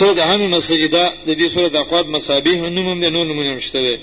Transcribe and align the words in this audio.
سو 0.00 0.06
د 0.18 0.20
همې 0.30 0.46
مسجده 0.56 1.02
د 1.26 1.30
دې 1.40 1.46
سورې 1.54 1.68
د 1.74 1.76
اقواد 1.84 2.06
مسابیح 2.16 2.56
نوم 2.76 2.86
هم 2.92 2.98
د 3.04 3.12
نور 3.16 3.24
نومونه 3.30 3.50
هم 3.54 3.60
شته 3.66 3.80
دی 3.88 3.94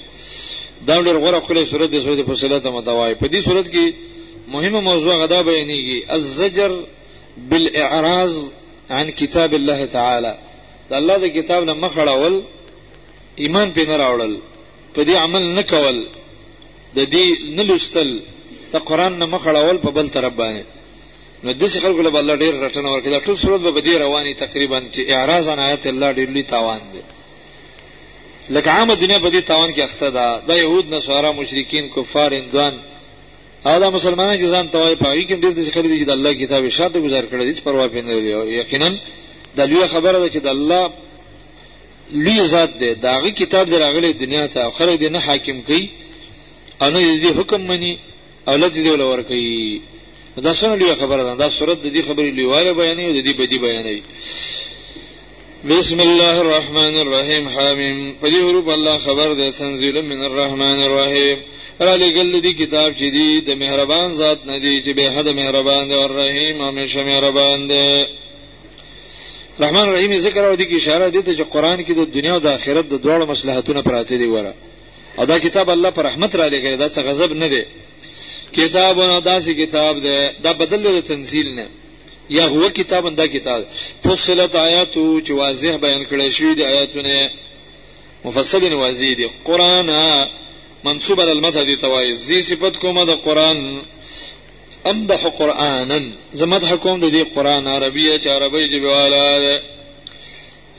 دا 0.90 0.96
ډېر 1.06 1.16
غوره 1.24 1.40
ښکلی 1.44 1.64
صورت 1.72 1.90
دی 1.94 2.00
سورې 2.06 2.18
د 2.20 2.24
فصلت 2.30 2.64
متوای 2.78 3.14
په 3.22 3.26
دې 3.34 3.40
صورت 3.48 3.68
کې 3.74 3.86
مهمه 4.54 4.80
موضوع 4.90 5.14
غدا 5.24 5.40
بیانېږي 5.48 5.98
الزجر 6.18 6.72
بالاعراض 7.50 8.34
عن 8.98 9.08
کتاب 9.22 9.52
الله 9.60 9.82
تعالی 9.98 10.34
د 10.90 10.94
الله 11.00 11.16
د 11.24 11.34
کتاب 11.38 11.62
نه 11.70 11.74
مخ 11.84 11.94
اړول 12.06 12.36
ایمان 13.44 13.68
پې 13.76 13.84
نه 13.90 13.96
راوړل 14.04 14.34
په 14.96 15.02
دې 15.08 15.16
عمل 15.24 15.44
نه 15.60 15.64
کول 15.74 15.98
د 16.98 17.00
دې 17.16 17.26
نه 17.58 17.64
لوستل 17.70 18.10
د 18.74 18.86
قران 18.90 19.14
نه 19.20 19.26
مخ 19.26 19.44
اړول 19.48 19.78
په 19.86 19.90
بل 19.98 20.10
طرف 20.16 20.34
باندې 20.42 20.66
نو 21.44 21.52
دسې 21.62 21.78
خلکو 21.84 22.02
له 22.06 22.20
الله 22.22 22.36
ډیر 22.44 22.54
رټنه 22.66 22.90
ورکړه 22.92 23.20
ټول 23.28 23.38
صورت 23.44 23.62
به 23.66 23.72
بدی 23.78 23.94
رواني 24.06 24.34
تقریبا 24.44 24.80
چې 24.94 25.02
اعراض 25.14 25.46
عن 25.54 25.60
آیت 25.68 25.88
الله 25.92 26.10
ډیر 26.18 26.30
لوی 26.34 26.44
تاوان 26.54 26.82
دی 26.94 27.02
لکه 28.56 28.70
عام 28.76 28.90
دنیا 29.04 29.20
په 29.24 29.30
دې 29.34 29.42
تاوان 29.50 29.72
کې 29.76 29.80
اخته 29.88 30.10
ده 30.18 30.28
د 30.50 30.60
يهود 30.64 30.86
نصارا 30.96 31.32
مشرکین 31.40 31.86
کفار 31.96 32.32
اندوان 32.40 32.76
او 33.68 33.74
دا 33.84 33.90
مسلمانان 33.98 34.36
چې 34.42 34.46
ځان 34.54 34.66
توای 34.74 34.96
پاوی 35.04 35.24
کې 35.26 35.42
ډیر 35.44 35.52
دسې 35.58 35.72
خلک 35.76 35.88
دي 35.92 35.98
چې 36.04 36.08
د 36.12 36.14
الله 36.18 36.34
کتاب 36.44 36.62
شاته 36.80 37.00
گزار 37.06 37.24
کړی 37.30 37.44
هیڅ 37.52 37.60
پروا 37.66 37.86
پې 37.92 37.96
نه 38.06 38.12
لري 38.12 38.58
یقینا 38.62 38.90
د 39.58 39.60
لوی 39.72 39.86
خبره 39.94 40.18
ده 40.24 40.28
چې 40.34 40.40
د 40.48 40.48
الله 40.56 40.84
لوی 42.24 42.48
ذات 42.54 42.72
دی 42.82 42.92
داغه 43.08 43.30
کتاب 43.42 43.66
دراغله 43.74 44.12
دنیا 44.24 44.44
ته 44.54 44.62
خلک 44.78 44.96
دې 45.02 45.08
نه 45.16 45.20
حاکم 45.28 45.58
کوي 45.68 45.84
انو 46.86 47.00
دې 47.22 47.32
حکم 47.40 47.62
مني 47.72 47.94
اولاد 48.52 48.72
دې 48.76 48.88
ولور 48.94 49.22
کوي 49.30 49.82
دا 50.38 50.54
څنګه 50.54 50.76
لوي 50.80 50.96
خبره 50.96 51.24
ده 51.24 51.34
دا 51.36 51.48
صورت 51.60 51.78
د 51.84 51.88
دې 51.96 52.02
خبرې 52.08 52.32
لویواله 52.38 52.72
بیانې 52.80 53.06
او 53.08 53.14
د 53.20 53.22
دې 53.28 53.34
بدی 53.40 53.58
بیانې 53.64 53.98
بسم 55.72 56.00
الله 56.00 56.36
الرحمن 56.46 56.94
الرحیم 57.04 57.46
حامیم 57.50 58.16
په 58.22 58.28
دې 58.32 58.40
حروف 58.48 58.68
الله 58.70 58.98
خبر 58.98 59.34
ده 59.34 59.52
تنزیل 59.52 60.02
من 60.02 60.24
الرحمن 60.26 60.80
الرحیم 60.84 61.38
را 61.80 61.96
لګل 61.98 62.34
دې 62.44 62.52
کتاب 62.62 62.94
چې 62.94 63.06
دی 63.16 63.42
د 63.42 63.50
مهربان 63.62 64.14
ذات 64.16 64.40
نه 64.46 64.60
دی 64.60 64.76
چې 64.86 64.90
به 64.98 65.12
حد 65.12 65.28
مهربان 65.28 65.88
دی 65.88 65.94
او 65.96 66.08
رحیم 66.22 66.62
همیشه 66.62 67.04
مهربان 67.04 67.68
دی 67.70 67.88
رحمان 69.60 69.90
رحیم 69.90 70.18
ذکر 70.18 70.44
او 70.50 70.56
دې 70.56 70.66
کې 70.70 70.74
اشاره 70.76 71.10
دي 71.10 71.22
ته 71.22 71.32
چې 71.36 71.42
قران 71.54 71.80
کې 71.86 71.92
د 72.00 72.02
دنیا 72.18 72.34
او 72.34 72.40
د 72.40 72.48
آخرت 72.48 72.86
د 72.90 72.96
دواړو 73.04 73.26
مصلحتونو 73.34 73.82
پراته 73.84 74.16
دي 74.18 74.26
وره 74.28 74.54
او 75.20 75.26
دا 75.26 75.40
کتاب 75.40 75.70
الله 75.70 75.90
پر 75.90 76.04
رحمت 76.10 76.36
را 76.36 76.48
لګل 76.50 76.76
دا 76.78 76.90
څه 76.90 77.00
غضب 77.08 77.34
نه 77.34 77.48
دی 77.50 77.64
کتابونه 78.54 79.20
داسې 79.22 79.50
کتاب 79.50 80.00
ده 80.04 80.34
دا 80.44 80.52
بدل 80.54 80.84
د 80.84 81.04
تنزیل 81.08 81.48
نه 81.60 81.68
یا 82.30 82.46
هو 82.50 82.70
کتاب 82.70 83.16
دا 83.16 83.28
کتاب 83.28 83.64
فصلت 84.04 84.56
آیاتو 84.56 85.22
چې 85.26 85.32
واضح 85.32 85.78
بیان 85.86 86.04
کړی 86.06 86.30
شوی 86.30 86.56
دی 86.56 86.66
آیاتونه 86.66 87.32
مفصل 88.26 88.74
واضح 88.74 89.14
دي 89.14 89.30
قران 89.44 89.90
منصوب 90.84 91.22
علی 91.22 91.32
المدح 91.32 91.64
دی 91.64 91.76
توای 91.76 92.14
زی 92.16 92.42
صفت 92.44 92.80
کومه 92.80 93.06
د 93.06 93.10
قران 93.26 93.82
امدح 94.86 95.28
قرانا 95.30 95.98
زمدح 96.34 96.76
کوم 96.76 97.00
د 97.00 97.10
دې 97.10 97.36
قران 97.36 97.68
عربیه 97.68 98.18
چې 98.20 98.28
عربی 98.28 98.68
دی 98.68 98.80
والا 98.86 99.58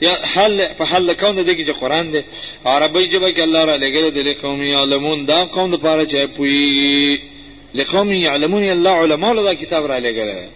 یا 0.03 0.15
حل 0.34 0.67
په 0.78 0.84
حل 0.84 1.12
کون 1.15 1.34
د 1.37 1.45
دې 1.53 1.56
کې 1.59 1.67
چې 1.67 1.78
قران 1.81 2.11
دی 2.12 2.23
عربی 2.65 3.06
جبه 3.09 3.33
کې 3.34 3.39
الله 3.41 3.65
را 3.65 3.77
لګل 3.78 4.11
د 4.17 4.41
قوم 4.43 4.61
علمون 4.62 5.25
دا 5.25 5.45
قوم 5.45 5.70
د 5.70 5.75
پاره 5.77 6.05
چې 6.06 6.28
پوي 6.37 7.31
لقوم 7.75 8.12
یعلمون 8.12 8.65
الله 8.65 8.91
علماء 8.91 9.33
له 9.33 9.55
کتاب 9.55 9.87
را 9.92 9.98
لګره 9.98 10.48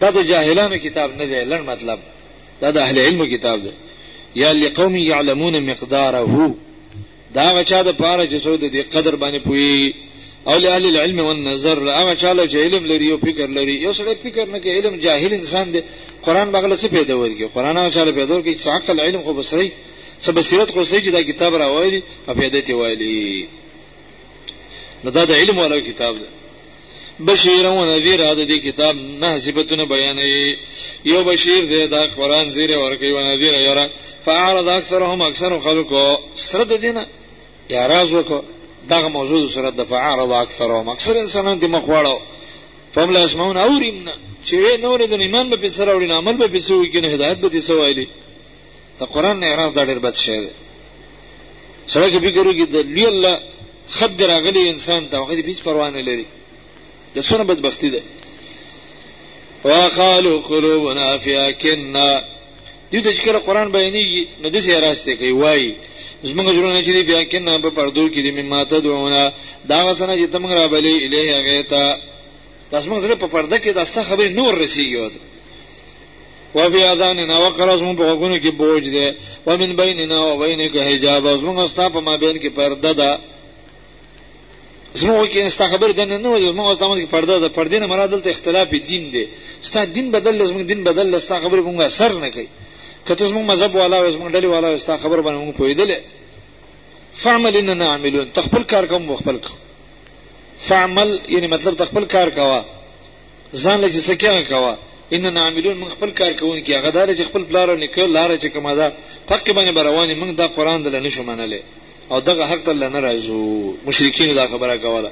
دا 0.00 0.10
د 0.10 0.16
جاهلانو 0.30 0.76
کتاب 0.78 1.10
نه 1.18 1.24
دی 1.30 1.40
لړ 1.44 1.60
مطلب 1.70 1.98
دا 2.60 2.70
د 2.70 2.76
اهل 2.78 2.98
علم 2.98 3.26
کتاب 3.34 3.58
دی 3.62 3.72
یا 4.42 4.52
لقوم 4.52 4.96
یعلمون 4.96 5.58
مقداره 5.70 6.54
دا 7.34 7.46
غچا 7.56 7.82
د 7.82 7.88
پاره 8.02 8.24
چې 8.26 8.42
څو 8.44 8.54
د 8.56 8.66
دې 8.74 8.82
قدر 8.94 9.16
باندې 9.16 9.38
پوي 9.48 9.94
او 10.48 10.58
له 10.58 10.70
اهل 10.76 10.84
العلم 10.90 11.18
والنظر 11.18 11.78
هغه 12.00 12.14
چاله 12.22 12.46
چې 12.48 12.54
علم 12.56 12.86
لري 12.92 13.12
او 13.12 13.18
فکر 13.18 13.46
لري 13.58 13.74
یو 13.82 13.92
سره 13.92 14.14
فکر 14.14 14.44
نه 14.46 14.60
کې 14.60 14.66
علم 14.66 14.96
جاهل 14.96 15.34
انسان 15.34 15.72
دی 15.72 15.82
قران 16.22 16.52
بغله 16.52 16.76
څه 16.82 16.86
پیدا 16.96 17.14
ورګي 17.18 17.44
قران 17.54 17.76
هغه 17.78 17.90
چاله 17.90 18.12
پیدا 18.20 18.32
ورګي 18.42 18.54
چې 18.62 18.66
عقل 18.68 19.00
علم 19.00 19.22
خو 19.22 19.32
بسري 19.32 19.72
څه 20.26 20.30
بصیرت 20.30 20.70
خو 20.72 20.84
سړي 20.84 21.00
چې 21.04 21.08
دا 21.16 21.22
کتاب 21.22 21.54
راوایلی 21.54 22.02
او 22.28 22.34
پیدا 22.34 22.60
تی 22.66 22.72
وایلی 22.72 23.48
نو 25.04 25.10
دا 25.10 25.24
د 25.24 25.30
علم 25.32 25.58
ولا 25.58 25.80
کتاب 25.90 26.14
دی 26.20 26.24
بشیر 27.26 27.64
و 27.70 27.84
نذیر 27.84 28.34
د 28.34 28.46
دې 28.48 28.58
کتاب 28.66 28.96
نه 28.96 29.38
صفاتونه 29.44 29.84
بیانې 29.84 30.56
یو 31.12 31.24
بشیر 31.30 31.62
دې 31.72 31.82
دا 31.94 32.06
قران 32.16 32.50
زیره 32.50 32.76
ورکی 32.84 33.10
و 33.12 33.18
نذیر 33.20 33.54
یاره 33.54 33.90
فعرض 34.24 34.66
اکثرهم 34.66 35.20
اکثر 35.22 35.58
خلکو 35.58 36.18
سره 36.34 36.64
د 36.64 36.72
دینه 36.84 37.06
یا 37.70 37.86
راز 37.88 38.08
وکړه 38.12 38.40
دغه 38.90 39.08
موضوع 39.08 39.48
سره 39.48 39.70
د 39.70 39.84
فعرض 39.90 40.30
اکثرهم 40.30 40.88
اکثر 40.88 41.16
انسانان 41.16 41.60
دې 41.60 41.64
مخواړو 41.76 42.16
فهم 42.94 43.10
لا 43.10 43.24
اسمعون 43.24 43.56
اوریم 43.56 44.08
چې 44.46 44.80
نور 44.80 45.00
د 45.06 45.12
ایمان 45.20 45.50
به 45.50 45.68
سره 45.68 45.92
اورین 45.92 46.10
عمل 46.10 46.46
به 46.46 46.60
سره 46.60 46.76
وکړي 46.84 47.04
هدایت 47.06 47.38
به 47.38 47.48
دې 47.50 47.58
سوایلی 47.62 48.08
ته 48.98 49.04
قران 49.04 49.36
نه 49.40 49.46
اعتراض 49.46 49.72
دا 49.74 49.82
ډېر 49.86 49.98
بد 50.04 50.14
شی 50.14 50.40
دی 50.44 50.48
سره 51.92 52.10
کې 52.10 52.18
فکر 52.26 52.42
وکړي 52.48 52.66
د 52.74 52.76
لوی 52.76 53.06
الله 53.06 53.36
خد 53.90 54.22
راغلی 54.22 54.68
انسان 54.68 55.06
ته 55.10 55.16
هغه 55.18 55.34
هیڅ 55.50 55.62
پروا 55.64 55.90
نه 55.90 56.02
لري 56.02 56.26
د 57.14 57.18
څونه 57.28 57.44
بدبختی 57.50 57.88
ده 57.94 58.02
وقالو 59.64 60.34
قلوبنا 60.50 61.16
فی 61.22 61.34
اکننا 61.36 62.08
دوی 62.92 63.00
ته 63.04 63.10
چې 63.16 63.20
کله 63.26 63.38
قران 63.46 63.68
بیانېږي 63.72 64.24
نو 64.42 64.48
دسې 64.56 64.70
راسته 64.86 65.10
کوي 65.20 65.30
وایي 65.32 65.70
زمونږ 66.28 66.46
جوړونه 66.56 66.80
چې 66.86 66.92
دی 66.96 67.02
بیا 67.10 67.24
کنه 67.32 67.58
په 67.64 67.70
پردو 67.70 68.08
کې 68.10 68.20
دی 68.24 68.30
مما 68.40 68.64
تدعونا 68.64 69.30
دا 69.70 69.78
وسنه 69.88 70.14
چې 70.20 70.26
تم 70.32 70.46
را 70.46 70.66
بلی 70.68 70.96
الیه 71.04 71.36
غیتا 71.48 71.96
تاسو 72.70 72.86
موږ 72.90 73.02
سره 73.02 73.14
په 73.24 73.26
پرده 73.26 73.56
کې 73.60 73.68
داسته 73.74 74.02
خبر 74.02 74.28
نور 74.28 74.52
رسیږي 74.66 74.96
و 76.54 76.70
فی 76.70 76.82
اذاننا 76.84 77.38
وقر 77.38 77.68
اسمو 77.70 77.94
په 77.94 78.04
غوګونو 78.14 78.36
کې 78.42 78.50
بوج 78.60 78.82
دی 78.94 79.08
و 79.46 79.56
من 79.60 79.72
بیننا 79.76 80.18
و 80.24 80.38
بینک 80.38 80.76
حجاب 80.76 81.26
اسمو 81.26 81.60
استا 81.60 81.88
په 81.88 82.00
ما 82.00 82.16
بین 82.16 82.36
کې 82.42 82.46
پرده 82.48 82.92
ده 82.92 83.10
زموږ 84.96 85.26
کې 85.32 85.48
ستا 85.52 85.66
خبر 85.72 85.90
دنه 86.00 86.16
نه 86.24 86.28
وي 86.32 86.52
موږ 86.56 86.66
اوس 86.68 86.78
دمو 86.80 86.94
کې 86.98 87.06
پرده 87.12 87.38
ده 87.44 87.48
پردې 87.56 87.78
نه 87.82 87.86
مراد 87.92 88.08
دلته 88.14 88.28
اختلاف 88.30 88.66
دین 88.90 89.04
دی 89.12 89.24
ستا 89.68 89.84
دین 89.84 90.10
بدل 90.16 90.34
زموږ 90.50 90.62
دین 90.70 90.80
بدل 90.88 91.06
ستا 91.26 91.36
خبر 91.44 91.58
موږ 91.68 91.78
اثر 91.88 92.12
نه 92.24 92.28
کوي 92.34 92.48
کته 93.08 93.22
زموږ 93.30 93.44
مذهب 93.52 93.74
والا 93.74 93.96
زموږ 94.16 94.28
ډلې 94.34 94.46
والا 94.54 94.68
ستا 94.84 94.96
خبر 95.02 95.18
باندې 95.20 95.38
موږ 95.44 95.54
پویدل 95.60 95.90
فعمل 97.22 97.56
اننا 97.56 97.86
عاملون 97.92 98.28
تخپل 98.38 98.62
کار 98.72 98.84
کوم 98.90 99.14
خپل 99.20 99.36
کوم 99.44 99.56
فعمل 100.68 101.10
یعنی 101.34 101.46
مطلب 101.54 101.74
تخپل 101.82 102.04
کار 102.04 102.28
کوا 102.38 102.60
ځان 103.62 103.78
له 103.80 103.88
جسه 103.88 104.14
کې 104.14 104.48
کوا 104.48 104.74
اننا 105.12 105.40
عاملون 105.44 105.76
من 105.78 105.88
خپل 105.88 106.10
کار 106.20 106.32
کوون 106.40 106.58
کې 106.64 106.70
هغه 106.78 106.90
دار 106.96 107.08
چې 107.16 107.22
خپل 107.28 107.42
بلار 107.50 107.68
نه 107.76 107.86
کړ 107.94 108.06
لار 108.16 108.30
چې 108.38 108.46
کومه 108.54 108.74
ده 108.78 108.92
پکې 109.28 109.50
باندې 109.56 109.82
روانې 109.88 110.14
موږ 110.20 110.30
دا 110.36 110.46
قران 110.56 110.78
دل 110.82 111.00
نه 111.02 111.08
شو 111.10 111.22
منلې 111.22 111.60
او 112.10 112.20
دغه 112.20 112.44
حق 112.46 112.62
ته 112.64 112.72
نه 112.72 113.00
راځو 113.00 113.74
مشرکین 113.86 114.34
دا 114.34 114.46
خبره 114.52 114.76
کوله 114.84 115.10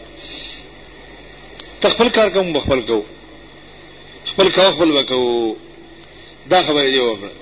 تخپل 1.81 2.09
کار 2.17 2.29
کوم 2.35 2.59
خپل 2.59 2.81
کو 2.89 2.99
خپل 4.31 4.49
کو 4.55 4.71
خپل 4.77 4.91
وکاو 4.97 5.27
دا 6.51 6.63
خبره 6.67 6.89
دی 6.93 6.99
وکړه 6.99 7.33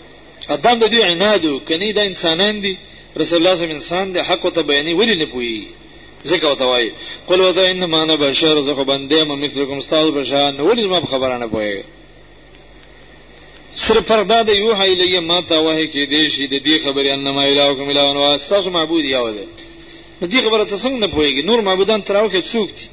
ادم 0.54 0.76
د 0.78 0.84
دې 0.92 1.00
عنادو 1.10 1.52
کني 1.68 1.92
دا 1.98 2.02
انسانان 2.10 2.60
دي 2.60 2.74
رسول 3.20 3.38
الله 3.38 3.54
صلی 3.54 3.72
انسان 3.78 4.12
دی 4.14 4.20
حق 4.28 4.44
ته 4.54 4.60
بیانې 4.62 4.92
ولی 5.00 5.14
نه 5.22 5.26
پوي 5.26 5.66
ځکه 6.30 6.44
وته 6.46 6.64
وای 6.70 6.92
قل 7.28 7.40
وذ 7.40 7.58
انما 7.58 8.02
انا 8.02 8.16
بشر 8.16 8.60
زخه 8.60 8.82
بنده 8.84 9.24
مې 9.24 9.44
مثلکم 9.44 9.76
استاد 9.78 10.06
بشان 10.18 10.60
ولی 10.60 10.86
ما 10.88 11.00
خبرانه 11.06 11.46
پوي 11.48 11.82
سره 13.82 14.00
فرق 14.08 14.26
دا 14.32 14.38
د 14.48 14.48
یو 14.48 14.70
حیلیه 14.80 15.20
ما 15.30 15.38
ته 15.48 15.56
وه 15.66 15.76
کې 15.92 16.02
دې 16.12 16.22
شي 16.34 16.44
د 16.54 16.56
دې 16.66 16.76
خبرې 16.84 17.08
انما 17.16 17.42
الهکم 17.46 17.86
الا 17.90 18.02
هو 18.18 18.26
استغ 18.34 18.68
معبود 18.76 19.04
یاو 19.04 19.30
ده 19.36 19.44
نو 20.20 20.24
دې 20.32 20.38
خبره 20.44 20.64
ته 20.70 20.76
څنګه 20.84 20.98
نه 21.04 21.08
پويږي 21.14 21.42
نور 21.48 21.58
معبودان 21.68 22.00
تراو 22.08 22.28
کې 22.32 22.40
څوک 22.52 22.68
دي 22.76 22.86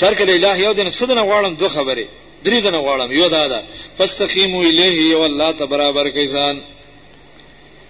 شرک 0.00 0.18
د 0.28 0.30
الہ 0.38 0.54
یو 0.64 0.72
د 0.78 0.80
نفس 0.88 1.00
نه 1.18 1.22
غواړم 1.28 1.52
دوه 1.60 1.68
خبرې 1.76 2.06
درې 2.44 2.58
نه 2.74 2.78
غواړم 2.84 3.08
یو 3.20 3.28
دا 3.36 3.44
ده 3.52 3.60
فاستقیموا 3.98 4.62
الیه 4.70 5.14
او 5.16 5.22
الله 5.30 5.52
ته 5.58 5.64
برابر 5.72 6.10
کیسان 6.16 6.56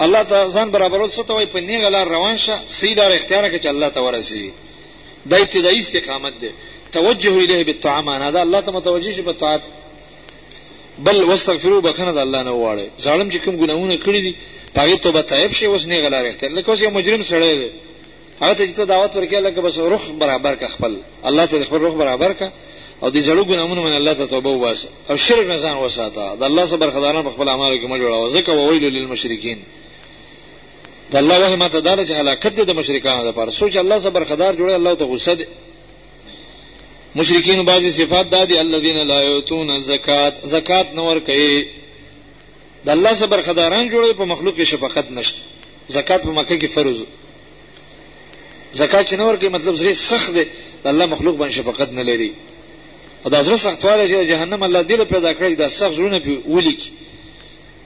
الله 0.04 0.22
ته 0.30 0.36
ځان 0.54 0.68
برابرول 0.74 1.10
څه 1.16 1.22
ته 1.26 1.32
وای 1.34 1.46
په 1.54 1.60
نیغه 1.68 1.88
لار 1.94 2.06
روان 2.14 2.36
شه 2.44 2.56
سیدار 2.78 3.10
اختیار 3.16 3.48
کې 3.50 3.58
چې 3.62 3.66
الله 3.74 3.88
ته 3.94 4.00
ورسی 4.06 4.50
دا 5.30 5.36
ابتدایي 5.44 5.78
استقامت 5.78 6.34
ده 6.42 6.50
توجه 6.92 7.30
الیه 7.44 7.64
بالطعام 7.68 8.06
انا 8.08 8.30
دا 8.30 8.40
الله 8.46 8.60
ته 8.66 8.70
متوجه 8.78 9.12
شي 9.16 9.22
په 9.22 9.32
طاعت 9.42 9.62
بل 10.98 11.24
واستغفروا 11.24 11.80
بکنه 11.80 12.12
د 12.12 12.18
الله 12.24 12.42
نه 12.42 12.52
وواړي 12.54 12.86
ظالم 13.02 13.28
چې 13.30 13.38
کوم 13.44 13.54
ګناهونه 13.62 13.96
کړی 14.06 14.20
دي 14.26 14.32
هغه 14.78 14.96
توبه 15.04 15.20
تایب 15.32 15.52
شي 15.58 15.66
اوس 15.66 15.86
نه 15.90 16.00
غلا 16.04 16.22
رښتیا 16.30 16.48
لکه 16.56 16.68
اوس 16.70 16.80
یو 16.82 16.90
مجرم 16.98 17.22
سړی 17.22 17.54
دی 17.60 17.70
هغه 18.42 18.54
ته 18.58 18.62
چې 18.68 18.72
ته 18.78 18.84
دعوت 18.92 19.10
ورکې 19.16 19.34
لکه 19.46 19.60
بس 19.66 19.78
روح 19.92 20.04
برابر 20.22 20.54
کا 20.62 20.68
خپل 20.74 20.96
الله 21.28 21.46
ته 21.46 21.64
خپل 21.68 21.76
روح 21.86 21.94
برابر 22.02 22.32
کا 22.40 22.50
او 23.02 23.10
دې 23.14 23.20
زړو 23.28 23.44
ګناهونو 23.50 23.82
من 23.86 23.92
الله 24.00 24.12
ته 24.20 24.26
توبه 24.34 24.50
واسه 24.50 24.88
او 25.10 25.16
شرک 25.26 25.46
نه 25.52 25.56
ځان 25.64 25.76
وساته 25.84 26.24
د 26.40 26.42
الله 26.50 26.64
سره 26.64 26.76
برخداران 26.84 27.30
خپل 27.36 27.48
اعمال 27.48 27.78
کې 27.80 27.84
مل 27.90 28.00
جوړاو 28.00 28.36
ځکه 28.36 28.50
وویل 28.50 28.84
للمشرکین 28.96 29.58
د 31.12 31.16
الله 31.22 31.50
وه 31.50 31.56
ماته 31.62 31.78
دار 31.80 32.04
چې 32.06 32.10
هلاکت 32.20 32.54
دي 32.56 32.64
د 32.70 32.76
مشرکانو 32.80 33.28
لپاره 33.28 33.50
سوچ 33.50 33.76
الله 33.84 33.98
سره 34.02 34.10
برخدار 34.20 34.54
جوړي 34.54 34.72
الله 34.80 34.94
ته 34.94 35.04
غصه 35.04 35.34
دي 35.34 35.44
مشرکین 37.16 37.62
بعضی 37.64 37.90
صفات 37.92 38.30
دادي 38.30 38.60
الذين 38.60 39.02
لا 39.06 39.20
يؤتون 39.22 39.78
زکات 39.80 40.34
زکات 40.46 40.86
نور 40.94 41.18
کوي 41.18 41.66
د 42.84 42.88
الله 42.88 43.12
صبر 43.14 43.42
خداران 43.42 43.90
جوړي 43.90 44.14
په 44.14 44.24
مخلوق 44.24 44.56
کې 44.56 44.62
شفقت 44.62 45.10
نشته 45.12 45.38
زکات 45.88 46.22
په 46.22 46.28
مکه 46.32 46.58
کې 46.58 46.66
فرض 46.66 46.98
زکات 48.72 49.06
چې 49.08 49.12
نور 49.14 49.36
کوي 49.36 49.48
مطلب 49.48 49.74
زری 49.74 49.94
سخت 49.94 50.32
دی 50.34 50.44
د 50.84 50.86
الله 50.86 51.06
مخلوق 51.06 51.36
باندې 51.36 51.52
شفقت 51.54 51.92
نه 51.92 52.02
لري 52.02 52.32
او 53.26 53.30
دا 53.30 53.42
زړه 53.42 53.56
سختواله 53.60 54.06
چې 54.08 54.28
جهنم 54.30 54.62
الله 54.62 54.82
دې 54.82 55.00
پیدا 55.02 55.32
کړی 55.34 55.54
دا 55.58 55.68
سخت 55.68 55.94
زړونه 55.96 56.18
په 56.26 56.38
ولیک 56.48 56.82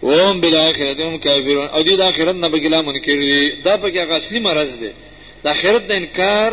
وهم 0.02 0.40
بالآخرت 0.40 1.00
هم 1.00 1.18
کافرون 1.18 1.66
او 1.68 1.82
دې 1.82 1.94
د 1.98 2.00
آخرت 2.00 2.34
نه 2.34 2.48
بګلا 2.48 2.80
منکر 2.82 3.12
دي 3.14 3.52
دا 3.64 3.76
په 3.76 3.88
کې 3.90 3.96
اصلي 3.98 4.38
مرز 4.40 4.72
دی 4.80 4.90
د 5.42 5.46
آخرت 5.46 5.86
د 5.88 5.92
انکار 5.92 6.52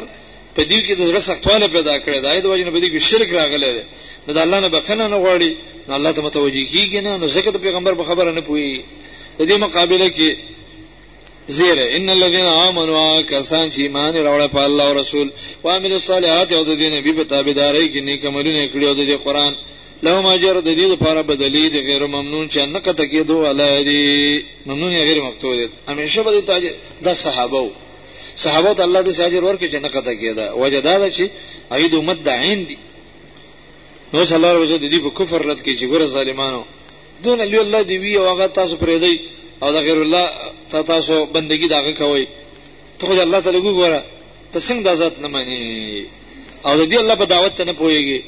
په 0.55 0.61
دې 0.71 0.79
کې 0.85 0.93
د 0.99 1.01
زړه 1.09 1.19
سختواله 1.29 1.67
پیدا 1.75 1.95
کړی 2.05 2.17
دا 2.25 2.31
د 2.43 2.45
وژنې 2.51 2.71
په 2.75 2.79
دې 2.83 2.87
کې 2.93 3.01
شرک 3.09 3.29
راغلی 3.39 3.71
دی 3.77 3.83
نو 4.25 4.29
د 4.35 4.39
الله 4.45 4.59
نه 4.65 4.69
بخنه 4.75 5.05
نه 5.13 5.17
غواړي 5.23 5.51
نو 5.87 5.91
الله 5.97 6.11
ته 6.15 6.21
متوجي 6.27 6.63
کیږي 6.73 6.99
نه 7.07 7.11
نو 7.21 7.25
ځکه 7.35 7.49
د 7.51 7.57
پیغمبر 7.65 7.93
په 7.99 8.03
خبره 8.09 8.29
نه 8.37 8.41
پوي 8.49 8.71
د 9.39 9.41
دې 9.49 9.55
مقابله 9.65 10.07
کې 10.17 10.29
زیره 11.57 11.85
ان 11.95 12.07
الذين 12.17 12.47
امنوا 12.67 13.09
کسان 13.33 13.65
چې 13.73 13.79
ایمان 13.81 14.13
راوړل 14.27 14.47
په 14.55 14.61
الله 14.67 14.83
او 14.87 14.93
رسول 15.01 15.27
او 15.63 15.67
عمل 15.75 15.91
الصالحات 15.93 16.49
او 16.53 16.63
د 16.69 16.71
دین 16.81 16.93
به 17.05 17.13
په 17.19 17.23
تابعداري 17.33 17.85
کې 17.93 17.99
نیک 18.09 18.21
عملونه 18.29 18.61
کړی 18.73 18.83
او 18.87 18.93
د 18.97 19.03
قرآن 19.25 19.53
لهم 20.05 20.25
اجر 20.35 20.55
د 20.61 20.69
دې 20.79 20.87
لپاره 20.93 21.21
بدلی 21.29 21.65
دي 21.73 21.79
غیر 21.89 22.03
ممنون 22.15 22.45
چې 22.49 22.59
نه 22.73 22.79
قطع 22.85 23.05
کېدو 23.13 23.35
علي 23.49 23.71
دي 23.89 24.01
ممنون 24.69 24.91
غیر 25.07 25.19
مقتول 25.27 25.55
دي 25.59 25.67
همیشه 25.89 26.19
به 26.23 26.59
د 27.05 27.07
صحابه 27.23 27.59
وو 27.63 27.71
صحابه 28.43 28.71
ته 28.77 28.83
الله 28.87 29.01
د 29.07 29.09
ساجر 29.19 29.41
ورکړي 29.45 29.67
چې 29.73 29.79
نه 29.83 29.89
قطع 29.95 30.13
کېده 30.21 30.45
وجدا 30.63 30.93
ده 31.01 31.09
چې 31.17 31.25
هغه 31.73 31.87
د 31.93 31.95
امت 32.01 32.19
د 32.27 32.29
عین 32.41 32.59
دي 32.69 32.75
نو 34.11 34.17
صلی 34.27 34.37
الله 34.39 34.51
علیه 34.53 34.63
وسلم 34.75 35.03
په 35.07 35.11
کفر 35.19 35.41
لټ 35.49 35.59
کې 35.65 35.71
چې 35.79 35.85
ګوره 35.91 36.05
ظالمانو 36.15 36.61
دون 37.23 37.39
لوی 37.51 37.61
الله 37.65 37.81
دی 37.89 37.97
وی 38.03 38.13
او 38.19 38.25
هغه 38.31 38.45
تاسو 38.59 38.73
پرې 38.81 38.97
دی 39.03 39.13
او 39.63 39.67
د 39.75 39.77
غیر 39.87 39.99
الله 40.05 40.25
ته 40.71 40.79
تاسو 40.93 41.13
بندگی 41.35 41.67
داغه 41.75 41.91
کوي 42.01 42.25
ته 42.97 43.01
خو 43.07 43.13
الله 43.13 43.39
تعالی 43.43 43.61
ګوره 43.79 44.01
ته 44.53 44.57
څنګه 44.67 44.93
ذات 45.01 45.15
نه 45.23 45.27
مانی 45.33 45.57
او 46.65 46.73
د 46.81 46.83
دې 46.91 46.97
الله 47.03 47.15
په 47.21 47.25
دعوت 47.33 47.53
ته 47.57 47.63
نه 47.69 47.73
پويږي 47.81 48.19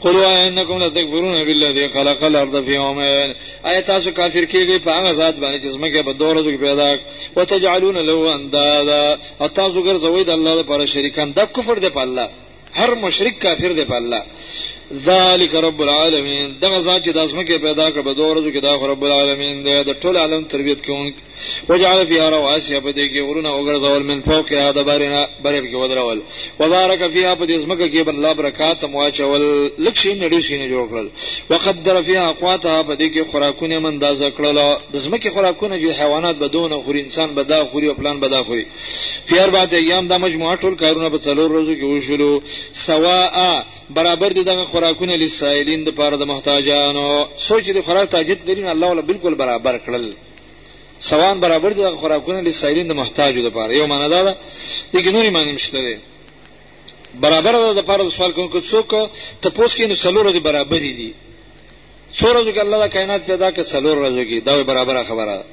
قلوا 0.00 0.26
انکم 0.48 0.76
لتکفرون 0.82 1.44
بالذی 1.44 1.88
خلق 1.88 2.22
الارض 2.30 2.56
فی 2.66 2.72
یومین 2.74 3.28
آیا 3.68 3.80
تاسو 3.90 4.08
کافر 4.18 4.44
کیږئ 4.52 4.78
په 4.86 4.90
هغه 4.98 5.12
ذات 5.20 5.36
باندې 5.42 5.58
چې 5.62 5.68
زمکه 5.76 6.02
په 6.08 6.12
دوه 6.20 6.28
ورځو 6.32 6.50
کې 6.54 6.60
پیدا 6.66 6.98
وتجعلون 7.36 7.96
له 8.08 8.30
اندادا 8.36 9.18
او 9.40 9.46
تاسو 9.58 9.78
ګرځوي 9.88 10.22
د 10.24 10.30
الله 10.38 10.54
لپاره 10.60 10.84
شریکان 10.94 11.28
د 11.32 11.38
کفر 11.54 11.76
دی 11.84 11.88
په 11.96 12.00
الله 12.06 12.28
هر 12.74 12.94
مشرک 13.04 13.38
کافر 13.44 13.72
دی 13.78 13.84
په 13.84 13.94
الله 14.00 14.22
ذالک 14.96 15.54
رب 15.54 15.80
العالمین 15.82 16.48
دغه 16.62 16.80
ذات 16.80 17.02
چې 17.04 17.10
د 17.12 17.16
اسمکه 17.18 17.58
پیدا 17.58 17.90
کړ 17.90 18.00
په 18.04 18.12
دوه 18.18 18.28
ورځو 18.28 18.50
کې 18.52 18.60
دا 18.62 18.72
رب 18.92 19.04
العالمین 19.04 19.62
دی 19.64 19.76
د 19.90 20.00
ټول 20.02 20.16
عالم 20.16 20.44
تربیت 20.44 20.84
کوونک 20.86 21.14
وجعل 21.68 22.06
فیها 22.06 22.28
رواسي 22.30 22.80
په 22.80 22.90
دې 22.92 23.12
کې 23.12 23.20
غرونه 23.28 23.48
وګرځول 23.50 24.02
من 24.10 24.20
فوق 24.28 24.52
هذا 24.52 24.82
بارینا 24.82 25.26
برب 25.42 25.64
کې 25.64 25.74
ودرول 25.74 26.20
وبارک 26.60 27.08
فیها 27.10 27.34
په 27.34 27.44
دې 27.46 27.50
اسمکه 27.50 27.88
کې 27.88 28.06
بل 28.06 28.34
برکات 28.38 28.84
مواچول 28.84 29.42
لکشي 29.78 30.12
نړۍ 30.20 30.40
شینه 30.46 30.68
جوړ 30.68 30.86
کړل 30.90 31.06
وقدر 31.50 32.02
فیها 32.06 32.24
اقواتها 32.28 32.82
په 32.82 32.94
دې 33.00 33.08
کې 33.14 33.30
خوراکونه 33.30 33.78
من 33.80 33.86
اندازه 33.98 34.30
کړل 34.30 34.58
د 34.92 34.96
اسمکه 35.00 35.30
خوراکونه 35.30 35.78
چې 35.82 35.98
حیوانات 36.00 36.36
بدون 36.38 36.82
خوري 36.82 37.02
انسان 37.02 37.34
بدا 37.34 37.64
خوري 37.64 37.88
او 37.88 37.94
پلان 37.94 38.20
بدا 38.20 38.42
خوري 38.44 38.64
فی 39.26 39.38
اربعه 39.38 39.68
ایام 39.72 40.08
دا 40.08 40.18
مجموعه 40.18 40.56
ټول 40.56 40.74
کارونه 40.80 41.08
په 41.10 41.18
څلور 41.18 41.48
ورځو 41.50 41.74
کې 41.78 41.84
وشول 41.84 42.40
سواء 42.72 43.66
برابر 43.94 44.28
دي 44.32 44.42
دغه 44.42 44.64
خوراکونه 44.64 45.16
لسائلین 45.16 45.84
د 45.84 45.88
پاره 45.98 46.16
د 46.16 46.22
محتاجانو 46.32 47.06
سوچ 47.48 47.64
دي 47.74 47.80
خوراک 47.86 48.08
تاجت 48.14 48.40
لري 48.48 48.62
الله 48.72 48.86
ولا 48.90 49.00
بالکل 49.00 49.34
برابر 49.34 49.78
کړل 49.86 50.04
سوان 51.10 51.40
برابر 51.40 51.72
دي 51.72 51.82
دغه 51.82 51.96
خوراکونه 51.96 52.40
لسائلین 52.40 52.86
د 52.88 52.92
محتاجو 53.00 53.40
د 53.48 53.52
پاره 53.56 53.72
یو 53.76 53.86
معنا 53.86 54.08
دا 54.14 54.22
ده 54.22 54.36
یګ 54.94 55.08
نوري 55.08 55.30
معنی 55.30 55.52
مشته 55.52 55.78
ده 55.86 55.94
برابر 57.14 57.52
ده 57.54 57.72
د 57.80 57.84
پاره 57.88 58.04
د 58.04 58.08
سوال 58.10 58.32
کوونکو 58.32 58.60
څوک 58.60 59.08
ته 59.42 59.50
پوس 59.50 59.74
کې 59.76 59.82
نو 59.88 59.94
څلور 60.04 60.32
دي 60.32 60.40
برابر 60.48 60.78
دي 60.98 61.10
څو 62.18 62.26
ورځې 62.26 62.50
کې 62.54 62.60
الله 62.60 62.78
د 62.84 62.88
کائنات 62.94 63.26
پیدا 63.26 63.48
کړ 63.52 63.62
څلور 63.74 63.96
ورځې 63.98 64.24
کې 64.28 64.38
دا 64.46 64.62
برابر 64.62 65.04
خبره 65.10 65.44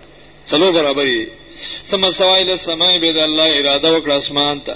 څلور 0.51 0.71
برابر 0.79 1.03
دي 1.03 1.27
ثم 1.89 2.05
استوى 2.05 2.41
الى 2.41 2.51
السماء 2.51 2.97
بيد 2.97 3.17
الله 3.17 3.49
اراده 3.61 3.89
وکړه 3.99 4.13
اسمان 4.23 4.59
ته 4.59 4.75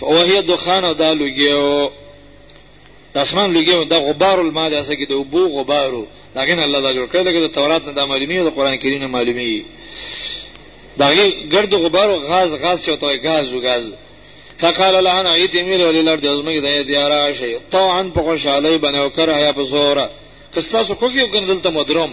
فوهي 0.00 0.42
دخان 0.42 0.84
او 0.84 0.92
دا 0.92 1.10
لګيو 1.14 1.90
د 3.14 3.16
اسمان 3.24 3.48
لګي 3.56 3.74
د 3.92 3.94
غبار 4.06 4.36
الماء 4.46 4.68
د 4.72 4.74
اسه 4.82 4.94
کې 4.98 5.06
د 5.10 5.14
وبو 5.22 5.42
غبارو 5.56 6.02
داګه 6.36 6.62
الله 6.66 6.80
دا 6.86 6.90
جوړ 6.96 7.06
کړل 7.12 7.26
د 7.46 7.50
تورات 7.58 7.82
نه 7.88 7.92
د 7.98 8.00
معلومي 8.10 8.36
او 8.38 8.46
د 8.46 8.50
قران 8.56 8.74
کریم 8.82 9.00
نه 9.04 9.08
معلومي 9.16 9.50
داګه 11.00 11.24
ګرد 11.52 11.70
غبار 11.84 12.08
او 12.14 12.18
غاز 12.30 12.50
غاز 12.62 12.78
چې 12.84 12.88
توي 13.02 13.16
غاز 13.26 13.46
او 13.54 13.58
غاز 13.66 13.84
فقال 14.60 14.94
لهن 15.06 15.26
ایت 15.36 15.52
ایمیل 15.56 15.80
وللارد 15.88 16.24
ازمګه 16.32 16.60
د 16.64 16.68
زیاره 16.90 17.18
شي 17.38 17.50
طوعا 17.74 18.00
په 18.14 18.20
خوشالۍ 18.26 18.74
باندې 18.82 18.98
او 19.02 19.08
کر 19.16 19.28
آیا 19.38 19.50
په 19.58 19.62
زوره 19.72 20.06
کستا 20.54 20.80
څوک 20.88 21.02
یو 21.20 21.26
ګندل 21.34 21.58
ته 21.64 21.70
مدروم 21.78 22.12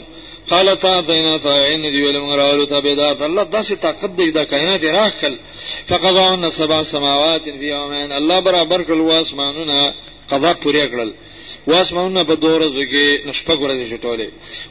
قال 0.50 0.78
تا 0.78 1.00
دینا 1.08 1.38
تا 1.38 1.52
عین 1.66 1.92
دی 1.92 2.04
ولم 2.04 2.30
راولو 2.32 2.66
تابعدار 2.66 3.24
الله 3.26 3.44
داسې 3.44 3.74
طاقت 3.82 4.16
دی 4.18 4.32
دا 4.32 4.44
کائنات 4.44 5.26
فقضا 5.88 6.34
ان 6.34 6.50
سبع 6.50 6.82
سماوات 6.84 7.42
فی 7.44 7.66
یومین 7.66 8.12
الله 8.14 8.40
برابر 8.42 8.84
کړل 8.84 9.02
واسمانونه 9.02 9.94
قضا 10.30 10.54
پوری 10.64 10.88
کړل 10.88 11.10
واسمعونا 11.72 12.22
په 12.30 12.36
دوه 12.42 12.54
ورځو 12.58 12.84
کې 12.92 13.06
نشپږ 13.30 13.58
ورځې 13.66 13.86
چټولې 13.92 14.28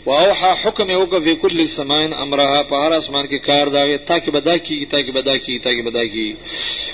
واوحا 0.07 0.53
حکم 0.63 0.87
یې 0.93 0.99
وکړ 1.03 1.21
په 1.27 1.35
کل 1.43 1.59
سماین 1.79 2.11
امرها 2.25 2.61
په 2.71 2.75
هر 2.85 2.93
اسمان 3.01 3.25
کې 3.31 3.39
کار 3.49 3.67
داوي 3.77 3.97
تاکي 4.09 4.31
بدا 4.37 4.55
کیږي 4.67 4.87
تاکي 4.93 5.13
بدا 5.19 5.35
کیږي 5.45 5.59
تاکي 5.67 5.83
بدا 5.89 6.03
کیږي 6.13 6.31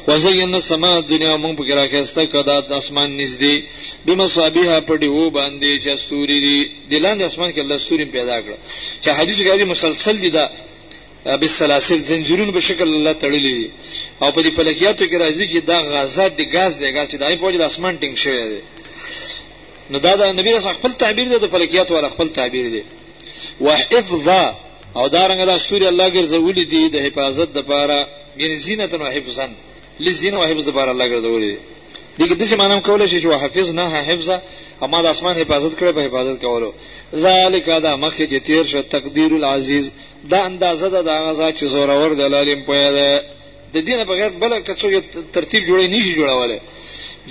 وزینا 0.09 0.61
سما 0.71 0.93
دنیا 1.15 1.35
مونږ 1.45 1.55
په 1.59 1.65
کې 1.67 1.75
راکېسته 1.81 2.23
کدا 2.35 2.57
د 2.69 2.71
اسمان 2.81 3.09
نږدې 3.21 3.55
بمصابيها 4.07 4.79
په 4.89 4.95
دیو 5.03 5.25
باندې 5.37 5.71
چې 5.83 5.91
ستوري 6.05 6.39
دي 6.47 6.59
دلاند 6.95 7.21
اسمان 7.29 7.51
کې 7.53 7.59
الله 7.65 7.77
ستوري 7.85 8.05
پیدا 8.17 8.37
کړ 8.45 8.53
چې 9.03 9.09
حدیث 9.19 9.37
کې 9.45 9.65
مسلسل 9.75 10.17
دي 10.25 10.31
دا 10.39 10.47
بالسلاسل 11.41 11.99
زنجیرونو 12.11 12.53
په 12.57 12.61
شکل 12.69 12.89
الله 12.89 13.13
تړلې 13.25 13.61
او 14.23 14.29
په 14.37 14.41
دې 14.45 14.51
فلکیاتو 14.57 15.05
کې 15.11 15.17
راځي 15.25 15.47
چې 15.53 15.59
دا 15.71 15.79
غازات 15.93 16.33
دي 16.39 16.45
غاز 16.55 16.73
دی 16.81 16.89
غاز 16.95 17.07
چې 17.11 17.17
دای 17.23 17.35
په 17.41 17.51
د 17.63 17.65
اسمان 17.71 17.95
ټینګ 18.03 18.15
شوی 18.23 18.47
دی 18.53 18.61
نو 19.91 19.99
دا 20.05 20.13
د 20.21 20.23
نبی 20.39 20.51
رسول 20.53 20.75
خپل 20.81 20.93
تعبیر 21.03 21.27
دی 21.29 21.39
د 21.45 21.51
فلکیات 21.53 21.91
ولا 21.93 22.09
خپل 22.15 22.29
تعبیر 22.39 22.67
دی 22.75 22.83
وحفظا 23.67 24.43
او 24.99 25.05
دا 25.15 25.23
رنګ 25.31 25.41
د 25.49 25.51
استوري 25.61 25.87
الله 25.89 26.09
ګرځولې 26.17 26.65
دي 26.73 26.83
د 26.95 26.97
حفاظت 27.07 27.57
لپاره 27.59 27.99
یعنی 28.41 28.57
زینت 28.65 28.95
او 28.95 29.07
حفظا 29.17 29.47
لزین 30.07 30.35
او 30.35 30.45
حفظ 30.51 30.65
لپاره 30.71 30.91
الله 30.95 31.07
ګرځولې 31.09 31.53
دي 31.53 31.57
دغه 32.19 32.35
د 32.35 32.47
څه 32.51 32.57
معنی 32.61 32.77
کولای 32.89 33.09
شي 33.13 33.21
چې 33.21 33.27
حفظ 33.45 33.69
نه 33.79 33.89
حفظا 34.11 34.37
اما 34.85 35.03
د 35.07 35.07
اسمان 35.17 35.37
حفاظت 35.43 35.79
کړي 35.79 35.93
په 35.97 36.01
حفاظت 36.07 36.41
کولو 36.45 36.71
ذالک 37.27 37.67
دا 37.87 37.93
مخکې 38.05 38.25
چې 38.33 38.39
تیر 38.47 38.65
شو 38.73 38.83
تقدیر 38.97 39.35
العزیز 39.39 39.91
دا 40.33 40.43
اندازه 40.51 40.89
ده 40.95 41.01
د 41.09 41.19
هغه 41.19 41.51
چې 41.53 41.65
زورور 41.75 42.15
د 42.21 42.35
لالم 42.35 42.63
پوهه 42.63 42.91
ده 42.91 43.23
د 43.75 43.79
دینه 43.89 44.05
بغیر 44.11 44.29
بل 44.29 44.53
کڅوګه 44.65 45.03
ترتیب 45.37 45.63
جوړې 45.65 45.87
نشي 45.97 46.15
جوړولای 46.19 46.59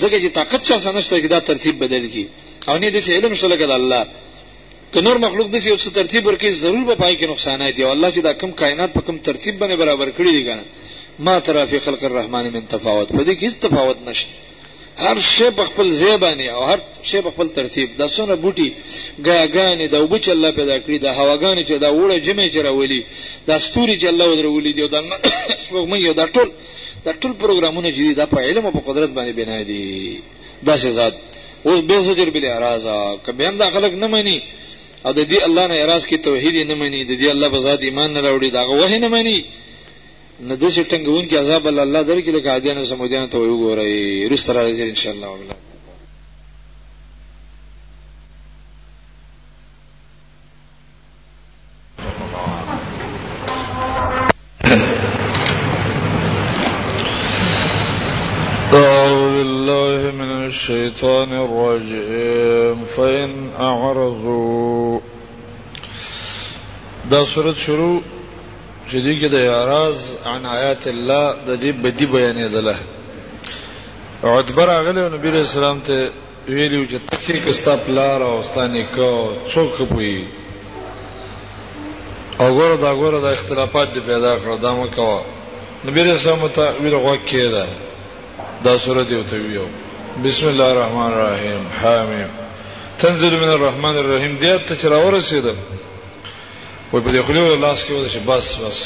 ځکه 0.02 0.16
چې 0.24 0.30
طاقت 0.40 0.68
چا 0.72 0.80
سنشته 0.88 1.20
چې 1.22 1.26
دا 1.36 1.40
ترتیب 1.52 1.80
بدل 1.86 2.08
کی 2.16 2.28
او 2.70 2.78
نه 2.78 2.90
دې 2.94 3.00
سه 3.06 3.12
علم 3.18 3.34
شته 3.40 3.48
لکه 3.54 3.66
د 3.72 3.72
الله 3.80 4.04
که 4.94 5.00
نور 5.06 5.18
مخلوق 5.26 5.48
دسی 5.54 5.68
یو 5.72 5.78
څه 5.84 5.90
ترتیب 6.00 6.24
ورکړي 6.28 6.50
ضرور 6.64 6.84
به 6.90 6.96
پای 7.02 7.14
کې 7.20 7.28
نقصانات 7.32 7.74
دی 7.76 7.84
او 7.84 7.92
الله 7.96 8.10
چې 8.16 8.22
دا 8.28 8.34
کم 8.42 8.52
کائنات 8.62 8.92
په 8.98 9.02
کم 9.08 9.16
ترتیب 9.30 9.56
باندې 9.60 9.76
برابر 9.84 10.08
کړی 10.18 10.32
دی 10.36 10.42
ګان 10.44 10.62
ما 11.20 11.40
ترى 11.40 11.68
في 11.68 11.80
خلق 11.86 12.04
الرحمن 12.08 12.46
من 12.56 12.64
تفاوت 12.76 13.08
په 13.16 13.22
دې 13.28 13.34
کې 13.40 13.44
هیڅ 13.46 13.54
تفاوت 13.68 13.98
نشته 14.08 14.30
هر 15.04 15.20
شی 15.20 15.50
په 15.58 15.64
خپل 15.70 15.88
ځای 16.00 16.16
باندې 16.24 16.46
او 16.56 16.62
هر 16.70 16.80
شی 17.10 17.22
په 17.28 17.32
خپل 17.34 17.48
ترتیب 17.60 17.98
دا 18.00 18.08
څونه 18.16 18.34
بوټي 18.44 18.70
غاګانې 19.26 19.86
دا 19.94 20.02
وبچ 20.04 20.30
الله 20.36 20.52
پیدا 20.60 20.78
کړی 20.84 20.98
دا 21.06 21.12
هواګانې 21.20 21.62
چې 21.68 21.74
دا 21.86 21.90
وړه 22.00 22.26
جمع 22.26 22.48
چې 22.54 22.58
راولي 22.68 23.02
دا 23.48 23.60
ستوري 23.60 23.96
چې 24.02 24.06
الله 24.12 24.26
ودرولي 24.32 24.74
دی 24.74 24.88
دا 24.96 25.02
سپوږمۍ 25.66 26.00
یو 26.08 26.14
دا 26.22 26.26
ټول 26.36 26.50
دا 27.06 27.12
ټول 27.22 27.34
پروګرامونه 27.42 27.88
چې 27.98 28.16
دا 28.20 28.26
په 28.34 28.40
علم 28.46 28.66
او 28.66 28.72
په 28.78 28.84
قدرت 28.88 29.10
باندې 29.18 29.34
بنا 29.40 29.62
دي 29.64 30.20
دا 30.68 30.76
څه 30.84 30.88
ذات 31.00 31.14
اوس 31.68 31.80
به 31.90 31.98
زجر 32.08 32.30
بل 32.36 32.46
اعتراض 32.46 32.86
کبه 33.26 33.48
هم 33.48 33.58
دا 33.58 33.70
خلق 33.76 33.94
نه 34.04 34.08
مانی 34.14 34.38
او 35.06 35.12
د 35.20 35.20
دې 35.32 35.38
الله 35.48 35.64
نه 35.70 35.76
اعتراض 35.80 36.04
کی 36.10 36.18
توحید 36.28 36.56
نه 36.72 36.76
مانی 36.82 37.02
د 37.12 37.14
دې 37.22 37.28
الله 37.34 37.48
په 37.56 37.60
ذات 37.68 37.80
ایمان 37.88 38.10
نه 38.16 38.20
راوړي 38.28 38.50
دا 38.56 38.62
وه 38.80 38.98
نه 39.06 39.10
مانی 39.14 39.40
نه 40.50 40.56
د 40.62 40.64
شټنګون 40.76 41.24
کې 41.30 41.36
عذاب 41.44 41.64
الله 41.68 42.02
درکې 42.12 42.30
لکه 42.36 42.48
عادیان 42.56 42.78
سمودیان 42.92 43.26
ته 43.34 43.38
وګورئ 43.42 43.94
رستره 44.34 44.60
راځي 44.66 44.84
ان 44.92 44.98
شاء 45.04 45.14
الله 45.14 45.34
الشيطان 60.88 61.32
الرجيم 61.46 62.86
فإن 62.86 63.50
أعرضوا 63.60 65.00
دا 67.12 67.26
صورت 67.34 67.58
شروع 67.58 68.02
چې 68.92 68.96
دې 68.96 69.20
کې 69.20 69.28
د 69.32 69.36
اعراض 69.36 69.96
عن 70.26 70.46
آیات 70.46 70.88
الله 70.88 71.36
د 71.48 71.60
دې 71.60 71.72
بدی 71.84 72.06
بیانې 72.08 72.48
ده 72.52 72.76
عتبر 74.24 74.70
اغلی 74.70 75.18
نبی 75.18 75.30
رسول 75.30 75.64
الله 75.64 75.80
ته 75.88 76.10
ویلو 76.50 76.86
چې 76.88 76.98
تکي 77.12 77.40
کستا 77.40 77.76
پلار 77.86 78.22
او 78.24 78.44
ستانه 78.44 78.86
کو 78.96 79.32
څوک 79.54 79.84
پوي 79.92 80.24
او 82.40 82.58
ګوره 82.60 82.76
دا 82.82 82.92
ګوره 83.02 83.22
دا 83.22 83.32
اختلافات 83.34 83.88
دی 83.96 84.00
پیدا 84.06 84.38
کړو 84.38 84.58
دا 84.62 84.72
مکوا 84.76 85.22
نبی 85.86 86.02
رسول 86.04 86.34
الله 86.34 86.48
ته 86.50 86.74
ویلو 86.84 86.98
غوکه 87.00 87.48
ده 87.56 87.68
دا 88.64 88.78
سورته 88.78 89.12
یو 89.14 89.24
ته 89.24 89.36
ویو 89.36 89.87
بسم 90.26 90.46
الله 90.52 90.70
الرحمن 90.74 91.08
الرحیم 91.14 91.62
حامیم 91.84 92.30
تنزل 93.02 93.34
من 93.44 93.48
الرحمن 93.58 93.96
الرحیم 94.02 94.34
دې 94.40 94.68
ته 94.68 94.76
چې 94.76 94.86
راورسېده 94.94 95.54
وای 96.92 97.02
په 97.06 97.12
دې 97.12 97.22
خو 97.26 97.32
له 97.34 97.56
لاس 97.66 97.84
کې 97.86 97.92
وځي 97.94 98.20
بس 98.30 98.48
بس 98.62 98.80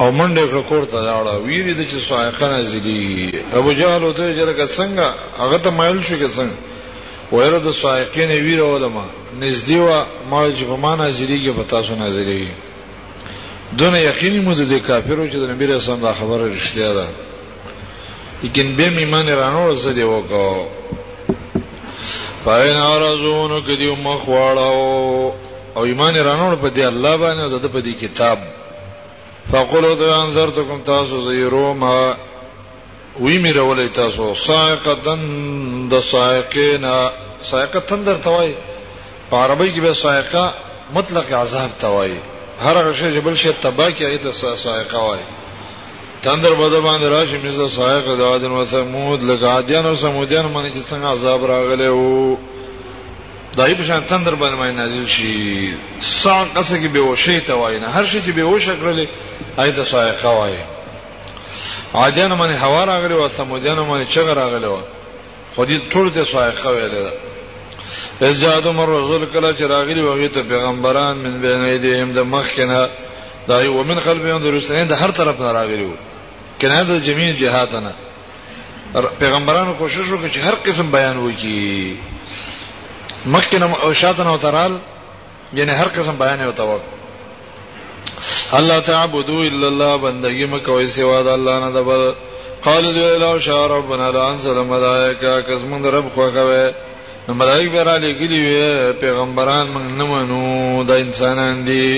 او 0.00 0.12
منډه 0.18 0.44
کړ 0.52 0.62
کوړه 0.70 0.98
راړه 1.08 1.34
ویری 1.46 1.74
د 1.74 1.82
چې 1.90 1.98
سایقنه 2.08 2.62
زیدي 2.62 3.32
ابو 3.58 3.72
جهل 3.72 4.04
وته 4.04 4.22
جره 4.38 4.66
څنګه 4.78 5.06
هغه 5.40 5.58
ته 5.64 5.70
مایل 5.70 6.02
شو 6.08 6.16
کې 6.20 6.28
څنګه 6.38 6.56
وایره 7.32 7.58
د 7.58 7.70
سایقین 7.82 8.30
ویره 8.46 8.66
ولما 8.74 9.04
نږدې 9.40 9.74
وا 9.86 10.04
ما 10.30 10.48
چې 10.58 10.62
په 10.70 10.76
معنا 10.84 11.10
زیریږي 11.16 11.52
په 11.58 11.62
تاسو 11.72 11.92
نازلېږي 11.96 12.50
دونه 13.78 13.98
یقیني 13.98 14.40
مو 14.40 14.54
د 14.54 14.72
کافرو 14.88 15.28
چې 15.30 15.34
د 15.42 15.44
نبی 15.52 15.64
رسول 15.66 15.94
الله 15.94 16.12
خبره 16.12 16.44
رښتیا 16.54 16.90
ده 16.98 17.06
لیکن 18.42 18.76
به 18.76 18.90
میمان 18.90 19.28
رانو 19.36 19.74
څه 19.76 19.92
دی 19.92 20.02
وکاو 20.02 20.66
فاین 22.44 22.76
ارزونو 22.76 23.60
کدی 23.66 23.86
مخواړو 23.86 25.32
او 25.74 25.82
ایمان 25.84 26.16
رانو 26.24 26.56
په 26.62 26.68
دی 26.70 26.82
الله 26.82 27.16
باندې 27.16 27.40
او 27.52 27.58
د 27.58 27.66
په 27.72 27.80
دی 27.80 27.92
کتاب 27.94 28.38
فقلوا 29.50 29.94
ذا 29.96 30.14
انذرتكم 30.22 30.80
تاسو 30.84 31.20
زيروما 31.30 32.14
وی 33.20 33.38
می 33.38 33.52
رولې 33.52 33.94
تاسو 33.96 34.34
سائقتن 34.34 35.88
د 35.90 36.00
سائقینا 36.10 36.96
سائقتن 37.50 38.02
در 38.04 38.16
توای 38.26 38.54
په 39.30 39.36
عربی 39.36 39.68
کې 39.76 39.80
به 39.80 39.92
سائقه 39.92 40.52
مطلق 40.94 41.32
عذاب 41.32 41.70
توای 41.78 42.10
هر 42.64 42.76
هغه 42.76 42.92
شی 42.92 43.12
چې 43.14 43.18
بل 43.24 43.34
شی 43.44 43.50
تباہ 43.62 43.90
کې 43.98 44.02
ایت 44.02 44.30
سائقه 44.64 44.98
وای 45.04 45.18
تندر 46.22 46.54
بده 46.54 46.80
باندې 46.86 47.06
راشي 47.14 47.38
مزه 47.38 47.68
سائق 47.68 48.04
د 48.18 48.20
عاد 48.22 48.44
و 48.44 48.64
ثمود 48.64 49.20
لګادیان 49.22 49.86
او 49.86 49.94
سمودیان 49.94 50.46
باندې 50.54 50.72
چې 50.76 50.90
څنګه 50.90 51.06
عذاب 51.12 51.44
راغلی 51.44 51.88
وو 51.88 52.36
دای 53.56 53.74
په 53.74 53.82
شان 53.82 54.04
تندر 54.06 54.34
باندې 54.34 54.72
نازل 54.76 55.06
شي 55.06 55.72
سان 56.22 56.46
قصه 56.56 56.76
کې 56.82 56.86
بهوشه 56.94 57.40
ته 57.46 57.54
وای 57.54 57.78
نه 57.80 57.88
هر 57.88 58.04
شي 58.04 58.20
چې 58.26 58.30
بهوشه 58.38 58.74
کړل 58.80 59.06
ایت 59.62 59.82
سائقه 59.82 60.28
وای 60.36 60.54
عادیان 61.94 62.32
باندې 62.40 62.62
هوا 62.64 62.84
راغلی 62.84 63.14
او 63.14 63.28
سمودیان 63.28 63.76
باندې 63.90 64.08
چغ 64.14 64.28
راغلی 64.40 64.66
وو 64.66 64.80
خو 65.56 65.64
دې 65.66 65.92
ټول 65.92 66.10
ته 66.14 66.24
سائقه 66.24 66.68
ویل 66.70 67.12
از 68.20 68.40
جادو 68.40 68.72
مر 68.72 68.88
رسول 68.88 69.26
کله 69.26 69.54
چې 69.56 69.62
راغلی 69.62 70.00
وغه 70.02 70.28
ته 70.28 70.42
پیغمبران 70.42 71.16
من 71.18 71.40
بین 71.40 71.60
ایدهم 71.64 72.12
د 72.12 72.18
مخ 72.18 72.52
کنه 72.56 72.88
دای 73.48 73.66
ومن 73.68 73.94
قلبهم 74.00 74.38
درسته 74.42 74.84
د 74.84 74.92
هر 74.92 75.10
طرف 75.10 75.40
راغلی 75.40 75.84
وو 75.84 75.94
کنه 76.62 76.82
د 76.88 76.90
جميع 77.06 77.28
جهات 77.42 77.72
نه 77.86 77.92
پیغمبرانو 79.20 79.72
کوشش 79.82 80.04
وکړي 80.12 80.30
چې 80.34 80.40
هر 80.46 80.54
قسم 80.66 80.86
بیان 80.96 81.16
وکړي 81.22 81.60
مخکنه 83.36 83.66
او 83.86 83.90
شاتنه 84.02 84.30
او 84.30 84.38
ترال 84.46 84.72
یعنی 85.60 85.72
هر 85.82 85.88
قسم 85.96 86.16
بیان 86.24 86.38
او 86.46 86.52
توقع 86.62 86.90
الله 88.58 88.78
تعبدوا 88.88 89.42
الا 89.50 89.66
الله 89.72 89.92
بندگی 90.04 90.46
مکوې 90.50 90.88
سوا 90.98 91.18
د 91.28 91.30
الله 91.36 91.54
نه 91.66 91.70
دبل 91.80 92.02
قال 92.64 92.84
دو 92.94 93.02
الا 93.14 93.30
شاء 93.44 93.62
ربنا 93.76 94.06
لانزل 94.16 94.56
ملائکه 94.72 95.30
قسم 95.48 95.70
در 95.84 95.90
رب 95.94 96.06
خوښوي 96.16 96.66
نو 97.28 97.32
ملائکه 97.40 97.80
را 97.88 97.96
لګلی 97.98 98.38
وي 98.48 98.62
پیغمبران 99.00 99.64
موږ 99.74 99.86
نه 99.98 100.04
منو 100.12 100.42
د 100.90 100.92
انسانان 101.06 101.54
دي 101.64 101.88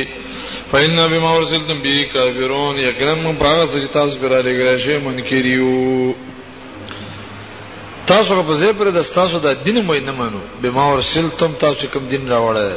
فإن 0.75 1.09
بما 1.09 1.31
ارسلتم 1.37 1.79
به 1.87 1.97
کافرون 2.15 2.75
یقینا 2.89 3.15
موږ 3.25 3.35
په 3.41 3.47
هغه 3.51 3.67
څه 3.73 3.79
چې 3.83 3.89
تاسو 3.97 4.15
پر 4.23 4.33
علی 4.39 4.53
ګرځي 4.61 4.99
منکر 5.07 5.47
یو 5.51 6.15
تاسو 8.11 8.39
په 8.49 8.55
ځای 8.63 8.73
پر 8.79 8.89
د 8.97 9.03
تاسو 9.19 9.39
د 9.45 9.55
دین 9.67 9.79
مې 9.89 10.01
نه 10.07 10.13
منو 10.19 10.41
بما 10.63 10.85
ورسلتم 10.95 11.53
تاسو 11.67 11.87
کوم 11.93 12.09
دین 12.15 12.27
راوړل 12.29 12.77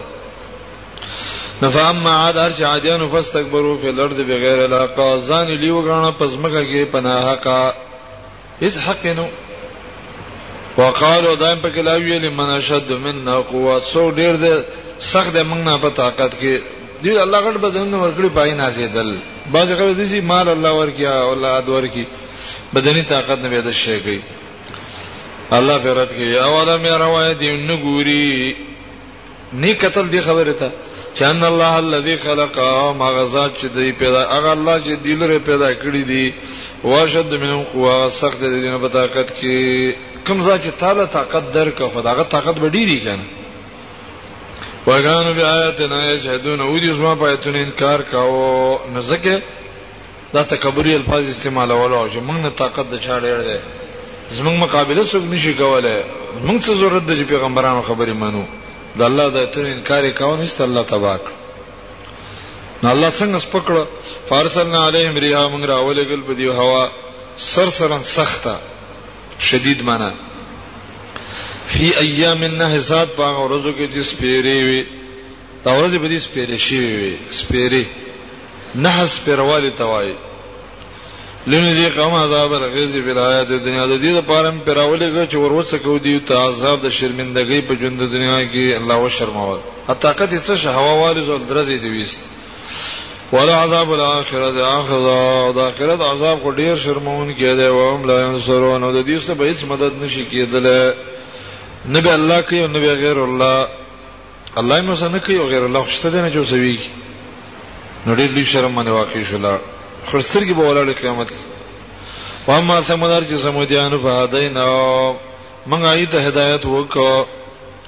نفهم 1.63 2.08
عاد 2.13 2.38
ارج 2.46 2.63
عادیان 2.74 3.08
فاستكبروا 3.16 3.75
فی 3.82 3.88
الارض 3.96 4.22
بغیر 4.30 4.60
الحق 4.68 5.00
ځان 5.30 5.48
لیو 5.66 5.82
غاڼه 5.89 6.12
پزمکه 6.22 6.62
کې 6.72 6.86
پناه 6.92 7.22
حق 7.32 7.48
اس 8.66 8.77
حق 8.88 9.06
نو 9.24 9.27
وقالو 10.80 11.36
دائم 11.44 11.60
په 11.68 11.70
کلاوی 11.70 12.20
لمن 12.24 12.50
اشد 12.62 12.92
منا 13.04 13.42
قوت 13.51 13.84
سو 13.94 14.10
ډیر 14.12 14.36
د 14.48 14.58
سخت 15.13 15.34
د 15.34 15.44
موږ 15.51 15.66
نه 15.70 15.77
په 15.86 15.89
طاقت 16.01 16.32
کې 16.42 16.76
دی 17.04 17.12
الله 17.18 17.39
غټ 17.46 17.58
بدن 17.66 17.94
ورکړي 17.94 18.30
پای 18.34 18.51
نازیدل 18.62 19.10
باز 19.54 19.70
غره 19.77 19.94
دي 20.00 20.06
چې 20.12 20.18
مال 20.32 20.48
الله 20.50 20.72
ورکیا 20.82 21.12
اولاد 21.30 21.70
ورکی 21.70 22.06
بدني 22.74 23.04
طاقت 23.12 23.39
نه 23.44 23.50
بيد 23.50 23.72
شي 23.72 24.00
کوي 24.00 24.20
الله 25.60 25.77
پرات 25.84 26.12
کوي 26.13 26.38
اوله 26.39 26.77
مې 26.84 26.92
روایت 27.06 27.38
دی 27.39 27.56
نو 27.68 27.77
ګوري 27.77 28.56
نه 29.54 29.74
قتل 29.74 30.08
دی 30.10 30.22
خبره 30.22 30.54
ته 30.54 30.72
چان 31.20 31.44
الله 31.44 31.74
الذي 31.80 32.16
خلق 32.25 32.60
مغزات 33.04 33.58
چې 33.58 33.66
دی 33.75 33.92
پیدا 33.92 34.22
هغه 34.36 34.51
الله 34.51 34.82
چې 34.82 35.04
دی 35.04 35.16
لره 35.16 35.39
پیدا 35.39 35.74
کړی 35.74 36.04
دی 36.12 36.34
واشد 36.84 37.34
منهم 37.42 37.63
قوا 37.74 38.10
سخت 38.22 38.39
دی 38.42 38.70
نه 38.70 38.77
په 38.77 38.88
طاقت 39.00 39.27
کې 39.39 39.54
کوم 40.27 40.39
ځکه 40.42 40.60
چې 40.63 40.80
تعالی 40.80 41.06
طاقت 41.13 41.51
درکه 41.54 41.88
خدای 41.96 42.13
هغه 42.13 42.24
طاقت 42.24 42.56
به 42.60 42.70
ډیری 42.70 43.00
کنه 43.00 43.25
وګانو 44.88 45.32
بیا 45.38 45.48
آیاتنا 45.60 46.00
یشهدون 46.12 46.62
او 46.62 46.77
دې 46.79 46.91
زما 46.96 47.13
پاتونه 47.22 47.60
انکار 47.63 48.00
کاو 48.12 48.79
نو 48.94 49.01
ځکه 49.01 49.41
دا 50.34 50.41
تکبری 50.44 50.94
الفاظ 50.96 51.29
استعمال 51.29 51.72
ولا 51.72 52.08
چې 52.13 52.17
موږ 52.29 52.38
نه 52.44 52.50
طاقت 52.50 52.86
د 52.91 52.96
چاړې 53.06 53.48
ده 53.48 53.62
زموږ 54.38 54.56
مقابله 54.63 55.03
څوک 55.12 55.24
نشي 55.32 55.53
کولای 55.53 56.01
موږ 56.46 56.58
څه 56.65 56.72
ضرورت 56.82 57.03
د 57.08 57.27
پیغمبرانو 57.32 57.82
خبرې 57.82 58.13
منو 58.24 58.46
د 58.98 59.01
الله 59.10 59.27
د 59.36 59.46
تر 59.56 59.65
انکار 59.72 60.10
کاو 60.20 60.36
نشته 60.44 60.63
الله 60.63 60.84
تبارک 60.94 61.25
نو 62.84 62.89
الله 62.89 63.10
څنګه 63.10 63.44
سپکړه 63.48 63.84
فارسلنا 64.29 64.88
علیهم 64.88 65.17
ریحا 65.25 65.44
موږ 65.50 65.63
راولېګل 65.65 66.22
په 66.27 66.34
دیو 66.34 66.53
هوا 66.62 66.88
سرسرن 67.50 68.03
سخته 68.03 68.56
شدید 69.50 69.82
معنی 69.89 70.26
فی 71.74 71.88
ایام 72.01 72.41
النحسات 72.43 73.09
په 73.15 73.25
ورځو 73.41 73.71
کې 73.77 73.88
چې 73.93 74.01
سپیری 74.12 74.63
وي 74.67 74.81
دا 75.65 75.71
ورځې 75.77 75.97
به 76.01 76.07
دې 76.12 76.19
سپیری 76.27 76.57
شي 76.65 76.79
وي 77.00 77.15
سپیری 77.39 77.83
نحس 78.83 79.13
پرواله 79.25 79.69
توای 79.79 80.13
لنه 81.51 81.71
دې 81.79 81.93
قوم 81.97 82.13
عذاب 82.19 82.53
رغیز 82.63 82.95
په 83.07 83.19
آیات 83.24 83.47
دنیا 83.50 83.86
د 83.88 83.97
دې 84.01 84.12
لپاره 84.19 84.47
هم 84.50 84.59
پرواله 84.67 85.07
کې 85.09 85.31
چې 85.31 85.36
ورسره 85.39 85.79
کو 85.83 85.97
دی 86.05 86.13
ته 86.29 86.45
عذاب 86.47 86.81
د 86.86 86.89
شرمندګۍ 87.00 87.62
په 87.67 87.74
ژوند 87.81 88.01
دنیا 88.15 88.39
کې 88.51 88.81
الله 88.81 88.95
و 89.03 89.09
شرماوه 89.17 89.59
طاقت 89.88 90.33
یې 90.33 90.47
څه 90.47 90.67
هوا 90.79 90.93
والي 91.00 91.21
زول 91.31 91.41
درځي 91.50 91.81
دی 91.81 92.01
وست 92.01 92.19
ولا 93.36 93.55
عذاب 93.63 93.91
الاخره 93.93 94.51
د 94.57 94.63
اخره 94.69 95.19
د 95.59 95.62
اخرت 95.69 96.01
عذاب 96.13 96.41
کو 96.43 96.51
ډیر 96.62 96.75
شرمون 96.88 97.36
کې 97.36 97.57
دی 97.62 97.67
او 97.67 97.95
هم 97.95 98.05
لا 98.12 98.17
انصرون 98.31 98.83
او 98.83 98.91
د 98.97 99.05
دې 99.05 99.19
څه 99.19 99.31
به 99.31 99.45
هیڅ 99.53 99.63
مدد 99.75 99.91
نشي 100.03 100.25
کېدله 100.31 100.93
نبی 101.89 102.10
الله 102.10 102.41
کوي 102.41 102.60
او 102.62 102.67
نبی 102.67 102.88
غیر 102.91 103.20
الله 103.24 103.67
الله 104.58 104.79
یې 104.79 104.84
مسنه 104.86 105.20
کوي 105.20 105.38
او 105.39 105.48
غیر 105.48 105.63
الله 105.65 105.79
خوشته 105.84 106.10
دي 106.10 106.22
نه 106.22 106.29
جوړوي 106.32 106.79
نو 108.08 108.15
ډېر 108.15 108.32
لوی 108.36 108.46
شرم 108.46 108.75
باندې 108.75 108.89
واقع 108.89 109.24
شول 109.24 109.58
خرسرګي 110.12 110.53
به 110.53 110.63
ولاړ 110.67 110.89
قیامت 111.01 111.27
و 112.48 112.51
اما 112.51 112.82
سمدار 112.82 113.22
چې 113.22 113.36
سمودیان 113.36 114.00
په 114.01 114.24
هداینه 114.24 114.63
مونږه 115.67 115.86
ایت 115.88 116.15
هدایت 116.15 116.65
وکړو 116.65 117.25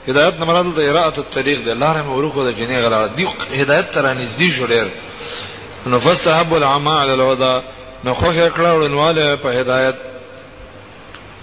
هدایت 0.07 0.33
نه 0.39 0.45
مراد 0.45 0.65
د 0.75 0.79
اراءت 0.79 1.17
الطريق 1.17 1.59
ده 1.65 1.73
لارې 1.73 2.01
مورکو 2.05 2.43
د 2.43 2.51
جنې 2.59 2.79
غلار 2.85 3.07
دی 3.07 3.25
هدایت 3.53 3.91
تر 3.91 4.13
نږدې 4.15 4.51
شو 4.51 4.67
ډېر 4.67 4.85
نو 5.87 5.99
فاستحب 5.99 6.53
العمى 6.53 6.91
على 6.91 7.13
الهدى 7.13 7.63
نو 8.05 8.13
خو 8.13 8.25
هر 8.31 8.49
کړه 8.49 8.69
ورنواله 8.75 9.35
په 9.35 9.49
هدایت 9.59 9.95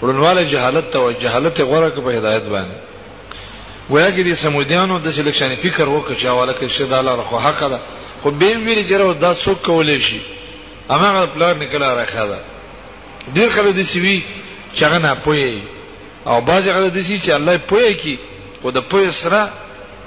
ورنواله 0.03 0.43
جهالت 0.53 0.87
ته 0.93 1.13
جهالت 1.21 1.61
غوړه 1.61 1.91
کې 1.95 2.01
په 2.07 2.11
هدایت 2.19 2.45
باندې 2.55 2.77
ویا 3.91 4.11
کې 4.11 4.23
د 4.27 4.35
سمودیانو 4.43 4.99
د 4.99 5.11
سلیکشن 5.17 5.51
فکر 5.63 5.89
وکړ 5.89 6.15
چې 6.21 6.27
حواله 6.33 6.53
کې 6.59 6.67
شد 6.77 6.93
الله 6.93 7.15
رخوا 7.21 7.41
حق 7.49 7.61
ده 7.73 7.79
خو 8.23 8.31
به 8.31 8.49
ویل 8.65 8.87
جره 8.91 9.05
دا 9.13 9.35
څوک 9.35 9.59
کولې 9.69 9.99
شي 10.07 10.21
هغه 10.91 11.27
پلان 11.35 11.55
نکلا 11.59 11.89
راخا 11.97 12.25
ده 12.31 12.39
ډیر 13.35 13.49
خلک 13.57 13.73
د 13.77 13.83
سیوی 13.93 14.23
چې 14.75 14.83
هغه 14.87 14.99
نه 14.99 15.15
پوي 15.25 15.61
او 16.27 16.37
بعضی 16.51 16.73
خلک 16.73 16.93
د 16.93 17.01
سیوی 17.07 17.21
چې 17.25 17.31
الله 17.31 17.55
پوي 17.71 17.95
کی 18.03 18.17
خو 18.63 18.71
د 18.71 18.79
پوي 18.91 19.11
سره 19.11 19.43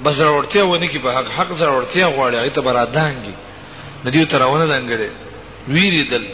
بس 0.04 0.12
ضرورتیا 0.14 0.64
ونه 0.64 0.86
کی 0.86 0.98
په 0.98 1.10
حق 1.16 1.28
حق 1.36 1.50
ضرورتیا 1.62 2.06
غواړي 2.16 2.34
هغه 2.36 2.48
ته 2.56 2.60
برادانګي 2.60 3.34
ندیو 4.04 4.26
ترونه 4.26 4.66
دنګړي 4.66 5.10
ویریدل 5.68 6.24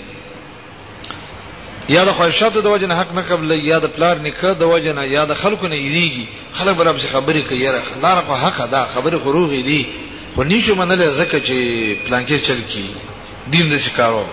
یا 1.88 2.02
د 2.04 2.10
خواهشاتو 2.18 2.60
د 2.60 2.66
وجنه 2.66 2.94
حق 3.00 3.10
نه 3.14 3.22
قبل 3.30 3.50
یا 3.70 3.78
د 3.78 3.86
پلار 3.96 4.16
نکه 4.26 4.52
د 4.60 4.62
وجنه 4.62 5.02
یا 5.16 5.24
د 5.30 5.34
خلکو 5.42 5.66
نه 5.68 5.76
یریږي 5.78 6.26
خلک 6.58 6.74
بل 6.76 6.92
به 6.92 7.04
خبرې 7.14 7.42
کوي 7.48 7.58
یاره 7.66 7.82
لار 8.02 8.22
په 8.28 8.34
حق 8.44 8.58
ده 8.72 8.80
خبرې 8.94 9.18
خروغي 9.24 9.62
دي 9.68 9.82
خو 10.34 10.42
نشو 10.50 10.74
منل 10.80 11.02
زکه 11.18 11.38
چې 11.40 11.56
پلان 12.06 12.26
کې 12.26 12.46
چل 12.46 12.60
کی 12.70 12.86
دین 13.52 13.68
د 13.70 13.76
شکارو 13.86 14.24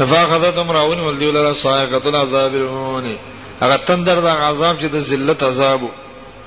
نفاقت 0.00 0.58
امراون 0.58 1.00
ولدی 1.00 1.26
ولا 1.26 1.52
صاعقه 1.52 2.08
العذاب 2.08 2.54
الهون 2.54 3.16
هغه 3.60 3.76
تندر 3.76 4.20
د 4.24 4.26
عذاب 4.26 4.80
چې 4.80 4.84
د 4.92 4.98
ذلت 4.98 5.42
عذاب 5.42 5.80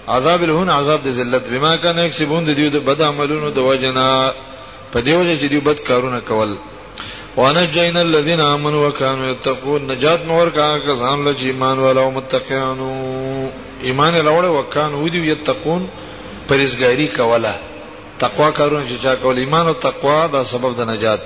عذاب 0.07 0.43
الهون 0.43 0.69
عذاب 0.69 1.03
د 1.03 1.07
ذلت 1.21 1.47
بما 1.49 1.77
کان 1.77 1.97
یکسبون 1.99 2.43
د 2.43 2.53
دې 2.55 2.73
د 2.73 2.77
بد 2.85 3.01
عملونو 3.01 3.49
د 3.49 3.57
وجنه 3.59 4.31
په 4.93 4.99
دیوږه 5.05 5.41
چې 5.41 5.45
دوی 5.51 5.59
بد 5.59 5.79
کارونه 5.79 6.19
کول 6.19 6.57
ونجينا 7.37 8.01
الذين 8.01 8.39
امنوا 8.39 8.87
وكانوا 8.87 9.31
يتقون 9.31 9.91
نجات 9.91 10.21
نور 10.25 10.47
کا 10.49 10.77
کسان 10.77 11.25
له 11.25 11.33
ایمان 11.43 11.77
ولو 11.79 12.11
متقینو 12.11 13.49
ایمان 13.83 14.13
لوړ 14.27 14.43
وکانو 14.45 14.99
ودی 15.03 15.17
یتقون 15.31 15.87
پرېزګاری 16.47 17.07
کوله 17.17 17.53
تقوا 18.19 18.49
کارونه 18.51 18.85
چې 18.87 19.03
چا 19.03 19.15
کول 19.15 19.37
ایمان 19.37 19.67
او 19.67 19.73
تقوا 19.73 20.27
دا 20.33 20.43
سبب 20.43 20.75
د 20.77 20.81
نجات 20.81 21.19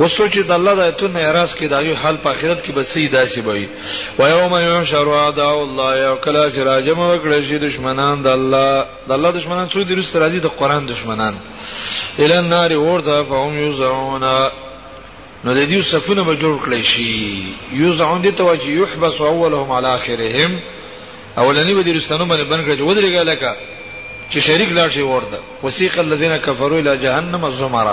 وسو 0.00 0.28
چې 0.28 0.38
د 0.46 0.52
الله 0.52 0.74
د 0.74 0.80
ایتونو 0.80 1.18
اعتراض 1.18 1.54
کې 1.54 1.64
دایو 1.70 1.94
حل 1.96 2.16
په 2.22 2.30
آخرت 2.30 2.62
کې 2.64 2.70
بسې 2.72 3.08
داسې 3.12 3.38
وي 3.46 3.68
و 4.18 4.26
یوم 4.28 4.54
یحشر 4.56 5.06
اعداء 5.08 5.62
الله 5.62 5.96
یو 5.96 6.16
کله 6.16 6.50
چې 6.52 6.58
راجم 6.70 6.98
وکړي 7.00 7.42
شي 7.42 7.58
دشمنان 7.58 8.22
د 8.22 8.26
الله 8.26 8.84
د 9.08 9.12
الله 9.12 9.30
دشمنان 9.30 9.68
څو 9.70 9.78
دي 9.82 9.94
رس 9.94 10.16
راځي 10.16 10.40
د 10.40 10.46
قران 10.46 10.86
دشمنان 10.88 11.34
ال 12.24 12.32
النار 12.40 12.72
ورته 12.88 13.16
فهم 13.30 13.52
یوزعون 13.64 14.24
نو 15.44 15.50
د 15.58 15.60
دې 15.70 15.78
صفونه 15.92 16.22
به 16.28 16.34
جوړ 16.42 16.54
کړی 16.64 16.82
شي 16.92 17.12
یوزعون 17.80 18.20
دي 18.24 18.30
توجه 18.40 18.70
یحبس 18.80 19.20
اولهم 19.20 19.68
علی 19.76 19.86
اخرهم 19.98 20.50
اولنی 21.40 21.74
به 21.76 21.82
درستانو 21.88 22.24
باندې 22.28 22.44
بن 22.50 22.60
کړی 22.66 22.80
ودرېګه 22.80 23.22
لکه 23.30 23.50
چې 24.30 24.38
شریک 24.46 24.70
لاړ 24.78 24.88
شي 24.96 25.02
ورته 25.02 25.38
وسیق 25.62 25.98
الذين 25.98 26.36
كفروا 26.36 26.78
الى 26.80 26.96
جهنم 27.04 27.44
الزمر 27.44 27.88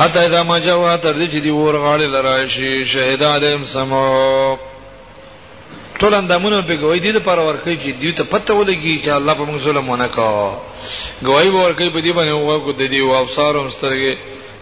حتى 0.00 0.18
اذا 0.26 0.42
ما 0.42 0.58
جاءوا 0.58 0.96
تر 0.96 1.12
دې 1.14 1.26
چې 1.32 1.36
دی 1.44 1.50
ورغاړي 1.50 2.06
لراشي 2.14 2.84
شهدا 2.84 3.38
دیم 3.38 3.64
سمو 3.64 4.58
ټول 6.00 6.14
اندامونه 6.14 6.56
په 6.68 6.74
گواہی 6.80 7.00
دي 7.04 7.10
د 7.16 7.20
پر 7.28 7.38
ورکې 7.44 7.74
چې 7.82 7.90
دوی 8.00 8.12
ته 8.18 8.24
پته 8.32 8.52
ولګي 8.56 8.94
چې 9.04 9.08
الله 9.18 9.34
په 9.40 9.44
موږ 9.48 9.58
ظلم 9.66 9.86
ونه 9.90 10.06
کا 10.16 10.28
گواہی 11.26 11.48
ورکې 11.50 11.88
په 11.96 12.00
دې 12.04 12.12
باندې 12.16 12.32
وګو 12.32 12.72
د 12.80 12.82
دې 12.92 13.00
او 13.04 13.14
ابصارهم 13.24 13.66
سترګې 13.76 14.12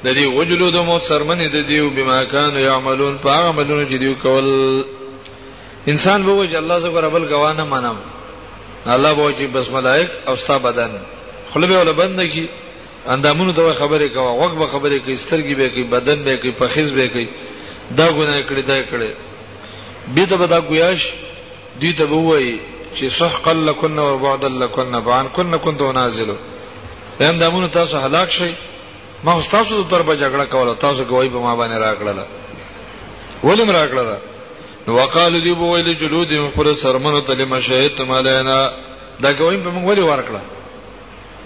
د 0.05 0.09
دې 0.19 0.25
وجلود 0.37 0.77
مو 0.89 0.99
سرمنې 1.09 1.47
د 1.57 1.59
دې 1.69 1.79
او 1.83 1.91
بما 1.97 2.19
كانوا 2.35 2.61
يعملون 2.71 3.15
په 3.25 3.29
هغه 3.35 3.49
عملونه 3.53 3.85
چې 3.91 3.97
دوی 4.03 4.15
کول 4.15 4.85
انسان 5.93 6.19
وګو 6.25 6.53
چې 6.53 6.57
الله 6.63 6.79
زګر 6.85 7.09
بل 7.17 7.25
گواه 7.33 7.53
نه 7.59 7.65
منم 7.73 7.97
الله 8.87 9.13
وګو 9.15 9.39
چې 9.39 9.45
بس 9.55 9.71
ملائک 9.79 10.09
او 10.29 10.37
ستا 10.45 10.59
بدن 10.69 10.91
خلبه 11.55 11.79
ولا 11.79 11.93
بند 12.03 12.21
کی 12.37 12.47
اندامونو 13.17 13.53
ته 13.53 13.73
خبره 13.83 14.07
کوي 14.17 14.33
وګ 14.39 14.55
به 14.63 14.67
خبره 14.75 14.99
کوي 14.99 15.17
سترګې 15.27 15.55
به 15.59 15.69
کوي 15.75 15.85
بدن 15.97 16.25
به 16.25 16.37
کوي 16.43 16.53
پخیز 16.63 16.91
به 16.99 17.07
کوي 17.15 17.29
دا 17.99 18.09
ګناه 18.13 18.43
کړی 18.49 18.63
دا 18.73 18.83
کړی 18.91 19.13
بیت 20.15 20.33
به 20.35 20.47
دا 20.47 20.61
ګویاش 20.69 21.03
دوی 21.81 21.93
ته 21.93 22.05
وای 22.05 22.59
چې 22.95 23.05
سحقا 23.19 23.53
لکن 23.53 23.99
و 23.99 24.19
بعد 24.19 24.45
لکن 24.45 24.97
بان 25.05 25.27
کن 25.35 25.57
كنت 25.59 25.83
نازل 25.83 26.31
هم 27.21 27.39
دمون 27.39 27.71
تاسو 27.71 27.97
هلاک 27.99 28.31
شئ 28.31 28.53
ما 29.25 29.41
تاسو 29.51 29.83
تر 29.85 30.03
په 30.03 30.15
جګړه 30.17 30.45
کوله 30.51 30.75
تاسو 30.75 31.05
کوي 31.05 31.29
په 31.29 31.39
ما 31.39 31.55
باندې 31.55 31.79
راکړه 31.85 32.25
ولم 33.45 33.71
راکړه 33.71 34.17
نو 34.89 34.95
وقالو 34.95 35.39
دی 35.39 35.53
بو 35.55 35.71
ویل 35.75 35.93
جلود 35.99 36.31
مخبر 36.35 36.75
سرمنو 36.83 37.21
تل 37.21 37.45
مشهد 37.45 38.03
مالینا 38.03 38.71
دا 39.23 39.33
کوي 39.33 39.57
په 39.57 39.71
موږ 39.71 39.85
ولی 39.89 40.03
ورکړه 40.03 40.41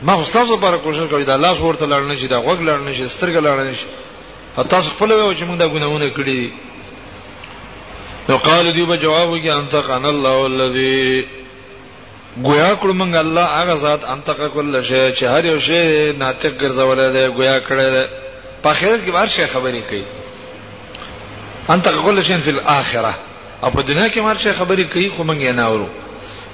ما 0.03 0.25
تاسو 0.33 0.57
لپاره 0.57 0.77
کوشش 0.77 1.09
کوي 1.11 1.25
دا 1.25 1.37
لاس 1.37 1.61
ورته 1.61 1.87
لړنه 1.87 2.15
شي 2.19 2.27
دا 2.27 2.39
غوګ 2.41 2.59
لړنه 2.69 2.93
شي 2.97 3.09
سترګ 3.09 3.45
لړنه 3.45 3.75
شي 3.75 3.87
تاسو 4.77 4.91
خپل 4.91 5.13
وایو 5.13 5.33
چې 5.35 5.43
موږ 5.45 5.57
دا 5.59 5.69
ګناونه 5.69 6.11
کړی 6.17 6.39
نو 8.29 8.37
قالو 8.37 8.71
دی 8.73 8.85
به 8.85 8.97
جواب 8.99 9.29
وکي 9.31 9.51
انت 9.53 9.75
قن 9.75 10.05
الله 10.05 10.47
الذي 10.47 11.25
گویا 12.45 12.75
کړ 12.83 12.87
مونږ 13.01 13.15
الله 13.15 13.45
هغه 13.59 13.75
ذات 13.75 14.05
انت 14.05 14.31
کل 14.55 14.83
شی 14.83 15.13
چې 15.13 15.23
هر 15.23 15.45
یو 15.45 15.59
شی 15.59 16.13
ناطق 16.13 16.53
ګرځولای 16.63 17.13
دی 17.13 17.29
گویا 17.37 17.61
کړل 17.61 18.07
په 18.63 18.73
خیر 18.73 18.99
کې 19.07 19.11
بار 19.13 19.27
شی 19.29 19.47
خبرې 19.47 19.83
کوي 19.89 20.05
انت 21.71 21.89
کل 21.89 22.23
شی 22.23 22.37
فی 22.45 22.51
الاخره 22.51 23.15
او 23.63 23.71
په 23.71 23.83
دنیا 23.83 24.09
کې 24.09 24.19
مار 24.19 24.35
شی 24.37 24.53
خبرې 24.53 24.85
کوي 24.93 25.09
خو 25.09 25.23
مونږ 25.25 25.39
یې 25.47 25.55
نه 25.55 25.67
اورو 25.67 25.87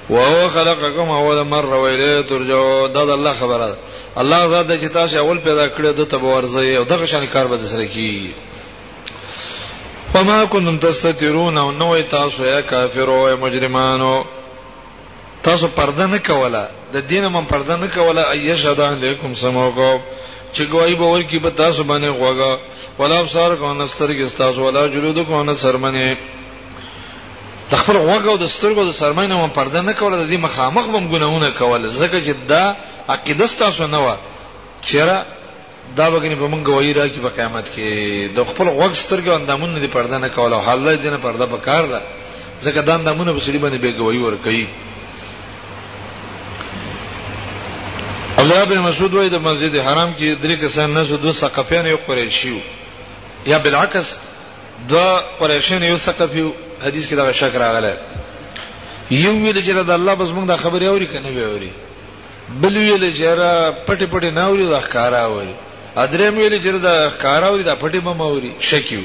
وهو 0.09 0.47
خلقكم 0.47 1.09
اول 1.11 1.41
مره 1.43 1.81
ویله 1.83 2.21
ترجو 2.21 2.87
دا 2.87 3.05
د 3.05 3.09
الله 3.09 3.33
خبره 3.33 3.75
الله 4.17 4.47
ذات 4.47 4.79
چې 4.81 4.93
تاسو 4.93 5.17
اول 5.19 5.37
پیدا 5.37 5.67
کړی 5.69 5.99
د 5.99 6.07
تبورځي 6.11 6.77
او 6.77 6.83
دغه 6.83 7.05
شان 7.05 7.25
کار 7.27 7.47
به 7.47 7.57
سره 7.57 7.85
کیږي 7.89 8.29
وما 10.15 10.45
کنتم 10.53 10.77
تستترون 10.79 11.57
او 11.57 11.71
نوې 11.79 12.03
تاسو 12.11 12.45
یا 12.45 12.61
کافر 12.71 13.07
او 13.09 13.37
مجرمانو 13.41 14.23
تاسو 15.43 15.67
پرده 15.75 16.05
نه 16.07 16.19
کوله 16.19 16.67
د 16.93 16.97
دینه 17.09 17.27
من 17.29 17.45
پرده 17.45 17.75
نه 17.75 17.87
کوله 17.87 18.21
ایشهد 18.31 18.79
علیکم 18.81 19.33
سموکو 19.33 19.99
چې 20.53 20.61
ګوای 20.71 20.95
به 20.95 21.03
ورکی 21.13 21.39
په 21.39 21.49
تاسو 21.49 21.83
باندې 21.83 22.17
غوګا 22.19 22.57
ولا 22.99 23.19
ابصار 23.19 23.55
کو 23.55 23.73
نسترګ 23.85 24.31
تاسو 24.37 24.65
ولا 24.65 24.87
جلود 24.87 25.25
کو 25.27 25.43
نه 25.43 25.53
سرمنه 25.53 26.15
تخبر 27.71 27.95
غوګا 27.97 28.27
او 28.29 28.37
د 28.37 28.45
سترګو 28.47 28.85
د 28.85 28.91
سرمنه 28.91 29.37
من 29.37 29.49
پرده 29.49 29.81
نه 29.81 29.93
کوله 29.93 30.23
د 30.23 30.27
دې 30.33 30.37
مخامخ 30.47 30.85
بم 30.87 31.11
ګناونه 31.17 31.49
کوله 31.51 31.87
ځکه 31.89 32.25
چې 32.25 32.33
دا 32.47 32.75
عقیده 33.07 33.47
تاسو 33.59 33.87
نه 33.87 33.99
و 34.07 34.15
چیرې 34.83 35.34
دا 35.93 36.05
وګنی 36.11 36.35
به 36.35 36.47
مونږ 36.47 36.65
وایي 36.67 36.93
راکی 36.93 37.19
په 37.19 37.29
قیامت 37.29 37.69
کې 37.73 37.89
د 38.35 38.43
خپل 38.49 38.67
غوښترګو 38.67 39.31
اندامونه 39.31 39.79
دی 39.79 39.87
پرده 39.87 40.17
نه 40.19 40.29
کوله 40.29 40.57
حاله 40.65 40.97
دې 40.97 41.05
نه 41.13 41.17
پرده 41.17 41.45
به 41.45 41.57
کار 41.57 41.83
ده 41.91 41.99
ځکه 42.65 42.79
دا 42.81 42.93
اندامونه 42.95 43.31
په 43.33 43.39
سړي 43.39 43.57
باندې 43.63 43.83
بیګوي 43.83 44.19
ور 44.21 44.35
کوي 44.45 44.67
عبدالله 48.37 48.65
بن 48.65 48.79
مسعود 48.79 49.13
وایي 49.13 49.29
د 49.29 49.35
مسجد 49.39 49.75
حرام 49.87 50.13
کې 50.19 50.37
درې 50.43 50.55
کسان 50.63 50.93
نه 50.93 51.03
سو 51.03 51.17
دوه 51.17 51.31
ثقفیان 51.33 51.85
یو 51.85 51.97
قریشیو 52.07 52.57
یا 53.47 53.57
بالعکس 53.57 54.15
دوه 54.89 55.21
قریشین 55.39 55.83
یو 55.83 55.97
ثقفیو 55.97 56.49
حدیث 56.85 57.07
کې 57.09 57.13
دا 57.15 57.31
شک 57.31 57.55
راغله 57.55 57.97
یو 59.11 59.31
ویل 59.37 59.61
چې 59.63 59.69
د 59.83 59.89
الله 59.91 60.13
بس 60.15 60.29
موږ 60.29 60.45
دا 60.47 60.57
خبري 60.57 60.85
اوري 60.87 61.05
کنه 61.07 61.29
وی 61.29 61.43
اوري 61.43 61.69
بل 62.61 62.77
ویل 62.77 63.13
چې 63.15 63.21
را 63.23 63.73
پټي 63.87 64.07
پټي 64.13 64.31
نه 64.33 64.41
اوري 64.41 64.65
دا 64.67 64.81
ښکارا 64.81 65.19
اوري 65.25 65.55
ادرم 66.03 66.37
ویل 66.37 66.55
چې 66.61 66.71
دا 66.87 66.95
کاراو 67.23 67.57
دا 67.69 67.73
پټي 67.81 67.99
بموري 68.07 68.51
شکیو 68.69 68.99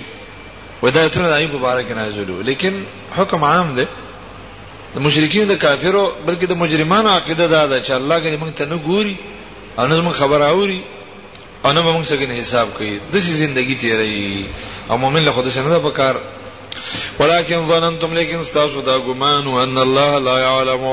ودایتونه 0.82 1.28
دای 1.28 1.46
مبارک 1.46 1.90
نازلو 1.98 2.40
لیکن 2.48 2.74
حکم 3.16 3.44
عام 3.50 3.68
دی 3.76 3.86
د 4.94 4.96
مشرکین 5.06 5.46
د 5.48 5.54
کافرو 5.64 6.04
بلکې 6.26 6.44
د 6.50 6.54
مجرمانو 6.62 7.08
عقیده 7.18 7.46
دا 7.46 7.62
ده 7.66 7.76
چې 7.84 7.90
الله 7.92 8.16
غني 8.24 8.38
موږ 8.40 8.52
ته 8.58 8.64
نه 8.72 8.78
ګوري 8.88 9.16
او 9.78 9.86
نه 9.86 10.02
موږ 10.10 10.16
خبر 10.22 10.40
اوري 10.50 10.80
او 11.64 11.72
نه 11.76 11.80
موږ 11.82 12.06
څنګه 12.10 12.40
حساب 12.40 12.68
کوي 12.78 12.92
د 13.12 13.16
سې 13.24 13.30
ژوندۍ 13.38 13.76
تیري 13.80 14.44
او 14.90 14.98
مؤمن 15.04 15.24
له 15.24 15.30
خدای 15.36 15.52
څخه 15.52 15.82
په 15.82 15.90
کار 16.00 16.14
ولكن 17.20 17.68
ظننتم 17.68 18.12
لیکن 18.18 18.42
تاسو 18.58 18.80
دا 18.90 18.98
ګمان 19.06 19.46
ان 19.62 19.78
الله 19.84 20.18
لا 20.24 20.36
يعلم 20.48 20.90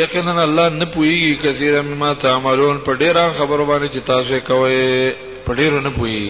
یقینا 0.00 0.42
الله 0.48 0.68
نه 0.68 0.84
پوهیږي 0.84 1.42
کثیر 1.44 1.80
مما 1.82 2.12
تعملون 2.26 2.78
په 2.86 2.94
ډیره 3.00 3.32
خبرو 3.38 3.66
باندې 3.70 3.88
چې 3.94 3.98
تاسو 4.12 4.40
کوي 4.40 5.27
پډیرو 5.48 5.80
نه 5.80 5.90
پوي 5.96 6.20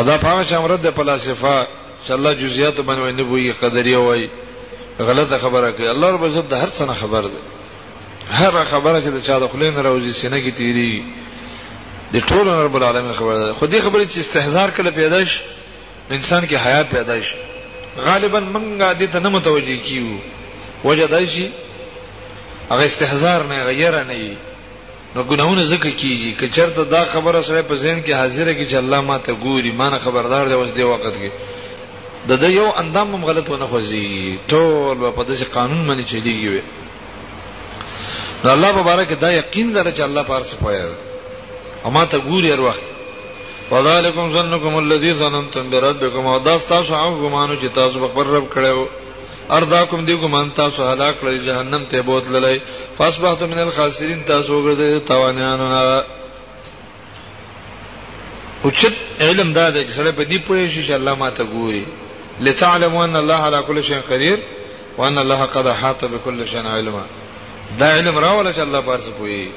ادا 0.00 0.16
پام 0.22 0.42
چې 0.44 0.52
امرد 0.58 0.82
د 0.86 0.90
فلسفه 1.00 1.54
چې 2.06 2.10
الله 2.16 2.32
جزئیات 2.42 2.80
باندې 2.80 3.16
نه 3.18 3.24
پوي 3.24 3.52
قدري 3.62 3.94
وای 3.96 4.28
غلطه 5.08 5.38
خبره 5.46 5.70
کوي 5.78 5.88
الله 5.94 6.10
رب 6.16 6.24
عزت 6.30 6.48
د 6.54 6.64
هر 6.64 6.68
څه 6.68 6.92
خبر 6.92 7.22
ده 7.22 7.40
هر 8.28 8.64
خبره 8.72 8.98
چې 9.00 9.04
د 9.16 9.22
چا 9.28 9.38
د 9.38 9.46
خلین 9.54 9.74
راوځي 9.76 10.12
سینې 10.22 10.46
کې 10.46 10.58
تیری 10.58 11.04
د 12.12 12.16
ټول 12.32 12.48
رب 12.68 12.76
العالمین 12.82 13.12
خبر 13.22 13.34
ده 13.44 13.52
خو 13.52 13.66
دې 13.66 13.76
خبره 13.76 14.04
چې 14.04 14.18
استهزار 14.24 14.70
کله 14.70 14.90
پیدا 15.00 15.24
شي 15.32 15.40
انسان 16.10 16.48
کې 16.48 16.52
حیا 16.66 16.82
پیدا 16.94 17.20
شي 17.20 17.36
غالبا 18.08 18.40
منګه 18.40 19.00
دې 19.00 19.12
ته 19.12 19.18
نه 19.26 19.34
متوجي 19.36 19.76
کیو 19.78 20.16
وجه 20.84 21.06
دا 21.10 21.26
شي 21.34 21.48
هغه 22.70 22.84
استهزار 22.84 23.44
نه 23.50 23.62
غیر 23.80 23.98
نه 24.12 24.16
نو 25.16 25.20
ګناونه 25.30 25.62
زکه 25.70 25.90
کیږي 26.00 26.30
که 26.38 26.46
چرته 26.56 26.82
دا 26.84 27.04
خبره 27.12 27.40
سره 27.48 27.62
په 27.70 27.74
ذهن 27.84 27.98
کې 28.04 28.12
حاضره 28.20 28.52
کې 28.54 28.70
چې 28.70 28.74
الله 28.82 29.00
ما 29.00 29.18
ته 29.18 29.32
ګوري 29.44 29.72
ما 29.80 29.88
نه 29.90 29.98
خبردار 30.04 30.46
دی 30.48 30.54
اوس 30.58 30.70
دی 30.76 30.82
وخت 30.82 31.12
کې 31.22 31.30
د 32.28 32.32
دې 32.42 32.50
یو 32.58 32.68
اندام 32.82 33.14
هم 33.14 33.24
غلط 33.30 33.48
ونه 33.50 33.66
خوځي 33.66 34.38
ټول 34.52 34.94
په 35.16 35.22
داسې 35.28 35.52
قانون 35.56 35.82
باندې 35.88 36.06
چلیږي 36.12 36.62
نو 38.44 38.50
الله 38.52 38.72
مبارک 38.80 39.12
دا 39.24 39.30
یقین 39.32 39.68
لري 39.76 39.92
چې 39.96 40.00
الله 40.00 40.22
پارس 40.30 40.54
پوهه 40.54 40.90
اما 41.86 42.04
ته 42.04 42.18
ګوري 42.28 42.50
هر 42.52 42.60
وخت 42.68 42.82
وذالکم 43.72 44.32
ظنکم 44.32 44.74
الذی 44.76 45.12
ظننتم 45.20 45.70
بربکم 45.70 46.26
او 46.26 46.38
دا 46.38 46.58
تاسو 46.58 46.94
هغه 46.94 47.28
ګمانو 47.28 47.54
چې 47.60 47.68
تاسو 47.74 48.00
په 48.00 48.06
خپل 48.08 48.22
رب 48.36 48.44
کړو 48.54 48.88
ارداکم 49.58 50.04
دی 50.08 50.14
ګمان 50.20 50.48
تاسو 50.56 50.82
هلاک 50.92 51.14
کړی 51.20 51.38
جهنم 51.46 51.82
ته 51.92 52.00
بوتللای 52.02 52.58
فاصبحتم 52.98 53.48
من 53.52 53.58
الخاسرین 53.62 54.20
تاسو 54.26 54.60
ګرځیدل 54.66 55.00
توانیانو 55.08 55.68
نه 55.72 55.80
اوچت 58.68 58.94
علم 59.26 59.52
دا 59.52 59.70
دی 59.70 59.82
چې 59.84 59.90
سره 59.90 60.12
په 60.12 60.24
دې 60.24 60.38
پوهې 60.48 60.74
شي 60.74 60.86
چې 60.86 60.90
الله 60.92 61.14
ماته 61.14 61.44
ګوري 61.44 61.84
لتعلموا 62.48 63.04
ان 63.04 63.16
الله 63.16 63.44
على 63.48 63.62
كل 63.62 63.84
شيء 63.88 64.00
قدير 64.10 64.38
وان 64.98 65.18
الله 65.24 65.42
قد 65.56 65.66
احاط 65.72 66.04
بكل 66.04 66.48
شيء 66.52 66.66
علما 66.76 67.02
دا 67.78 67.86
علم 67.96 68.18
راول 68.18 68.52
چې 68.54 68.58
الله 68.60 68.80
پارس 68.80 69.08
پوي 69.18 69.48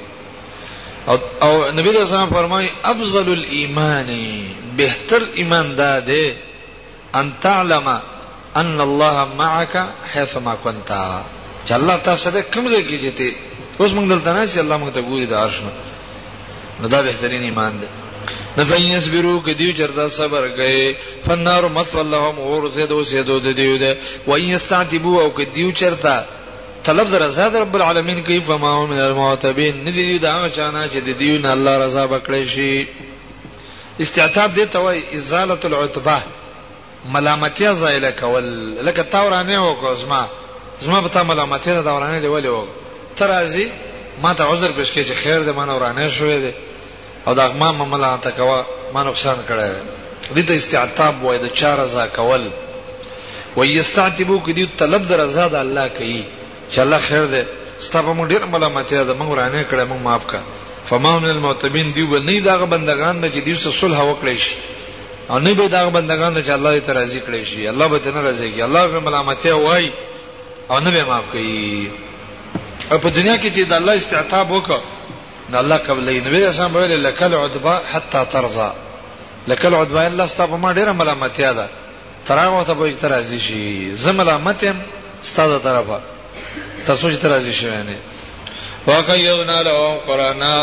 او 1.07 1.15
او 1.47 1.71
نبی 1.77 1.89
رسول 1.89 2.03
الله 2.05 2.25
فرمای 2.41 2.67
افضل 2.91 3.31
الايمان 3.31 4.11
بهتر 4.77 5.21
ایمان 5.35 5.75
دا 5.77 5.93
دی 6.11 6.27
ان 7.19 7.31
تعلم 7.41 7.89
ان 8.61 8.81
الله 8.81 9.25
معك 9.37 9.75
حيث 10.11 10.37
ما 10.37 10.55
كنت 10.63 10.89
چې 11.67 11.71
الله 11.71 11.95
تاسو 12.03 12.31
سره 12.31 12.41
کوم 12.53 12.67
ځای 12.67 12.83
کې 12.87 12.97
کېته 13.03 13.27
اوس 13.79 13.91
موږ 13.93 14.05
دلته 14.13 14.33
نه 14.33 14.43
چې 14.51 14.57
الله 14.59 14.77
موږ 14.81 14.89
ته 14.95 15.01
ګوري 15.01 15.25
د 15.29 15.33
عرشنه 15.33 15.71
نو 16.81 16.87
دا 16.87 17.01
بهترین 17.01 17.43
ایمان 17.45 17.73
دی 17.81 17.87
نفین 18.57 18.91
یصبرو 18.91 19.39
کدیو 19.45 19.71
چردا 19.77 20.07
صبر 20.07 20.47
کئ 20.57 20.93
فنار 21.25 21.63
مثل 21.79 21.97
اللهم 21.99 22.39
ورزه 22.39 22.85
دو 22.91 23.03
سیدو 23.09 23.39
د 23.39 23.47
دیو 23.59 23.77
ده 23.77 23.97
و 24.27 24.31
ان 24.33 24.43
یستعتبو 24.55 25.19
او 25.21 25.29
کدیو 25.29 25.71
چرتا 25.81 26.15
طلب 26.83 27.11
در 27.11 27.21
رضا 27.27 27.47
در 27.49 27.61
رب 27.61 27.75
العالمین 27.77 28.23
کئ 28.23 28.39
فما 28.47 28.85
من 28.85 28.99
المعتبین 28.99 29.85
ندیو 29.87 30.17
دا 30.19 30.49
چانه 30.49 30.87
چې 30.89 30.97
دیو 31.19 31.35
نه 31.39 31.51
الله 31.51 31.77
رضا 31.85 32.03
بکړی 32.07 32.45
شي 32.53 32.87
استعتاب 33.99 34.55
دې 34.55 34.65
ته 34.73 34.79
وای 34.79 35.15
ازاله 35.15 35.59
العتبه 35.63 36.21
ملامتیا 37.13 37.71
زایل 37.81 38.05
کول 38.19 38.43
لکه 38.85 39.03
تورانه 39.03 39.59
وکوز 39.63 40.05
ما 40.05 40.25
زما 40.79 41.01
په 41.01 41.07
تا 41.09 41.23
ملامتیا 41.23 41.81
دا 41.81 41.95
ورانه 41.97 42.19
دی 42.19 42.27
ولی 42.27 42.47
وک 42.47 42.67
ترازی 43.15 43.71
ما 44.21 44.33
ته 44.33 44.43
عذر 44.51 44.67
پېښ 44.71 44.89
کې 44.93 45.03
چې 45.03 45.13
خیر 45.23 45.39
دې 45.41 45.51
ما 45.55 45.65
نه 45.65 45.75
ورانه 45.75 46.09
شوې 46.09 46.39
دي 46.45 46.53
او 47.27 47.33
دا 47.33 47.47
ما 47.51 47.71
ملامت 47.71 48.27
کوا 48.37 48.63
ما 48.93 49.03
نقصان 49.03 49.37
کړی 49.49 49.73
دې 50.35 50.47
ته 50.47 50.55
استعتاب 50.55 51.23
وای 51.23 51.37
د 51.37 51.47
چا 51.53 51.75
رضا 51.75 52.07
کول 52.15 52.47
ويستعتبو 53.57 54.39
کدی 54.39 54.65
طلب 54.77 55.07
در 55.09 55.17
رضا 55.19 55.47
د 55.47 55.55
الله 55.55 55.87
کوي 55.97 56.23
چې 56.71 56.79
الله 56.79 56.97
خیر 57.07 57.25
دې 57.27 57.45
ستاسو 57.89 58.13
موږ 58.13 58.27
ډیر 58.29 58.45
ملامتیا 58.45 59.03
ده 59.03 59.13
موږ 59.13 59.27
ورانه 59.27 59.65
کړې 59.71 59.85
موږ 59.89 60.01
معاف 60.03 60.25
کا 60.27 60.41
فما 60.89 61.17
من 61.19 61.29
المعتبین 61.29 61.93
دیو 61.95 62.17
نه 62.19 62.39
دا 62.39 62.57
بندگان 62.57 63.19
نه 63.19 63.27
چې 63.27 63.37
دیو 63.45 63.55
سره 63.65 63.71
صلح 63.81 64.01
وکړي 64.13 64.37
شي 64.47 64.55
او 65.29 65.39
نه 65.39 65.53
به 65.53 65.67
دا 65.67 65.89
بندگان 65.89 66.43
چې 66.43 66.49
الله 66.49 66.79
دې 66.81 66.89
راضي 66.89 67.19
کړی 67.21 67.43
شي 67.45 67.67
الله 67.67 67.87
به 67.87 67.97
تنه 67.99 68.21
راضي 68.21 68.51
کی 68.51 68.61
الله 68.61 68.87
به 68.87 68.99
ملامتیا 68.99 69.57
وای 69.59 69.91
او 70.69 70.79
نه 70.79 70.91
به 70.91 71.03
معاف 71.03 71.27
کوي 71.31 71.89
او 72.91 72.97
په 72.97 73.05
دنیا 73.09 73.37
کې 73.37 73.53
چې 73.55 73.59
د 73.69 73.73
الله 73.73 73.95
استعتاب 73.95 74.47
وکړه 74.51 74.81
نو 75.49 75.57
الله 75.59 75.77
قبلې 75.77 76.25
نبی 76.27 76.39
رسول 76.39 76.65
الله 76.65 76.77
ویل 76.79 77.03
لکل 77.07 77.33
عدبا 77.33 77.81
حتا 77.93 78.23
ترضى 78.25 78.71
لکل 79.47 79.73
عدبا 79.73 80.01
الله 80.07 80.25
ستاسو 80.25 80.57
ما 80.57 80.73
ډیره 80.73 80.89
ملامتیا 80.91 81.53
ده 81.53 81.67
تراغه 82.27 82.63
ته 82.63 82.73
به 82.73 82.91
ترازی 82.95 83.39
شي 83.39 83.95
زه 83.95 84.11
ملامتم 84.11 84.75
ستاسو 85.21 85.59
طرفه 85.59 85.99
تاسو 86.87 87.11
چې 87.13 87.17
ترازی 87.17 87.53
شي 87.53 87.65
یعنی 87.67 87.95
واقعینا 88.87 89.61
لهم 89.61 89.97
قرانا 90.07 90.53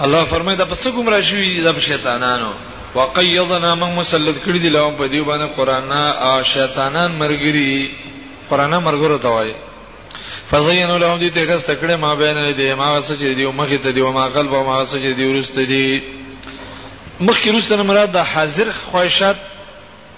الله 0.00 0.24
فرمایي 0.24 0.56
دا 0.56 0.64
پس 0.64 0.86
کوم 0.88 1.08
راشي 1.08 1.60
دا 1.62 1.80
شیطانانو 1.80 2.52
وقيضنا 2.94 3.74
من 3.74 3.94
مسلط 3.96 4.36
کړی 4.44 4.58
دی 4.58 4.68
لهم 4.76 4.96
په 5.00 5.06
دی 5.08 5.20
باندې 5.24 5.56
قران 5.56 5.88
نه 5.88 6.42
شیطانان 6.52 7.18
مرګري 7.18 7.90
قران 8.50 8.74
مرګره 8.82 9.18
توای 9.26 9.54
فزینوا 10.50 10.98
لهم 10.98 11.18
دې 11.20 11.30
ته 11.34 11.46
کس 11.46 11.64
تکړه 11.70 11.96
ما 12.04 12.14
بین 12.14 12.38
دې 12.56 12.78
ما 12.80 12.92
وسجد 12.96 13.36
دی 13.36 13.46
مخه 13.60 13.76
ته 13.76 13.90
دی 13.90 14.02
ما 14.02 14.26
قلب 14.28 14.50
ما 14.54 14.80
وسجد 14.80 15.16
دی 15.16 15.24
ورسته 15.30 15.64
دی 15.64 16.00
مخکې 17.20 17.48
ورسته 17.54 17.82
مراد 17.92 18.12
د 18.12 18.18
حاضر 18.32 18.72
خواهشات 18.80 19.36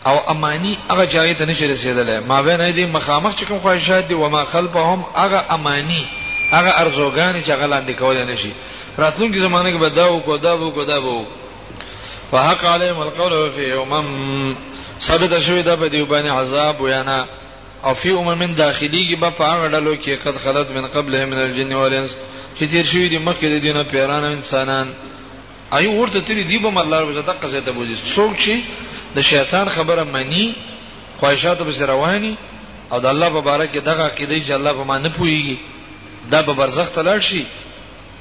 او 0.07 0.19
امانی 0.35 0.79
هغه 0.91 1.05
ځای 1.07 1.35
ته 1.39 1.45
نشي 1.45 1.69
رسیدلې 1.75 2.29
ما 2.29 2.41
بین 2.43 2.61
دې 2.75 2.95
مخامخ 2.97 3.37
چې 3.37 3.45
کوم 3.45 3.59
خواهشات 3.61 4.09
دی 4.09 4.15
و 4.15 4.29
ما 4.29 4.45
خلفهم 4.45 5.05
هغه 5.17 5.45
امانی 5.55 6.09
هغه 6.53 6.69
ارزوګان 6.73 7.45
چې 7.45 7.51
غلاندې 7.53 7.91
کول 7.99 8.25
نه 8.27 8.35
شي 8.35 8.53
راتلونکي 8.99 9.39
زمانه 9.39 9.69
کې 9.71 9.77
به 9.81 9.89
دا 9.89 10.07
وکړه 10.09 10.39
دا 10.43 10.55
وکړه 10.57 10.87
دا 10.87 10.99
وکړه 10.99 11.42
فحق 12.33 12.65
علیهم 12.65 12.99
القول 12.99 13.51
فی 13.51 13.73
امم 13.73 14.57
ثابت 15.01 15.39
شوی 15.41 15.63
دا 15.63 15.77
په 15.77 15.89
دی 15.89 16.03
باندې 16.05 16.27
عذاب 16.29 16.81
وینا 16.81 17.25
او 17.85 17.95
فی 17.95 18.11
امم 18.11 18.55
داخليږي 18.57 19.17
په 19.39 19.45
هغه 19.45 19.69
ډلو 19.69 19.97
کې 20.03 20.09
قد 20.27 20.37
خلت 20.37 20.71
من 20.71 20.87
قبلهم 20.87 21.29
من 21.29 21.39
الجن 21.39 21.73
والانس 21.75 22.17
چې 22.59 22.65
تیر 22.71 22.85
شوی 22.87 23.09
دی 23.09 23.19
مخکې 23.19 23.45
د 23.47 23.59
دینه 23.63 23.83
پیران 23.83 24.25
انسانان 24.25 24.89
ای 25.73 25.87
ورته 25.87 26.21
تری 26.21 26.45
دی 26.45 26.59
به 26.59 26.81
الله 26.81 27.01
رب 27.01 27.09
عزت 27.09 27.29
قصه 27.45 27.61
ته 27.61 27.73
بوځي 27.73 28.15
څوک 28.17 28.37
چې 28.47 28.51
د 29.17 29.21
شیطان 29.21 29.69
خبره 29.69 30.05
مانی 30.05 30.55
خواهشاتو 31.19 31.65
به 31.65 31.87
رواني 31.87 32.37
او 32.93 33.01
د 33.01 33.07
الله 33.07 33.29
مبارک 33.29 33.79
دغه 33.79 34.03
عقیده 34.03 34.47
چې 34.47 34.51
الله 34.51 34.73
په 34.73 34.85
ما 34.89 34.99
نه 34.99 35.09
پويږي 35.19 35.57
دا 36.31 36.43
به 36.43 36.53
برزخ 36.53 36.89
ته 36.91 37.03
لاړ 37.03 37.21
شي 37.23 37.45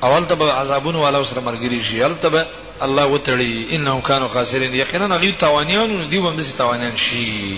اول 0.04 0.26
ته 0.26 0.36
به 0.36 0.54
عذابونه 0.54 1.00
والا 1.02 1.24
سره 1.24 1.41
مرګري 1.41 1.84
شي 1.84 2.04
البته 2.04 2.45
الله 2.81 3.05
وتړي 3.07 3.75
انهم 3.75 4.01
كانوا 4.01 4.27
خاسرين 4.27 4.73
یقینا 4.73 5.15
غي 5.17 5.31
توانیان 5.31 6.09
دی 6.09 6.17
و 6.17 6.29
همدې 6.35 6.57
توانیان 6.57 6.97
شي 6.97 7.57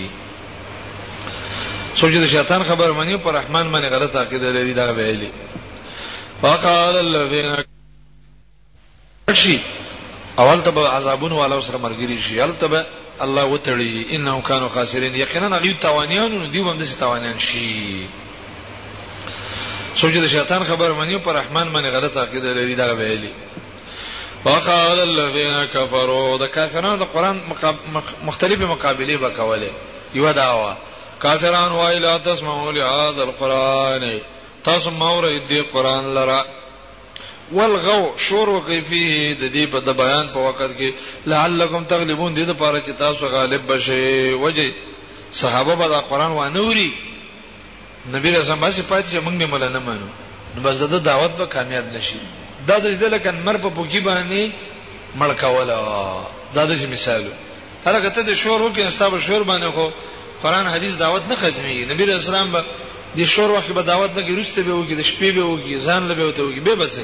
سوچ 1.96 2.12
د 2.12 2.26
شیطان 2.26 2.62
خبر 2.62 2.90
مانی 2.92 3.16
پر 3.16 3.32
رحمان 3.34 3.68
باندې 3.72 3.88
غلط 3.92 4.16
عقیده 4.16 4.50
لري 4.52 4.72
دا 4.74 4.90
ویلي 4.92 5.30
وقال 6.42 6.96
الذين 6.96 7.56
شي 9.32 9.58
اول 10.38 10.62
ته 10.62 10.88
عذابون 10.88 11.32
والا 11.32 11.60
سره 11.60 11.78
مرګري 11.78 12.20
شي 12.20 12.42
التبه 12.44 12.84
الله 13.20 13.44
وتړي 13.58 14.12
انهم 14.14 14.40
كانوا 14.40 14.68
خاسرين 14.68 15.14
یقینا 15.14 15.56
غي 15.58 15.74
توانیان 15.74 16.50
دی 16.50 16.58
و 16.60 16.72
همدې 16.74 16.98
توانیان 17.00 17.38
شي 17.38 18.06
سوچ 19.96 20.12
د 20.14 20.26
شیطان 20.26 20.64
خبر 20.64 20.90
مانی 20.92 21.18
پر 21.18 21.32
رحمان 21.34 21.72
باندې 21.72 21.86
غلط 21.88 22.16
عقیده 22.16 22.54
لري 22.54 22.74
دا 22.74 22.92
ویلي 22.92 23.30
وقال 24.44 24.98
الذين 25.10 25.64
كفروا 25.74 26.36
د 26.38 26.44
کافرانو 26.56 26.96
د 26.96 27.02
قران 27.14 27.36
مختلفه 28.26 28.64
مقابله 28.66 29.16
وکوله 29.22 29.70
یو 30.14 30.32
داوا 30.32 30.72
کافران 31.20 31.72
وای 31.72 31.98
لا 31.98 32.16
تسمعوا 32.18 32.70
لهذا 32.72 33.22
القران 33.28 34.20
تسمعوا 34.64 35.38
دې 35.48 35.60
قران 35.72 36.04
لرا 36.14 36.44
والغو 37.52 38.16
شور 38.16 38.48
وکي 38.50 38.80
فيه 38.80 39.34
د 39.34 39.44
دې 39.54 39.72
په 39.72 39.78
د 39.80 39.96
بیان 39.96 40.28
په 40.34 40.38
وخت 40.48 40.78
کې 40.78 40.92
لعلکم 41.26 41.84
تغلبون 41.84 42.34
دې 42.34 42.48
لپاره 42.52 42.80
چې 42.86 42.92
تاسو 42.98 43.26
غالب 43.26 43.66
بشئ 43.72 44.34
وجه 44.34 44.72
صحابه 45.32 45.74
به 45.74 45.88
د 45.88 45.94
قران 46.10 46.30
و 46.30 46.48
نوري 46.48 46.92
نبی 48.12 48.30
رسول 48.30 48.52
الله 48.56 48.70
صفات 48.70 49.04
چې 49.06 49.24
موږ 49.26 49.34
نه 49.42 49.46
ملنه 49.46 49.78
مانو 49.78 50.08
نو 50.56 50.62
بس 50.62 50.76
د 50.78 51.02
دعوت 51.04 51.30
به 51.30 51.46
کامیاب 51.46 51.84
نشي 51.92 52.18
دا 52.68 52.78
د 52.78 52.86
دې 53.00 53.08
لکه 53.14 53.30
مر 53.46 53.56
په 53.58 53.68
پوکی 53.76 54.00
باندې 54.00 54.52
مړکوله 55.20 55.74
دا 56.54 56.64
د 56.66 56.72
مثالو 56.92 57.30
هر 57.86 58.00
کته 58.00 58.22
د 58.22 58.32
شور 58.42 58.60
وکړي 58.60 58.80
استاب 58.86 59.18
شور 59.20 59.42
باندې 59.44 59.70
خو 59.74 59.90
قران 60.42 60.66
حدیث 60.72 60.96
دعوت 60.96 61.22
نه 61.28 61.34
ختمي 61.34 61.84
نبی 61.92 62.04
رسول 62.04 62.34
الله 62.34 62.64
د 63.16 63.24
شور 63.34 63.50
وخت 63.50 63.72
به 63.72 63.82
دعوت 63.82 64.10
نه 64.16 64.22
ګرځته 64.28 64.60
به 64.66 64.72
وږي 64.74 64.94
د 65.00 65.02
شپې 65.10 65.30
به 65.36 65.42
وږي 65.48 65.84
ځان 65.86 66.08
له 66.08 66.14
به 66.14 66.24
وته 66.26 66.42
وږي 66.42 66.60
به 66.60 66.74
بس 66.74 66.98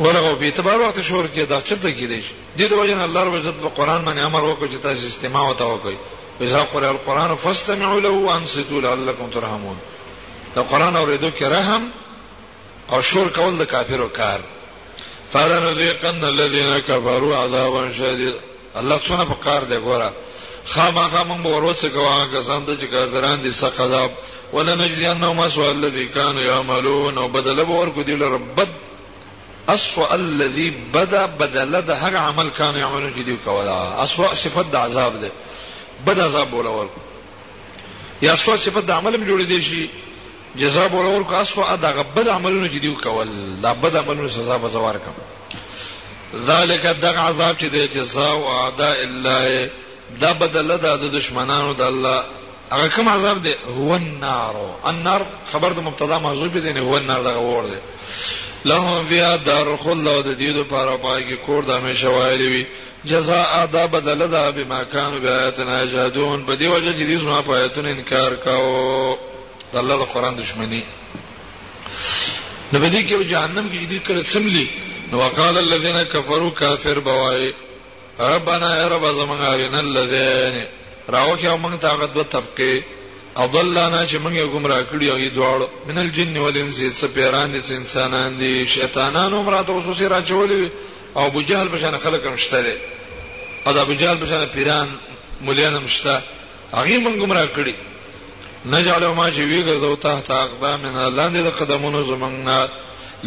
ورغه 0.00 0.34
په 0.34 0.44
اعتبار 0.44 0.80
وخت 0.80 1.00
شور 1.00 1.24
کې 1.24 1.38
دا 1.50 1.60
چرته 1.60 1.90
کیږي 1.96 2.22
د 2.56 2.60
دې 2.70 2.72
وجه 2.72 2.94
نه 2.94 3.02
الله 3.04 3.24
رب 3.24 3.34
عزت 3.34 3.54
په 3.66 3.68
قران 3.68 4.04
باندې 4.04 4.18
امر 4.20 4.40
وکړ 4.42 4.66
چې 4.72 4.78
تاسو 4.82 5.06
استماع 5.06 5.42
وته 5.48 5.64
وکړي 5.66 5.96
اذا 6.42 6.62
قرئ 6.74 6.86
القران 6.86 7.34
فاستمعوا 7.34 8.00
له 8.00 8.08
وانصتوا 8.08 8.80
لعلكم 8.80 9.30
ترحمون 9.34 9.76
دا 10.56 10.62
قران 10.62 10.96
اوریدو 10.96 11.30
کې 11.30 11.42
رحم 11.44 11.82
او 12.92 13.00
شور 13.02 13.26
کول 13.34 13.58
د 13.58 13.62
کافرو 13.70 14.08
کار 14.08 14.40
فرنذيقن 15.32 16.24
الذين 16.24 16.78
كفروا 16.78 17.36
عذابا 17.36 17.92
شديدا 17.92 18.38
الله 18.76 18.98
څنګه 18.98 19.24
په 19.28 19.34
کار 19.44 19.62
دی 19.64 19.76
ګوره 19.84 20.10
خامخا 20.74 21.22
موږ 21.24 21.46
ورڅ 21.46 21.86
کوه 21.94 22.26
کسان 22.34 22.64
ته 22.66 22.76
چې 22.76 22.84
کافران 22.94 23.42
دي 23.42 23.50
سخت 23.50 23.80
عذاب 23.80 24.10
ولا 24.52 24.74
نجزينهم 24.74 25.40
اسوا 25.40 25.70
الذي 25.70 26.04
كانوا 26.06 26.42
يعملون 26.42 27.18
او 27.18 27.28
بدل 27.28 27.64
به 27.64 27.72
ورکو 27.74 28.02
دي 28.02 28.16
لربد 28.16 28.68
اسوا 29.68 30.14
الذي 30.14 30.70
بدا 30.94 31.26
بدل 31.26 31.80
ده 31.82 31.94
هر 31.94 32.16
عمل 32.16 32.50
كانوا 32.58 32.80
يعملون 32.80 33.12
چې 33.16 33.20
دی 33.26 33.36
کولا 33.44 34.02
اسوا 34.02 34.34
صفت 34.34 34.70
د 34.72 34.76
عذاب 34.76 35.20
ده 35.20 35.30
بد 36.06 36.20
عذاب 36.20 36.54
ولا 36.54 36.70
ورکو 36.70 37.00
یا 38.22 38.32
اسوا 38.32 38.56
صفت 38.56 38.84
د 38.86 38.90
عمل 38.90 39.14
هم 39.14 39.24
جوړ 39.26 39.42
دي 39.46 39.62
شي 39.62 39.86
جزاء 40.58 40.86
ورور 40.96 41.22
کو 41.28 41.34
اسو 41.36 41.62
ادا 41.62 41.90
غبد 41.94 42.28
عملونه 42.28 42.68
چې 42.68 42.80
دیو 42.82 42.94
کول 43.02 43.60
دا 43.62 43.72
بد 43.72 43.96
عملونه 43.96 44.28
سزا 44.34 44.56
به 44.58 44.68
زوار 44.68 44.94
کم 44.98 45.14
ذالک 46.46 46.86
دغ 47.02 47.16
عذاب 47.18 47.58
چې 47.58 47.64
د 47.72 47.76
جزاء 47.94 48.30
او 48.30 48.48
اعداء 48.52 48.96
الله 49.04 49.70
دا 50.20 50.32
بدل 50.32 50.68
ده 50.78 50.96
د 50.96 51.00
دشمنانو 51.16 51.72
د 51.72 51.80
الله 51.80 52.22
هغه 52.72 52.88
کوم 52.88 53.08
عذاب 53.08 53.42
دی 53.42 53.54
هو 53.76 53.90
النار 53.94 54.62
النار 54.92 55.26
خبر 55.52 55.72
د 55.72 55.80
مبتدا 55.88 56.18
محذوب 56.18 56.58
دی 56.58 56.72
نه 56.72 56.80
هو 56.80 56.96
النار 56.96 57.22
دغه 57.22 57.38
ور 57.48 57.64
دی 57.66 57.78
لهم 58.64 59.06
فيها 59.06 59.36
دار 59.36 59.76
خلد 59.76 60.08
د 60.26 60.38
دې 60.38 60.42
لپاره 60.60 60.96
پای 60.96 61.22
کې 61.28 61.46
کور 61.46 61.62
د 61.64 61.70
همیشه 61.70 62.08
وایلی 62.08 62.48
وي 62.48 62.66
جزاء 63.04 63.62
ادا 63.62 63.86
بدل 63.86 64.28
ده 64.28 64.50
بما 64.50 64.82
كانوا 64.82 65.18
بآياتنا 65.18 65.82
يجحدون 65.82 66.46
په 66.46 66.54
دې 66.58 66.62
وجه 66.64 66.92
چې 66.92 67.20
دې 67.20 67.22
سم 67.22 67.52
آیاتونو 67.52 67.88
انکار 67.90 68.34
کاوه 68.34 69.18
د 69.74 69.78
الله 69.82 69.96
د 70.02 70.04
قران 70.14 70.34
دښمنی 70.42 70.82
نو 72.72 72.76
به 72.82 72.88
دې 72.94 73.00
کې 73.08 73.14
جهنم 73.32 73.66
کې 73.72 73.78
دې 73.92 73.98
کړه 74.06 74.20
سملی 74.34 74.66
نو 75.10 75.14
وقال 75.22 75.54
الذين 75.58 76.02
كفروا 76.02 76.50
كافر 76.50 76.98
بوای 77.08 77.54
ربنا 78.20 78.68
يا 78.82 78.88
رب 78.88 79.04
زمنا 79.20 79.56
بين 79.56 79.74
الذين 79.74 80.64
راوخه 81.14 81.56
موږ 81.62 81.74
طاقت 81.86 82.10
به 82.16 82.22
طبقه 82.22 82.74
اضلنا 83.36 84.02
چې 84.10 84.16
موږ 84.24 84.34
یې 84.38 84.46
گمراه 84.54 84.82
کړی 84.90 85.06
او 85.12 85.18
یې 85.24 85.30
دواړو 85.38 85.66
من 85.88 85.98
الجن 85.98 86.36
والانس 86.38 86.78
سپیران 87.00 87.52
دي 87.52 87.74
انسانان 87.76 88.38
دي 88.40 88.66
شیطانانو 88.66 89.42
مراته 89.42 89.72
وسوسه 89.72 90.08
راچولې 90.08 90.70
او 91.16 91.26
ابو 91.30 91.42
جهل 91.48 91.68
په 91.68 91.76
شان 91.82 91.98
خلک 92.04 92.26
مشتري 92.26 92.74
او 93.66 93.78
ابو 93.82 93.92
جهل 93.94 94.16
په 94.22 94.26
شان 94.26 94.46
پیران 94.54 94.88
مليان 95.42 95.82
مشته 95.86 96.22
هغه 96.72 97.00
موږ 97.04 97.20
گمراه 97.22 97.46
کړی 97.56 97.74
نجعل 98.72 99.04
ما 99.06 99.30
چې 99.30 99.38
ویګه 99.50 99.76
زو 99.78 99.94
ته 99.96 100.20
ته 100.26 100.34
اقدامنا 100.42 101.08
لاندې 101.08 101.40
د 101.46 101.50
قدمونو 101.58 102.02
زمنګ 102.02 102.68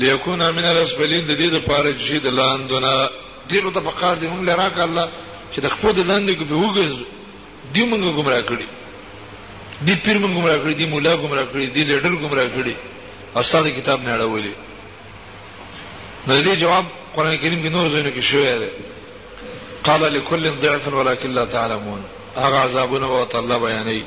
لیکونا 0.02 0.52
من 0.52 0.66
الاسفلین 0.70 1.26
د 1.28 1.32
دې 1.32 1.54
لپاره 1.56 1.90
چې 2.00 2.12
د 2.26 2.34
لاندونه 2.40 3.10
ډیرو 3.50 3.72
ته 3.72 3.80
پکار 3.90 4.16
دی 4.18 4.28
موږ 4.28 4.42
لراک 4.50 4.80
الله 4.80 5.10
چې 5.56 5.60
د 5.66 5.68
خپل 5.74 5.96
لاندې 6.06 6.34
کې 6.40 6.44
به 6.50 6.56
وګرځو 6.56 7.06
دی 7.74 7.84
موږ 7.90 8.02
ګمرا 8.18 8.42
کړی 8.50 8.66
دی 9.86 9.96
پیر 10.04 10.18
موږ 10.24 10.34
ګمرا 10.38 10.58
کړی 10.58 10.74
دی 10.80 10.86
مولا 10.94 11.16
ګمرا 11.24 11.44
کړی 11.52 11.66
دی 11.76 11.84
لیډر 11.90 12.14
ګمرا 12.22 12.46
کړی 12.56 12.74
استاد 13.40 13.68
کتاب 13.78 14.02
نه 14.04 14.18
اړولې 14.18 14.54
نو 16.28 16.42
دې 16.46 16.54
جواب 16.64 16.86
قران 17.16 17.38
کریم 17.42 17.60
کې 17.66 17.70
نور 17.76 17.90
ځینو 17.96 18.10
کې 18.16 18.22
شوې 18.32 18.60
ده 18.60 18.72
قال 19.86 20.14
لكل 20.14 20.52
ضعف 20.62 20.88
ولكن 20.94 21.30
لا 21.34 21.46
تعلمون 21.46 22.02
هغه 22.38 22.58
عذابونه 22.64 23.06
او 23.06 23.28
الله 23.40 23.58
بیانوي 23.66 24.04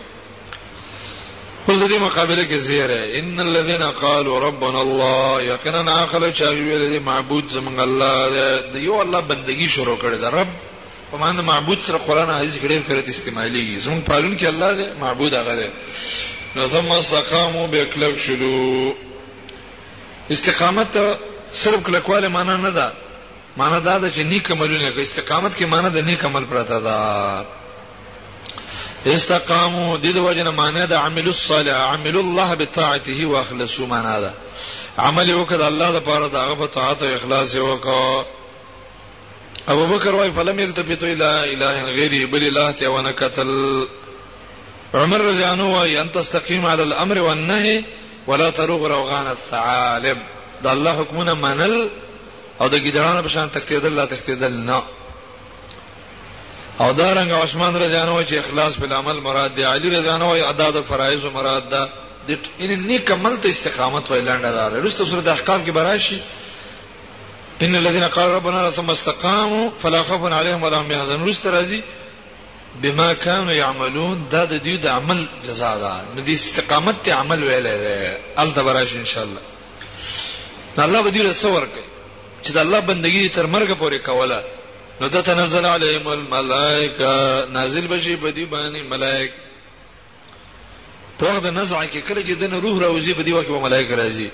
ول 1.68 1.76
دې 1.88 1.94
مقابله 2.02 2.44
کې 2.50 2.56
زیره 2.56 3.18
ان 3.20 3.40
الذين 3.40 3.82
قالوا 4.02 4.40
ربنا 4.40 4.80
الله 4.80 5.42
یقینا 5.46 5.92
اخر 6.02 6.30
چا 6.30 6.48
ویل 6.52 6.84
دې 6.98 7.02
معبود 7.08 7.48
زمون 7.54 7.80
الله 7.84 8.14
دې 8.72 8.76
یو 8.84 9.00
الله 9.00 9.20
بندگی 9.32 9.68
شروع 9.74 9.96
کړې 9.98 10.20
ده 10.24 10.28
رب 10.28 10.48
په 11.10 11.16
معنی 11.24 11.42
معبود 11.50 11.78
سره 11.90 11.98
قران 11.98 12.30
حدیث 12.36 12.56
ګډې 12.58 12.88
فرت 12.88 13.08
استعمالي 13.14 13.66
زمون 13.84 14.00
پالون 14.08 14.38
کې 14.38 14.44
الله 14.44 14.76
دې 14.76 15.00
معبود 15.04 15.34
هغه 15.34 15.62
دې 15.62 15.70
نو 16.58 16.66
ثم 16.68 16.92
استقاموا 16.98 17.66
بكلك 17.66 18.18
شلو 18.26 18.94
استقامت 20.32 20.98
صرف 21.64 21.86
کلکواله 21.86 22.28
معنا 22.28 22.56
نه 22.56 22.70
ده 22.70 22.92
معنا 23.56 23.78
دا 23.78 23.98
ده 23.98 24.10
چې 24.12 24.18
نیک 24.32 24.50
عملونه 24.50 24.90
کوي 24.90 25.02
استقامت 25.02 25.56
کې 25.58 25.64
معنا 25.66 25.88
د 25.88 25.98
نیک 26.10 26.24
عمل 26.24 26.44
پراته 26.44 26.80
ده 26.88 27.00
استقاموا 29.06 29.96
د 29.96 30.02
دې 30.02 30.16
وجنه 30.18 30.50
معنی 30.50 30.86
د 30.86 30.92
عمل 30.92 31.28
الصالح 31.28 31.74
عمل 31.92 32.16
الله 32.16 32.48
بطاعته 32.54 33.26
واخلصوا 33.26 33.86
معنا 33.86 34.20
ده 34.20 34.32
عمل 34.98 35.28
وکړه 35.34 35.62
الله 35.70 35.90
لپاره 35.90 36.26
د 36.28 36.36
هغه 36.36 36.54
په 36.54 36.66
طاعت 36.66 37.02
او 37.02 37.14
اخلاص 37.14 37.56
وکړه 37.56 38.24
ابو 39.68 39.86
بکر 39.86 40.14
وای 40.14 40.30
فلم 40.32 40.60
یلتفت 40.60 41.02
الى 41.04 41.54
اله 41.54 41.82
غیره 41.84 42.26
بل 42.26 42.42
الله 42.44 42.70
ته 42.70 42.88
ونکتل 42.88 43.86
عمر 44.94 45.18
رضی 45.20 45.44
الله 45.44 45.52
عنه 45.52 45.72
وای 45.78 45.96
ان 46.00 46.12
تستقیم 46.12 46.66
علی 46.66 46.82
الامر 46.82 47.18
والنهي 47.18 47.84
ولا 48.28 48.50
تروغ 48.50 48.86
روغان 48.86 49.26
الثعالب 49.26 50.18
د 50.62 50.66
الله 50.66 50.90
حکمونه 50.92 51.34
منل 51.34 51.88
او 52.60 52.68
د 52.68 52.74
ګډانو 52.78 53.22
په 53.24 53.28
شان 53.28 53.48
تکتیدل 53.50 53.94
لا 53.96 54.04
تکتیدل 54.04 54.52
نه 54.52 54.82
او 56.80 56.92
دا 56.92 57.12
رنګ 57.14 57.30
عثمان 57.32 57.76
رضانو 57.76 58.22
چې 58.24 58.32
اخلاص 58.38 58.74
په 58.78 58.94
عمل 58.96 59.20
مراد 59.20 59.50
دی 59.56 59.62
علی 59.64 59.88
رضانو 59.90 60.36
یې 60.38 60.42
ادا 60.44 60.70
د 60.70 60.80
فرایض 60.88 61.24
مراد 61.24 61.64
ده 61.70 61.82
د 62.28 62.30
ان 62.64 62.70
نیک 62.86 63.10
عمل 63.12 63.36
ته 63.40 63.48
استقامت 63.48 64.10
ویل 64.10 64.24
نه 64.28 64.50
ده 64.56 64.68
رسته 64.68 65.04
سورۃ 65.10 65.26
احقاف 65.28 65.60
کې 65.66 65.70
براشي 65.70 66.20
ان 67.62 67.74
الذين 67.76 68.04
قالوا 68.14 68.36
ربنا 68.36 68.70
ثم 68.70 68.90
استقاموا 68.90 69.70
فلا 69.80 70.02
خوف 70.02 70.24
عليهم 70.32 70.62
ولا 70.62 70.76
هم 70.78 70.92
يحزنون 70.92 71.28
رسته 71.28 71.50
راځي 71.54 71.80
بما 72.82 73.12
كانوا 73.12 73.52
يعملون 73.52 74.24
دا 74.30 74.44
د 74.44 74.58
دې 74.58 74.82
د 74.84 74.86
عمل 74.86 75.24
جزاء 75.48 75.74
ده 75.82 76.22
د 76.22 76.30
استقامت 76.30 76.96
ته 77.02 77.12
عمل 77.14 77.42
ویل 77.44 77.62
ده 77.82 78.16
ال 78.44 78.54
دبرش 78.54 78.96
ان 79.02 79.08
شاء 79.12 79.24
الله 79.24 79.42
الله 80.86 81.00
به 81.02 81.10
دې 81.12 81.20
رسور 81.30 81.60
کوي 81.74 81.86
چې 82.44 82.50
د 82.50 82.58
الله 82.64 82.80
بندگی 82.80 83.28
تر 83.28 83.46
مرګ 83.46 83.70
پورې 83.82 84.08
کوله 84.08 84.40
نو 85.00 85.08
د 85.12 85.22
تنزل 85.26 85.66
علیهم 85.66 86.08
الملائکه 86.08 87.14
نازل 87.52 87.86
بشي 87.90 88.16
په 88.24 88.32
دی 88.38 88.44
باندې 88.54 88.80
ملائک 88.94 89.32
په 91.18 91.24
وخت 91.26 91.42
د 91.42 91.46
نزع 91.58 91.78
کې 91.86 92.00
کله 92.08 92.22
چې 92.22 92.32
د 92.32 92.42
روح 92.64 92.80
راوځي 92.82 93.14
په 93.20 93.28
دی 93.28 93.32
وخت 93.36 93.48
به 93.52 93.60
ملائک 93.62 93.88
راځي 93.90 94.28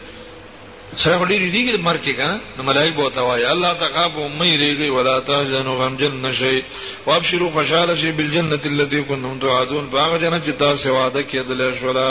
سره 0.96 1.18
ډېر 1.31 1.42
دي 1.55 1.62
کې 1.66 1.79
مرګ 1.88 2.02
کې 2.02 2.12
کنه 2.22 2.40
نو 2.59 2.62
ملائک 2.70 2.94
بوته 2.96 3.20
وای 3.29 3.44
الله 3.52 3.70
تخافوا 3.85 4.26
مې 4.38 4.52
ریږي 4.62 4.90
ولا 4.98 5.14
تحزنوا 5.31 5.76
غم 5.87 5.96
جن 6.02 6.29
شي 6.33 6.62
وابشروا 7.07 7.50
خوشاله 7.59 7.94
شي 8.02 8.12
بالجنه 8.22 8.61
التي 8.72 9.02
كنتم 9.12 9.38
توعدون 9.46 9.88
باغ 9.94 10.16
جنت 10.24 10.46
چې 10.48 10.61
تاسو 10.64 10.92
وعده 10.96 11.22
کېدل 11.33 11.79
شولا 11.85 12.11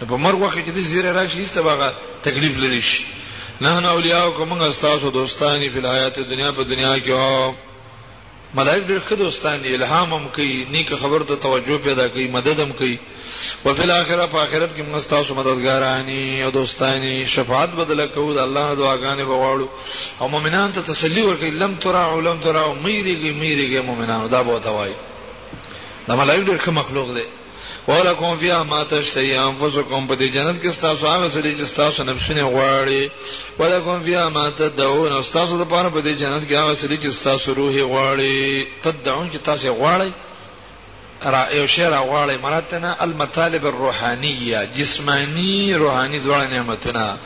په 0.00 0.16
مرګ 0.16 0.38
وخت 0.38 0.58
کې 0.58 0.70
د 0.76 0.80
زیره 0.94 1.12
راشي 1.20 1.42
استباغه 1.48 1.92
تکلیف 2.28 2.58
لري 2.66 2.82
شي 2.90 3.04
نه 3.60 3.80
نه 3.80 3.88
اولیاء 3.88 4.30
کوم 4.30 4.52
استاسو 4.62 5.10
دوستانی 5.10 5.68
په 5.70 5.80
حیات 5.80 6.18
دنیا 6.20 6.50
په 6.52 6.62
دنیا 6.64 6.96
کې 6.98 7.10
او 7.10 7.52
ملائک 8.54 8.82
ډېر 8.86 9.00
خدای 9.06 9.18
دوستان 9.18 9.62
دي 9.62 9.74
الهام 9.74 10.12
هم 10.16 10.28
کوي 10.38 10.64
نیک 10.72 10.92
خبر 11.02 11.22
ته 11.22 11.36
توجه 11.36 11.76
پیدا 11.86 12.08
کوي 12.08 12.26
مدد 12.34 12.60
هم 12.60 12.72
کوي 12.72 12.98
او 13.64 13.74
په 13.74 13.88
اخرت 13.92 14.30
په 14.32 14.42
اخرت 14.42 14.70
کې 14.76 14.82
موږ 14.92 15.08
تاسو 15.14 15.34
مددګارانی 15.38 16.42
او 16.42 16.50
دوستانی 16.50 17.24
شفاعت 17.36 17.68
بدل 17.80 18.06
کوو 18.06 18.34
د 18.34 18.38
الله 18.44 18.74
دعاګانې 18.74 19.26
بغواړو 19.26 19.68
او 20.20 20.28
مؤمنان 20.28 20.72
ته 20.72 20.80
تسلی 20.82 21.22
ورکړي 21.22 21.54
لم 21.62 21.74
ترى 21.86 21.98
علم 22.16 22.40
ترى 22.48 22.74
میریږي 22.84 23.32
میریږي 23.40 23.86
مؤمنانو 23.86 24.26
دا 24.28 24.42
به 24.42 24.58
توای 24.58 24.90
دا 26.08 26.16
ملائک 26.16 26.46
ډېر 26.46 26.70
مخلوق 26.72 27.14
دي 27.14 27.24
ولکم 27.88 28.36
فیها 28.36 28.62
ما 28.64 28.84
تشتهی 28.84 29.36
انفسکم 29.36 30.06
په 30.06 30.14
دې 30.16 30.28
جنت 30.34 30.56
کې 30.62 30.80
تاسو 30.82 31.06
هغه 31.06 31.28
سړي 31.28 31.52
چې 31.58 31.76
تاسو 31.76 32.02
نفسونه 32.02 32.42
غواړي 32.42 33.10
ولکم 33.58 34.00
فیها 34.02 34.28
ما 34.28 34.50
تدعون 34.50 35.22
تاسو 35.34 35.58
د 35.64 35.68
پاره 35.68 35.88
په 35.88 36.00
دې 36.02 36.20
جنت 36.20 36.42
کې 36.48 36.52
هغه 36.52 36.74
سړي 36.74 36.98
چې 37.02 37.22
تاسو 37.24 37.54
روحي 37.54 37.82
غواړي 37.82 38.66
تدعون 38.82 39.30
چې 39.30 39.36
تاسو 39.46 39.74
غواړي 39.74 40.12
را 41.22 41.48
یو 41.52 41.66
شعر 41.66 41.92
غواړي 41.92 42.36
مراتنا 42.42 42.96
المطالب 43.04 43.66
الروحانيه 43.66 44.64
جسمانی 44.64 45.74
روحاني 45.74 46.20
دواړه 46.20 46.50
نعمتونه 46.52 47.16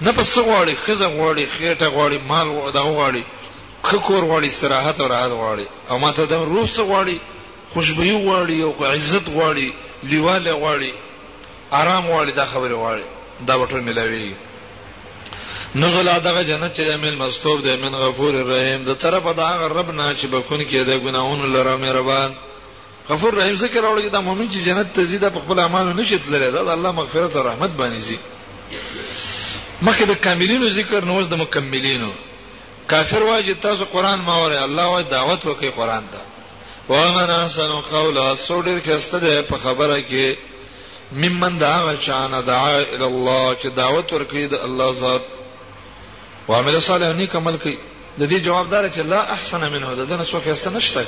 نه 0.00 0.12
پس 0.12 0.38
غواړي 0.38 0.72
خزه 0.86 1.08
غواړي 1.18 1.46
خېټه 1.58 1.84
غواړي 1.86 2.18
مال 2.28 2.46
غواړي 2.74 3.24
خکور 3.82 4.22
غواړي 4.24 4.46
استراحت 4.46 5.00
او 5.00 5.06
راحت 5.06 5.30
غواړي 5.30 5.66
او 5.90 5.98
ماته 5.98 6.24
د 6.26 6.32
روح 6.34 6.70
څخه 6.70 6.82
غواړي 6.82 7.18
خوشبوي 7.74 8.12
غواړي 8.24 8.58
او 8.66 8.72
عزت 8.84 9.26
غواړي 9.36 9.68
لیواله 10.10 10.52
غواړي 10.62 10.92
آرام 11.80 12.04
غواړي 12.12 12.32
دا 12.38 12.46
خبره 12.52 12.74
غواړي 12.82 13.06
دا 13.48 13.54
وټر 13.60 13.80
ملاوي 13.88 14.34
نزل 15.74 16.06
دغه 16.28 16.42
جنت 16.48 16.72
چې 16.76 16.82
امل 16.96 17.16
مستوب 17.16 17.62
د 17.62 17.68
امن 17.68 17.94
غفور 18.04 18.34
الرحیم 18.42 18.84
د 18.84 18.90
طرفه 19.04 19.32
دا 19.32 19.48
رب 19.78 19.90
نه 19.90 20.14
چې 20.20 20.26
بخون 20.26 20.60
کې 20.70 20.76
د 20.90 20.98
ګناونو 21.04 21.46
لره 21.46 21.76
مهربان 21.76 22.30
غفور 23.10 23.34
رحیم 23.34 23.54
ذکر 23.56 23.84
اوري 23.86 24.08
دا 24.08 24.20
مؤمن 24.20 24.48
چې 24.52 24.58
جنت 24.66 24.92
ته 24.94 25.04
زیاده 25.04 25.30
په 25.30 25.40
خپل 25.40 25.58
اعمالو 25.58 25.92
نشي 25.92 26.18
تللی 26.18 26.38
دا 26.52 26.72
الله 26.74 26.90
مغفرت 26.92 27.36
او 27.36 27.42
رحمت 27.48 27.70
باندې 27.78 28.00
زی 28.08 28.18
مخکې 29.82 30.04
د 30.10 30.14
کاملینو 30.24 30.68
ذکر 30.78 31.04
نو 31.04 31.22
د 31.22 31.34
مکملینو 31.34 32.10
کافر 32.88 33.22
واجب 33.22 33.60
تاسو 33.60 33.84
قران 33.84 34.18
ما 34.20 34.36
وره 34.42 34.64
الله 34.64 34.86
واجب 34.88 35.10
دعوت 35.10 35.46
وکي 35.46 35.70
قران 35.70 36.02
ته 36.12 36.20
ومن 36.88 37.30
احسن 37.30 37.72
قولا 37.92 38.36
سوډر 38.46 38.78
کېسته 38.80 39.18
ده 39.18 39.42
په 39.42 39.56
خبره 39.62 40.00
کې 40.00 40.36
ممن 41.22 41.58
دعا 41.60 41.94
شان 42.06 42.40
دعا 42.46 42.78
ال 42.80 43.02
الله 43.02 43.56
چې 43.60 43.66
دعوت 43.76 44.12
ورکړي 44.12 44.46
د 44.46 44.54
الله 44.68 44.92
ذات 44.92 45.22
وعمل 46.48 46.80
صالح 46.82 47.12
نیک 47.18 47.36
عمل 47.36 47.56
کوي 47.64 47.76
د 48.18 48.22
دې 48.28 48.40
جوابدار 48.44 48.88
چې 48.90 48.98
لا 49.12 49.20
احسن 49.38 49.68
منه 49.72 49.94
ده 49.94 50.04
دنه 50.04 50.24
څوک 50.24 50.46
یې 50.46 50.66
نشته 50.76 51.04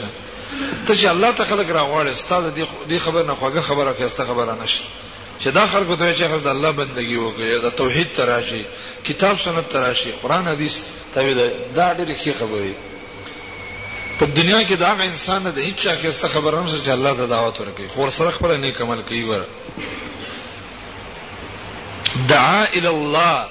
ته 0.87 0.95
چې 0.95 1.05
الله 1.15 1.33
ته 1.33 1.45
خلق 1.45 1.71
راغواړي 1.79 2.15
ستاسو 2.23 2.51
دې 2.91 2.95
خبر 3.07 3.23
نه 3.25 3.35
خوګه 3.35 3.61
خبره 3.61 3.95
کېسته 4.01 4.23
خبره 4.33 4.59
نشته 4.63 4.85
چې 5.41 5.49
دا 5.49 5.67
خلکو 5.67 5.97
ته 5.97 6.13
چې 6.15 6.29
خلک 6.33 6.43
د 6.43 6.47
الله 6.57 6.71
بندگی 6.73 7.17
وکړي 7.17 7.63
د 7.65 7.71
توحید 7.83 8.13
تراشي 8.13 8.65
کتاب 9.05 9.37
سنت 9.45 9.69
تراشي 9.69 10.13
قران 10.23 10.49
حدیث 10.49 10.77
ته 11.15 11.35
دا 11.75 11.95
ډېر 11.95 12.15
ښه 12.21 12.39
خبره 12.41 12.88
په 14.19 14.27
دنیا 14.27 14.61
کې 14.69 14.77
دا 14.79 14.91
انسان 15.11 15.43
د 15.43 15.59
هیڅ 15.59 15.77
چا 15.83 15.95
کې 15.97 16.07
است 16.07 16.27
خبره 16.35 16.61
نه 16.63 16.81
چې 16.85 16.91
الله 16.95 17.13
ته 17.19 17.27
دعوت 17.33 17.61
ورکړي 17.61 17.89
خو 17.95 18.11
سره 18.17 18.31
خپل 18.39 18.57
نیک 18.61 18.81
عمل 18.87 19.03
کوي 19.11 19.23
ور 19.29 19.45
دعا 22.33 22.61
ال 22.81 22.87
الله 22.87 23.49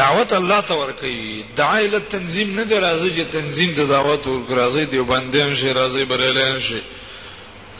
دعوت 0.00 0.32
الله 0.40 0.60
ته 0.70 0.74
ورکړي 0.74 1.56
دعا 1.62 1.78
ال 1.84 1.94
تنظیم 2.16 2.52
نه 2.56 2.64
درازي 2.72 3.10
چې 3.10 3.32
تنظیم 3.36 3.74
ته 3.78 3.86
دعوت 3.92 4.26
ورکړي 4.32 4.84
دی 4.90 5.06
باندې 5.12 5.54
شي 5.62 5.70
راځي 5.80 6.08
برلین 6.14 6.60
شي 6.70 6.82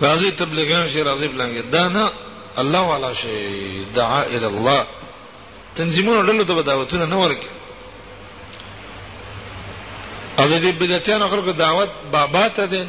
راځي 0.03 0.31
تبلیغان 0.45 0.89
شي 0.95 1.05
راځي 1.05 1.29
بلنګ 1.35 1.71
دا 1.77 1.89
نه 1.89 2.11
الله 2.57 2.83
والا 2.95 3.13
شي 3.15 3.85
دعا 4.01 4.23
ال 4.27 4.45
الله 4.45 4.87
تنظیمونه 5.83 6.23
ډلو 6.33 6.45
ته 6.53 6.63
دعوتونه 6.73 7.07
نه 7.07 7.23
ورکړي 7.29 7.58
او 10.39 10.47
د 10.49 10.61
دې 10.63 10.73
بدعتانو 10.81 11.29
خلکو 11.29 11.51
دعوت 11.53 11.89
بابا 12.13 12.49
ته 12.49 12.65
ده 12.67 12.87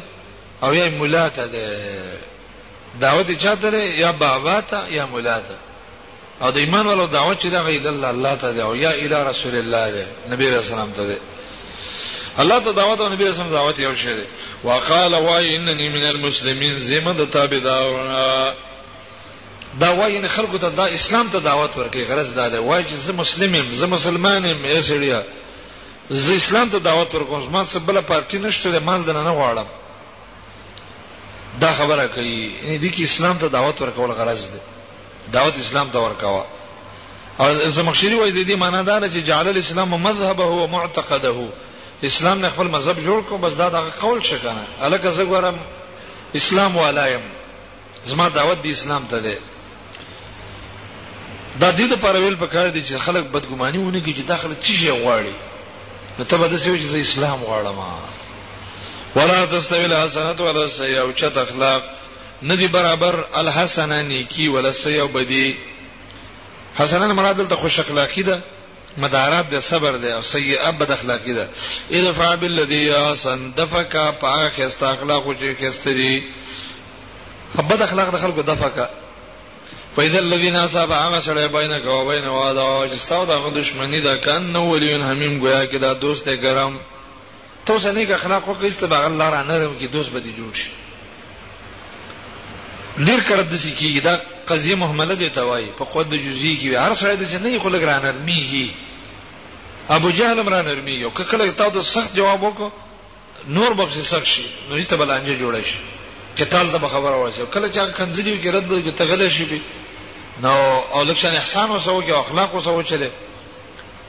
او 0.62 0.74
یا 0.74 0.90
مولا 0.90 1.28
ته 1.28 1.46
ده 1.46 1.60
دعوت 3.00 3.26
چاته 3.32 3.70
ده 3.70 3.84
یا 3.84 4.12
بابا 4.12 4.60
ته 4.60 4.88
یا 4.90 5.06
مولا 5.06 5.38
ته 5.40 5.56
او 6.42 6.50
د 6.50 6.56
ایمان 6.56 6.86
ولو 6.86 7.06
دعوت 7.06 7.40
چې 7.40 7.46
دا 7.46 7.62
غي 7.62 7.76
الله 7.76 8.10
الله 8.10 8.34
ته 8.36 8.52
ده 8.52 8.62
او 8.62 8.76
یا 8.76 8.90
الی 8.92 9.14
رسول 9.14 9.54
الله 9.54 9.90
ده 9.90 10.06
نبی 10.30 10.48
رسول 10.48 10.78
الله 10.78 10.94
ته 10.94 11.02
ده 11.04 11.16
الله 12.38 12.64
ته 12.64 12.72
دعوت 12.72 13.00
او 13.00 13.08
نبی 13.08 13.24
رسول 13.24 13.44
الله 13.46 13.56
دعوت 13.56 13.78
یو 13.78 13.94
شی 13.94 14.14
ده 14.14 14.24
وقال 14.64 15.14
وای 15.14 15.56
اننی 15.56 15.88
من 15.88 16.04
المسلمین 16.10 16.78
زمه 16.78 17.12
د 17.12 17.30
تابعدار 17.30 18.54
دا 19.80 19.94
وای 19.94 20.16
ان 20.18 20.26
خلکو 20.28 20.58
ته 20.58 20.68
دا 20.68 20.84
اسلام 20.86 21.28
ته 21.30 21.38
دعوت 21.38 21.70
ورکړي 21.76 22.10
غرض 22.10 22.34
دا 22.34 22.48
ده 22.48 22.60
وای 22.60 22.84
چې 22.84 22.94
زه 23.06 23.12
مسلم 23.12 23.54
یم 23.54 23.72
زه 23.72 23.86
مسلمان 23.86 24.44
یم 24.44 24.64
ای 24.64 24.82
سړیا 24.82 25.39
زه 26.12 26.34
اسلام 26.34 26.70
ته 26.70 26.78
دعوت 26.78 27.14
ورکوم 27.14 27.46
ما 27.52 27.64
څه 27.64 27.78
بل 27.78 28.00
پارټی 28.02 28.34
نشته 28.38 28.78
ما 28.78 28.98
ځنه 28.98 29.22
نه 29.22 29.30
غواړم 29.32 29.66
دا 31.60 31.72
خبره 31.72 32.06
کوي 32.06 32.46
یعنی 32.62 32.78
د 32.78 33.00
اسلام 33.02 33.38
ته 33.38 33.48
دعوت 33.48 33.82
ورکول 33.82 34.10
غرض 34.10 34.50
دی 34.52 34.58
دعوت 35.32 35.54
اسلام 35.58 35.90
ته 35.90 35.98
ورکوا 35.98 36.44
او 37.40 37.68
زمخشري 37.68 38.14
وایي 38.14 38.32
د 38.44 38.48
دې 38.50 38.54
معنی 38.56 38.82
دا 38.84 39.00
چې 39.00 39.22
جعل 39.26 39.48
الاسلام 39.48 39.88
مذهبه 40.02 40.42
او 40.44 40.66
معتقده 40.66 41.48
اسلام 42.04 42.38
نه 42.40 42.50
خپل 42.50 42.66
مذهب 42.68 42.96
جوړ 43.04 43.28
کو 43.28 43.38
بس 43.38 43.52
دا 43.56 43.68
د 43.68 43.76
قول 44.00 44.22
شکنه 44.22 44.64
الکه 44.80 45.10
زه 45.10 45.24
ګورم 45.24 45.56
اسلام 46.34 46.76
ولایم 46.76 47.20
زما 48.06 48.28
دعوت 48.28 48.62
د 48.62 48.66
اسلام 48.66 49.06
ته 49.06 49.18
ده 49.18 49.38
دا 51.60 51.70
د 51.70 51.78
دې 51.78 51.92
لپاره 51.92 52.18
ویل 52.18 52.36
پکار 52.36 52.68
دي 52.68 52.82
چې 52.84 52.94
خلک 52.98 53.24
بدګماني 53.32 53.78
ونه 53.78 54.00
کوي 54.00 54.14
چې 54.14 54.20
داخله 54.28 54.54
چی 54.60 54.76
شي 54.76 54.90
غواړي 54.90 55.49
نو 56.18 56.24
ته 56.30 56.36
به 56.40 56.46
د 56.48 56.56
سوي 56.64 56.78
چې 56.80 56.98
اسلام 56.98 57.38
غواړم 57.48 57.78
ولا 59.16 59.44
تستوي 59.46 59.84
الحسنات 59.86 60.40
ولا 60.40 60.64
السيئه 60.64 61.00
او 61.00 61.12
چت 61.12 61.36
اخلاق 61.38 61.82
ندي 62.42 62.66
برابر 62.68 63.24
الحسنه 63.34 64.02
نیکی 64.02 64.48
ولا 64.48 64.68
السيئه 64.68 65.02
بدی 65.04 65.56
حسنه 66.78 67.12
مراد 67.12 67.36
دلته 67.36 67.56
خوش 67.56 67.78
اخلاقی 67.80 68.22
ده 68.22 68.42
مدارات 68.96 69.50
د 69.54 69.58
صبر 69.58 69.96
ده 69.96 70.14
او 70.16 70.22
سیئه 70.22 70.70
بد 70.70 70.90
اخلاقی 70.90 71.32
ده 71.34 71.48
ارفع 71.92 72.34
بالذي 72.34 72.92
احسن 72.94 73.50
دفقا 73.56 74.10
پاک 74.12 74.60
است 74.60 74.82
اخلاق 74.82 75.26
او 75.26 75.34
چې 75.34 75.60
کستري 75.62 76.24
بد 77.70 77.82
اخلاق 77.82 78.10
د 78.14 78.16
خلکو 78.22 78.42
دفقا 78.42 78.86
فاذا 80.00 80.18
الذين 80.18 80.56
اصاب 80.56 80.90
هغه 80.92 81.20
سره 81.20 81.46
بینه 81.46 81.78
کو 81.78 82.04
بینه 82.08 82.28
واده 82.30 82.88
چې 82.90 82.98
ستاسو 83.00 83.24
د 83.50 83.54
دښمنی 83.64 84.00
دا 84.04 84.16
کان 84.16 84.52
نو 84.52 84.62
ولیون 84.72 85.02
همیم 85.02 85.38
گویا 85.40 85.66
کې 85.66 85.74
دا 85.80 85.92
دوست 85.92 86.24
ګرم 86.28 86.72
تو 87.66 87.78
څنګه 87.78 88.06
که 88.06 88.14
اخلاق 88.14 88.44
وکړې 88.48 88.84
به 88.92 89.04
الله 89.06 89.26
را 89.34 89.42
نرم 89.42 89.74
کې 89.80 89.84
دوست 89.96 90.10
به 90.12 90.20
دي 90.20 90.32
جوړ 90.36 90.54
شي 90.60 90.68
ډیر 93.08 93.20
کړه 93.28 93.42
د 93.52 93.56
سکی 93.56 94.00
دا 94.06 94.14
قضیه 94.48 94.76
محمله 94.82 95.14
دی 95.14 95.28
توای 95.38 95.66
په 95.80 95.84
خود 95.84 96.08
د 96.12 96.16
جزئی 96.16 96.54
کې 96.62 96.74
هر 96.74 96.96
څه 96.96 97.16
د 97.16 97.46
نه 97.46 97.58
خلک 97.64 97.82
را 97.90 97.98
نرمیږي 98.00 98.66
ابو 99.98 100.10
جهل 100.20 100.48
را 100.48 100.62
نرمیږي 100.62 101.04
او 101.04 101.10
کله 101.12 101.50
تاسو 101.60 101.82
سخت 101.82 102.16
جواب 102.16 102.42
وکړو 102.46 102.70
نور 103.58 103.72
به 103.82 103.90
سخت 103.90 104.26
شي 104.32 104.42
نو 104.70 104.74
ایسته 104.80 104.96
بلانجه 104.96 105.36
جوړ 105.38 105.66
شي 105.72 105.78
کتال 106.38 106.66
د 106.72 106.76
خبره 106.94 107.14
وایي 107.22 107.34
کله 107.54 107.72
چې 107.72 107.96
کنځلی 108.00 108.40
کې 108.44 108.46
رد 108.46 108.68
به 108.68 108.90
تغله 109.02 109.28
شي 109.28 109.46
نو 110.42 110.82
او 110.94 111.02
لکشن 111.04 111.34
احسان 111.36 111.70
وسو 111.70 112.00
کې 112.02 112.10
اخلاق 112.18 112.54
وسو 112.54 112.80
چلے 112.90 113.08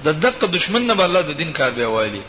د 0.06 0.20
دقه 0.26 0.48
دشمن 0.58 0.88
نه 0.92 0.94
بل 1.00 1.18
د 1.30 1.32
دین 1.40 1.52
کار 1.60 1.72
به 1.80 1.86
والی 1.96 2.22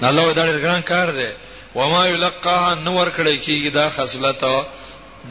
نه 0.00 0.08
الله 0.08 0.32
دا 0.32 0.44
ډېر 0.46 0.58
ګران 0.64 0.82
کار 0.92 1.10
دی 1.18 1.28
و 1.74 1.88
ما 1.92 2.02
یلقاها 2.06 2.74
نور 2.74 3.06
کړي 3.18 3.44
کیږي 3.44 3.70
دا 3.78 3.88
خصلت 3.96 4.44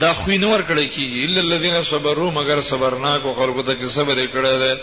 دا 0.04 0.12
خو 0.14 0.32
نور 0.32 0.60
کړي 0.70 0.88
کیږي 0.96 1.26
الا 1.26 1.40
الذين 1.42 1.82
صبروا 1.92 2.32
مگر 2.40 2.62
صبرناک 2.72 3.26
او 3.26 3.34
خلکو 3.34 3.62
ته 3.68 3.74
چې 3.80 3.90
صبر 3.98 4.16
کړي 4.16 4.58
دی 4.64 4.74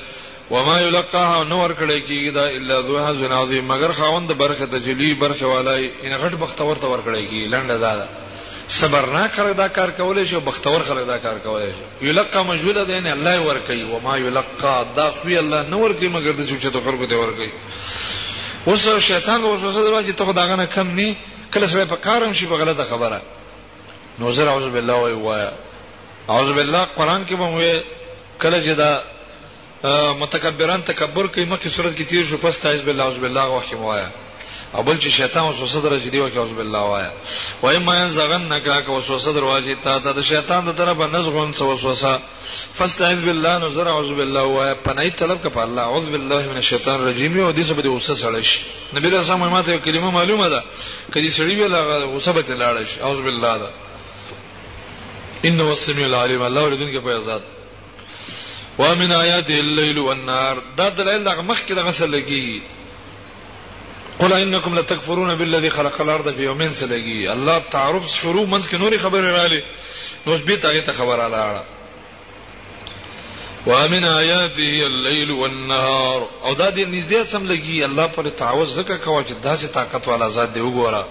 و 0.50 0.62
ما 0.66 0.76
یلقاها 0.80 1.44
نور 1.54 1.74
کړي 1.80 1.98
کیږي 2.08 2.30
دا 2.34 2.46
الا 2.58 2.80
ذو 2.86 3.00
حظ 3.08 3.22
عظیم 3.40 3.66
مگر 3.72 3.92
خاوند 3.98 4.32
برخه 4.44 4.66
تجلی 4.76 5.10
برخه 5.24 5.46
والای 5.46 5.90
ان 6.02 6.16
غټ 6.24 6.34
بختور 6.44 6.76
تور 6.76 6.98
کړي 6.98 7.28
کیږي 7.30 7.50
لنډه 7.50 7.80
دا, 7.80 7.96
دا. 7.96 8.06
صبر 8.68 9.06
نه 9.06 9.26
کړی 9.34 9.54
دا 9.54 9.68
کار 9.68 9.90
کولای 9.96 10.24
شي 10.26 10.36
بختور 10.44 10.80
خلک 10.86 11.06
دا 11.06 11.18
کار 11.18 11.38
کولای 11.42 11.72
شي 11.72 12.06
یلقا 12.08 12.42
مجوله 12.42 12.84
ده 12.84 13.00
نه 13.00 13.10
الله 13.12 13.40
ور 13.40 13.58
کوي 13.66 13.82
و 13.84 13.98
ما 14.00 14.18
یلقا 14.18 14.84
دا 14.96 15.10
خو 15.10 15.28
الله 15.28 15.62
نه 15.68 15.76
ور 15.76 15.92
کوي 15.92 16.08
مګر 16.08 16.32
د 16.32 16.46
چوچته 16.48 16.80
خلکو 16.84 17.06
ته 17.06 17.14
ور 17.16 17.32
کوي 17.34 17.50
اوس 18.66 18.88
شیطان 18.88 19.44
وسوسه 19.44 19.80
دروځي 19.86 20.12
ته 20.12 20.24
خدای 20.24 20.56
نه 20.56 20.64
کم 20.66 20.90
نه 20.94 21.16
کله 21.54 21.66
سره 21.66 21.84
په 21.84 21.96
کارم 21.96 22.32
شي 22.32 22.46
په 22.46 22.54
غلطه 22.56 22.84
خبره 22.84 23.20
نو 24.18 24.32
زه 24.32 24.44
اعوذ 24.48 24.64
بالله 24.72 24.92
وای 24.94 25.12
وای 25.12 25.46
اعوذ 26.30 26.52
بالله 26.54 26.84
قران 26.84 27.24
کې 27.26 27.32
به 27.32 27.46
وای 27.46 27.80
کله 28.42 28.64
چې 28.64 28.68
دا 28.76 29.02
متکبران 30.20 30.82
تکبر 30.82 31.26
کوي 31.26 31.44
مکه 31.44 31.68
صورت 31.68 31.96
کې 31.98 32.02
تیر 32.08 32.24
شو 32.30 32.36
پس 32.36 32.58
تعوذ 32.58 32.80
بالله 32.82 33.02
اعوذ 33.04 33.18
بالله 33.18 33.44
واخې 33.60 33.72
وای 33.74 34.02
او 34.74 34.82
بل 34.82 34.96
چې 34.98 35.08
شیطان 35.10 35.44
وسوسه 35.50 35.80
درځي 35.82 36.10
دی 36.10 36.18
او 36.18 36.30
کې 36.30 36.36
اوس 36.36 36.50
بالله 36.58 36.78
وایا 36.90 37.10
وای 37.62 37.78
ما 37.78 38.08
زغن 38.08 38.42
نکا 38.52 38.80
که 38.80 38.90
وسوسه 38.90 39.32
درواجی 39.32 39.74
تا 39.74 39.98
ته 39.98 40.12
د 40.12 40.20
شیطان 40.22 40.64
د 40.64 40.74
طرفه 40.78 41.06
نزغون 41.06 41.52
سو 41.52 41.70
وسوسه 41.72 42.20
فاستعذ 42.74 43.20
بالله 43.24 43.58
نذر 43.58 43.88
اعوذ 43.88 44.10
بالله 44.18 44.42
وایا 44.42 44.74
پنای 44.84 45.10
طلب 45.10 45.42
ک 45.42 45.46
په 45.46 45.60
الله 45.62 45.82
اعوذ 45.82 46.08
بالله 46.08 46.48
من 46.52 46.56
الشیطان 46.56 47.00
الرجیم 47.00 47.40
او 47.40 47.52
دې 47.52 47.60
سبد 47.60 47.86
وسه 47.86 48.14
سره 48.14 48.40
شي 48.40 48.60
نبی 48.94 49.08
رسول 49.08 49.32
الله 49.36 49.48
ماته 49.48 49.76
کلمه 49.78 50.10
معلومه 50.10 50.48
ده 50.48 50.62
کدي 51.14 51.28
سړی 51.38 51.54
ویل 51.60 51.74
وسه 52.04 52.32
به 52.32 52.42
لاړ 52.42 52.84
شي 52.94 53.00
اعوذ 53.02 53.20
بالله 53.22 53.56
ده 53.58 53.70
ان 55.44 55.60
والسميع 55.60 56.06
العليم 56.06 56.42
الله 56.42 56.62
ورزقن 56.64 56.92
کې 56.92 57.04
په 57.04 57.16
آزاد 57.18 57.42
ومن 58.78 59.12
آیات 59.12 59.50
الليل 59.50 59.98
والنهار 59.98 60.56
دا 60.76 60.88
دلایل 60.88 61.28
هغه 61.28 61.40
مخکې 61.42 61.72
د 61.74 61.80
غسل 61.84 62.10
لګي 62.22 62.62
قل 64.18 64.32
انکم 64.32 64.78
لتکفرون 64.78 65.34
بالذي 65.34 65.70
خلق 65.70 66.00
الارض 66.00 66.28
في 66.34 66.42
يومين 66.42 66.72
سلگی 66.72 67.28
الله 67.28 67.62
تعارف 67.70 68.08
شروع 68.08 68.46
منځ 68.46 68.64
کې 68.66 68.74
نوري 68.74 68.98
خبره 68.98 69.30
رااله 69.32 69.62
نو 70.26 70.36
شبي 70.36 70.56
تاغه 70.56 70.80
ته 70.80 70.92
خبره 70.92 71.28
رااله 71.28 71.62
وامن 73.66 74.04
آیاته 74.04 74.86
الليل 74.86 75.30
والنهار 75.30 76.28
او 76.44 76.54
دا 76.54 76.70
دې 76.70 76.86
نږدې 76.88 77.26
سم 77.30 77.46
لګي 77.48 77.84
الله 77.84 78.06
پر 78.06 78.28
تعوذ 78.28 78.68
زکه 78.70 78.96
کوا 78.96 79.22
چې 79.24 79.44
داسې 79.44 79.66
طاقت 79.74 80.08
والا 80.08 80.28
ذات 80.28 80.52
دی 80.54 80.60
وګوره 80.60 81.04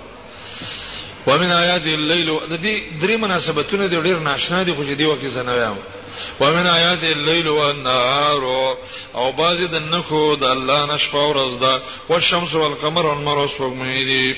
ومن 1.28 1.52
آیات 1.52 1.88
الليل 1.88 2.40
د 2.50 2.58
دې 2.58 3.04
درې 3.04 3.18
مناسبتونه 3.18 3.88
د 3.88 4.04
ډېر 4.04 4.20
ناشنا 4.24 4.64
دي 4.64 4.74
خو 4.74 4.84
دې 4.84 5.02
وکه 5.02 5.28
زنه 5.30 5.52
وایم 5.52 5.76
ومن 6.40 6.68
آیات 6.68 7.04
الليل 7.04 7.48
والنهار 7.48 8.44
او 9.16 9.32
باز 9.32 9.60
د 9.60 9.76
نخو 9.96 10.24
د 10.36 10.44
الله 10.44 10.82
نشفا 10.94 11.22
ورځ 11.32 11.54
ده 11.64 11.74
والشمس 12.10 12.52
والقمر 12.62 13.06
والمر 13.06 13.38
وسوګمې 13.38 14.04
دي 14.10 14.36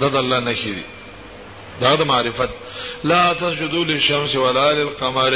دا 0.00 0.08
د 0.08 0.16
الله 0.16 0.40
نشي 0.40 0.72
دي 0.74 0.84
دا 1.80 1.94
د 1.96 2.02
معرفت 2.02 2.50
لا 3.04 3.32
تسجدوا 3.32 3.84
للشمس 3.84 4.36
ولا 4.36 4.72
للقمر 4.72 5.34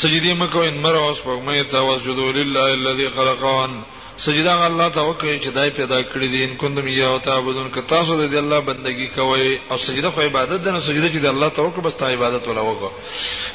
سجدي 0.00 0.32
مکو 0.34 0.62
ان 0.62 0.76
مر 0.84 0.96
وسوګمې 1.06 1.62
ته 1.70 1.80
وسجدوا 1.82 2.32
لله 2.32 2.74
الذي 2.74 3.08
خلقهن 3.08 3.82
سجدا 4.26 4.54
الله 4.66 4.86
ته 4.94 5.02
وکړي 5.08 5.40
چې 5.44 5.48
دای 5.56 5.70
پیدا 5.76 5.98
کړی 6.08 6.26
دی 6.32 6.40
ان 6.44 6.56
کوم 6.60 6.86
یا 6.94 7.06
او 7.12 7.18
تعبدون 7.26 7.68
که 7.74 7.80
تاسو 7.90 8.16
د 8.28 8.34
الله 8.38 8.60
بندگی 8.64 9.06
کوي 9.12 9.52
او 9.70 9.76
سجده 9.84 10.08
خو 10.16 10.20
عبادت 10.28 10.60
ده 10.64 10.70
نو 10.72 10.80
سجده 10.88 11.08
چې 11.12 11.18
د 11.24 11.28
الله 11.32 11.48
ته 11.58 11.62
وکړي 11.62 11.80
بس 11.86 11.94
ته 12.00 12.04
عبادت 12.16 12.48
ولا 12.48 12.60
وکړه 12.60 12.90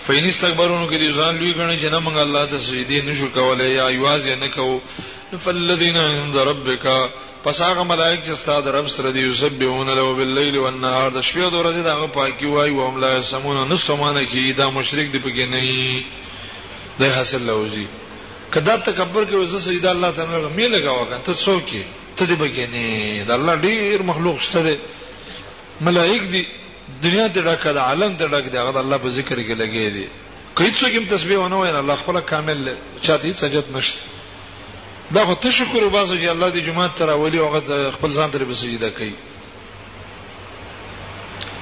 فین 0.07 0.24
استكبرون 0.30 0.88
کې 0.91 1.16
ځان 1.20 1.39
لوی 1.41 1.51
غني 1.59 1.76
چې 1.82 1.91
نه 1.95 1.99
مونږ 1.99 2.18
الله 2.18 2.45
ته 2.45 2.57
سجدي 2.68 3.01
نشو 3.09 3.30
کولای 3.36 3.68
یا 3.76 3.86
ایواز 3.97 4.26
نه 4.28 4.47
کوو 4.55 4.80
فالذین 5.47 5.97
عند 6.03 6.38
ربک 6.47 6.88
پس 7.43 7.59
هغه 7.66 7.84
ملائک 7.89 8.22
چې 8.26 8.34
ستاسو 8.39 8.72
رب 8.78 8.88
سره 8.93 9.11
دی 9.18 9.26
یسبحون 9.26 9.89
له 9.91 10.13
باللیل 10.22 10.57
والنهار 10.63 11.11
د 11.20 11.28
شپې 11.28 11.38
او 11.43 11.49
د 11.57 11.61
ورځې 11.61 11.86
دغه 11.89 12.09
پاکي 12.18 12.45
وای 12.55 12.70
او 12.80 12.88
هم 12.89 12.99
لا 13.05 13.13
سمون 13.34 13.61
نو 13.74 13.78
سمانه 13.84 14.26
کې 14.26 14.57
دا 14.63 14.70
مشرک 14.80 15.11
دی 15.13 15.20
پکې 15.20 15.49
نه 15.53 15.61
دی 17.03 17.09
حاصل 17.18 17.41
لوزي 17.51 17.86
کدا 18.56 18.76
تکبر 18.88 19.24
کوي 19.24 19.47
زه 19.47 19.60
سجده 19.60 19.91
الله 19.91 20.12
ته 20.12 20.26
نه 20.26 20.49
مې 20.58 20.68
لګاوه 20.72 21.20
ته 21.28 21.34
څوک 21.34 21.68
ته 22.16 22.26
دې 22.26 22.36
بګینه 22.41 23.26
د 23.28 23.32
الله 23.32 23.56
ډیر 23.56 24.03
مخلوق 24.10 24.39
شته 24.41 24.62
دي 24.68 24.76
ملائک 25.88 26.30
دي 26.36 26.43
دنیا 27.01 27.28
ته 27.28 27.41
ډک 27.47 27.68
د 27.80 27.84
عالم 27.88 28.16
ته 28.22 28.28
ډک 28.28 28.45
دي 28.53 28.58
هغه 28.58 28.80
الله 28.84 28.97
په 28.97 29.10
ذکر 29.18 29.41
کې 29.43 29.53
لګي 29.60 29.89
دي 29.97 30.06
کله 30.62 30.72
څوک 30.80 30.91
هم 30.95 31.06
تسبیح 31.16 31.39
ونه 31.43 31.60
وایي 31.64 31.74
الله 31.80 31.95
خپل 32.03 32.20
کامل 32.32 32.64
چاته 33.01 33.28
هیڅ 33.28 33.43
حاجت 33.47 33.70
نشته 33.76 33.99
دا 35.16 35.26
خو 35.26 35.36
ته 35.41 35.51
شکر 35.58 35.84
وباسه 35.84 36.16
چې 36.16 36.30
الله 36.30 36.51
دې 36.51 36.60
جمعه 36.72 36.88
تر 37.03 37.10
اولی 37.18 37.39
هغه 37.43 37.91
خپل 37.99 38.14
ځان 38.18 38.32
ته 38.32 38.53
سجده 38.64 38.89
کوي 38.89 39.12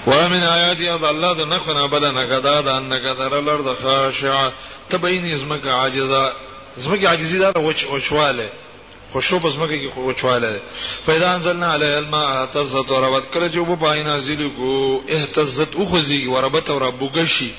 ومن 0.07 0.41
آیاتی 0.45 0.87
اضا 0.89 1.07
اللہ 1.09 1.33
دا 1.37 1.43
نخنا 1.55 1.85
بلا 1.91 2.07
نکدادا 2.11 2.75
انکا 2.77 3.13
در 3.19 3.33
الارد 3.35 3.67
خاشعا 3.81 4.49
تبین 4.89 5.25
ازمک 5.33 5.67
عاجزا 5.75 6.25
زمګي 6.77 7.07
عاجزي 7.07 7.37
دا 7.37 7.53
وچ 7.59 7.85
وچواله 7.93 8.47
خوشو 9.11 9.39
په 9.39 9.49
زمګي 9.49 9.77
کې 9.79 9.89
وچواله 9.99 10.59
فیدا 11.05 11.33
انزلنا 11.33 11.73
علی 11.73 11.85
الماء 11.85 12.45
تزت 12.53 12.91
وربت 12.91 13.23
کله 13.33 13.49
چې 13.49 13.57
وبو 13.57 13.75
پای 13.75 14.03
نازل 14.03 14.49
کو 14.57 15.01
اهتزت 15.09 15.75
اخذي 15.75 16.27
وربت 16.27 16.69
وربوګشي 16.69 17.49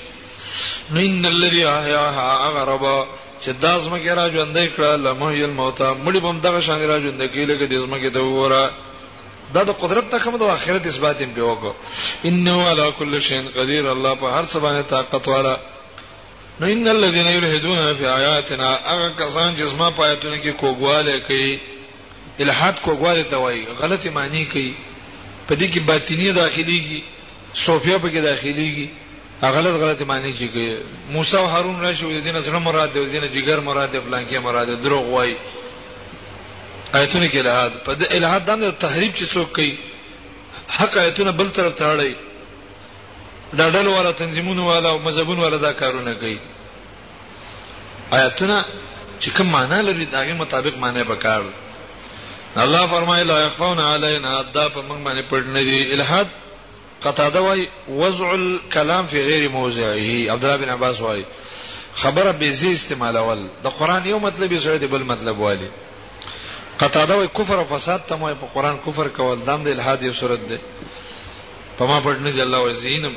نو 0.90 1.00
ان 1.00 1.26
الذي 1.26 1.64
احیاها 1.66 2.48
غربا 2.56 3.04
چې 3.44 3.48
دا 3.60 3.78
زمګي 3.78 4.08
را 4.08 4.30
ژوندې 4.30 4.66
کړه 4.76 4.96
لمحی 4.96 5.44
الموت 5.44 5.78
مړي 5.82 6.18
بم 6.20 6.40
دغه 6.40 6.60
شان 6.60 6.80
را 6.82 7.00
ژوندې 7.00 7.28
کړي 7.32 7.44
لکه 7.50 7.66
د 7.66 7.74
زمګي 7.78 8.10
ته 8.10 8.20
وره 8.22 8.70
دا 9.54 9.62
د 9.64 9.70
قدرت 9.70 10.10
تکمه 10.10 10.38
د 10.38 10.42
اخرت 10.42 10.86
اثبات 10.86 11.22
هم 11.22 11.34
پیوګو 11.34 11.72
انه 12.24 12.68
علی 12.70 12.92
کل 12.98 13.20
شیء 13.20 13.42
قدیر 13.54 13.88
الله 13.90 14.14
په 14.14 14.26
هر 14.26 14.44
څه 14.46 14.56
باندې 14.58 14.88
طاقت 14.90 15.28
والا 15.28 15.56
نو 16.60 16.66
ان 16.66 16.88
الذين 16.88 17.26
يلحدون 17.26 17.94
في 17.96 18.04
آیاتنا 18.08 18.68
هغه 18.84 19.14
کسان 19.18 19.56
چې 19.56 19.60
زما 19.60 19.90
پاتونه 19.90 20.40
کې 20.42 20.60
کوګواله 20.60 21.18
کوي 21.28 21.58
الحاد 22.40 22.78
کوګواله 22.80 23.22
ته 23.30 23.36
وایي 23.38 23.66
غلطی 23.80 24.10
معنی 24.10 24.44
کوي 24.44 24.74
په 25.50 25.54
دې 25.56 25.74
کې 25.74 25.80
باطینی 25.80 26.32
داخليږي 26.34 27.00
صوفیا 27.54 27.96
په 27.98 28.08
کې 28.08 28.20
داخليږي 28.24 28.88
غلط 29.56 29.80
غلط 29.80 30.02
معنی 30.02 30.32
چې 30.34 30.44
کوي 30.44 30.78
موسی 31.16 31.36
او 31.36 31.46
هارون 31.46 31.80
راشي 31.80 32.20
د 32.20 32.24
دین 32.24 32.42
سره 32.42 32.58
مراد 32.58 32.92
دی 32.94 33.04
د 33.04 33.10
دین 33.10 33.44
جګر 33.44 33.60
مراد 33.70 33.92
دی 33.92 33.98
بلان 33.98 34.24
کې 34.30 34.36
مراد 34.46 34.66
دی 34.66 34.76
دروغ 34.84 35.06
وایي 35.16 35.36
آیتونه 36.94 37.26
کې 37.32 37.36
الہاد 37.38 37.72
په 37.84 37.92
الہاد 38.10 38.44
د 38.44 38.78
تحریف 38.86 39.16
چې 39.16 39.34
څوک 39.34 39.52
کوي 39.52 39.76
حق 40.68 40.96
آیتونه 40.98 41.30
بل 41.30 41.50
طرف 41.50 41.74
ته 41.74 41.94
اړي 41.96 42.14
دا 43.56 43.68
ډلو 43.68 43.92
والا 43.92 44.10
تنظیمونو 44.12 44.66
والا 44.68 44.88
او 44.88 44.98
مذهبونو 44.98 45.42
والا 45.44 45.56
دا 45.56 45.72
کارونه 45.72 46.14
کوي 46.14 46.38
آیاتونه 48.12 48.64
چې 49.20 49.28
کوم 49.36 49.46
معنا 49.46 49.82
لري 49.82 50.04
داغه 50.06 50.32
مطابق 50.34 50.78
معنی 50.78 51.04
وکړ 51.04 51.42
الله 52.64 52.86
فرمایي 52.86 53.24
لا 53.24 53.38
يخفون 53.46 53.78
علينا 53.80 54.38
ادا 54.40 54.68
په 54.68 54.82
موږ 54.88 55.04
باندې 55.04 55.28
پټ 55.30 55.46
نه 55.46 55.62
دي 55.62 55.92
الہاد 55.94 56.26
قطاده 57.04 57.42
وای 57.42 57.68
وضع 57.88 58.32
الكلام 58.34 59.06
في 59.06 59.22
غير 59.28 59.48
موضعه 59.50 60.32
عبد 60.32 60.44
الله 60.44 60.56
بن 60.56 60.68
عباس 60.68 61.00
وای 61.00 61.24
خبره 61.94 62.30
به 62.30 62.50
زی 62.50 62.72
استعمالول 62.72 63.46
د 63.64 63.68
قران 63.68 64.06
یو 64.06 64.18
مطلب 64.18 64.52
یې 64.52 64.62
سره 64.62 64.76
دی 64.76 64.86
بل 64.86 65.02
مطلب 65.02 65.38
والی 65.38 65.68
قطاده 66.80 67.16
وای 67.16 67.28
کفر 67.38 67.54
او 67.58 67.64
فساد 67.76 68.00
ته 68.08 68.14
مو 68.16 68.34
په 68.34 68.54
قران 68.54 68.78
کفر 68.86 69.08
کول 69.08 69.44
دام 69.46 69.62
د 69.62 69.66
الہاد 69.68 70.02
یو 70.02 70.12
صورت 70.12 70.40
ده 70.48 70.58
په 71.78 71.84
ما 71.84 72.00
پټ 72.04 72.18
نه 72.26 72.30
دی 72.30 72.42
الله 72.42 72.58
وای 72.58 72.74
زینم 72.74 73.14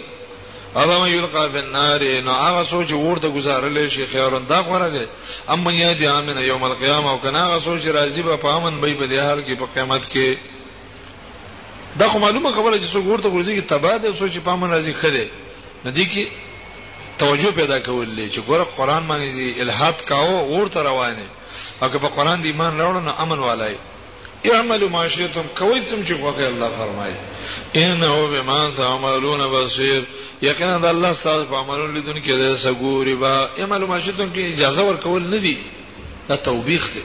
ابا 0.84 1.00
ما 1.00 1.08
یلقا 1.10 1.48
فی 1.50 1.58
النار 1.58 2.02
نو 2.22 2.32
هغه 2.32 2.64
سوچ 2.64 2.92
ورته 2.94 3.30
گزارل 3.30 3.90
شي 3.90 4.06
خیرون 4.06 4.46
دا 4.48 4.62
غره 4.62 4.90
دي 4.90 5.06
اما 5.50 5.72
یا 5.72 5.94
دی 5.94 6.08
امن 6.08 6.38
یوم 6.44 6.64
القیامه 6.64 7.12
او 7.12 7.18
کنه 7.20 7.38
هغه 7.40 7.60
سوچ 7.60 7.82
راځي 7.86 8.20
به 8.22 8.36
پامن 8.36 8.82
به 8.82 8.94
په 8.94 9.08
دې 9.08 9.20
حال 9.20 9.42
کې 9.46 9.60
په 9.60 9.66
قیامت 9.76 10.06
کې 10.14 10.38
دا 12.00 12.08
خو 12.08 12.20
معلومه 12.20 12.52
خبره 12.52 12.78
چې 12.78 12.94
څوک 12.94 13.06
ورته 13.08 13.30
ګورځي 13.30 13.52
کې 13.62 13.68
تبا 13.70 13.98
دي 13.98 14.14
سوچ 14.20 14.38
پامن 14.38 14.70
راځي 14.70 14.94
خره 15.02 15.26
ندی 15.86 16.06
کې 16.14 16.30
توجه 17.20 17.52
پیدا 17.52 17.80
کولې 17.80 18.32
چې 18.34 18.40
ګوره 18.48 18.76
قران 18.78 19.04
باندې 19.08 19.60
الہات 19.62 20.06
کاو 20.06 20.50
ورته 20.54 20.84
روانه 20.84 21.26
او 21.82 21.90
که 21.90 21.98
په 21.98 22.08
قران 22.08 22.42
دی 22.42 22.48
ایمان 22.50 22.78
راوړل 22.80 23.04
نو 23.08 23.12
امن 23.20 23.40
والای 23.40 23.76
اعملوا 24.54 24.90
ما 24.90 25.08
شئتم 25.08 25.46
کوي 25.60 25.82
څه 25.86 26.08
چې 26.10 26.14
خوخه 26.22 26.48
الله 26.48 26.70
فرمایي 26.70 27.16
انه 27.76 28.28
بما 28.28 28.70
تعملون 28.78 29.48
بصير 29.48 30.04
یقینا 30.42 30.78
د 30.78 30.86
الله 30.86 31.14
ستاسو 31.20 31.46
په 31.52 31.56
عملونو 31.62 31.94
لیدون 31.94 32.18
کې 32.22 32.42
د 32.42 32.56
سګوري 32.64 33.16
با 33.22 33.34
یا 33.60 33.66
معلومات 33.70 34.02
شتون 34.08 34.30
کې 34.34 34.54
اجازه 34.54 34.84
ورکول 34.90 35.22
نه 35.30 35.38
دي 35.46 35.54
دا 36.30 36.36
توبېخ 36.48 36.82
دی 36.96 37.04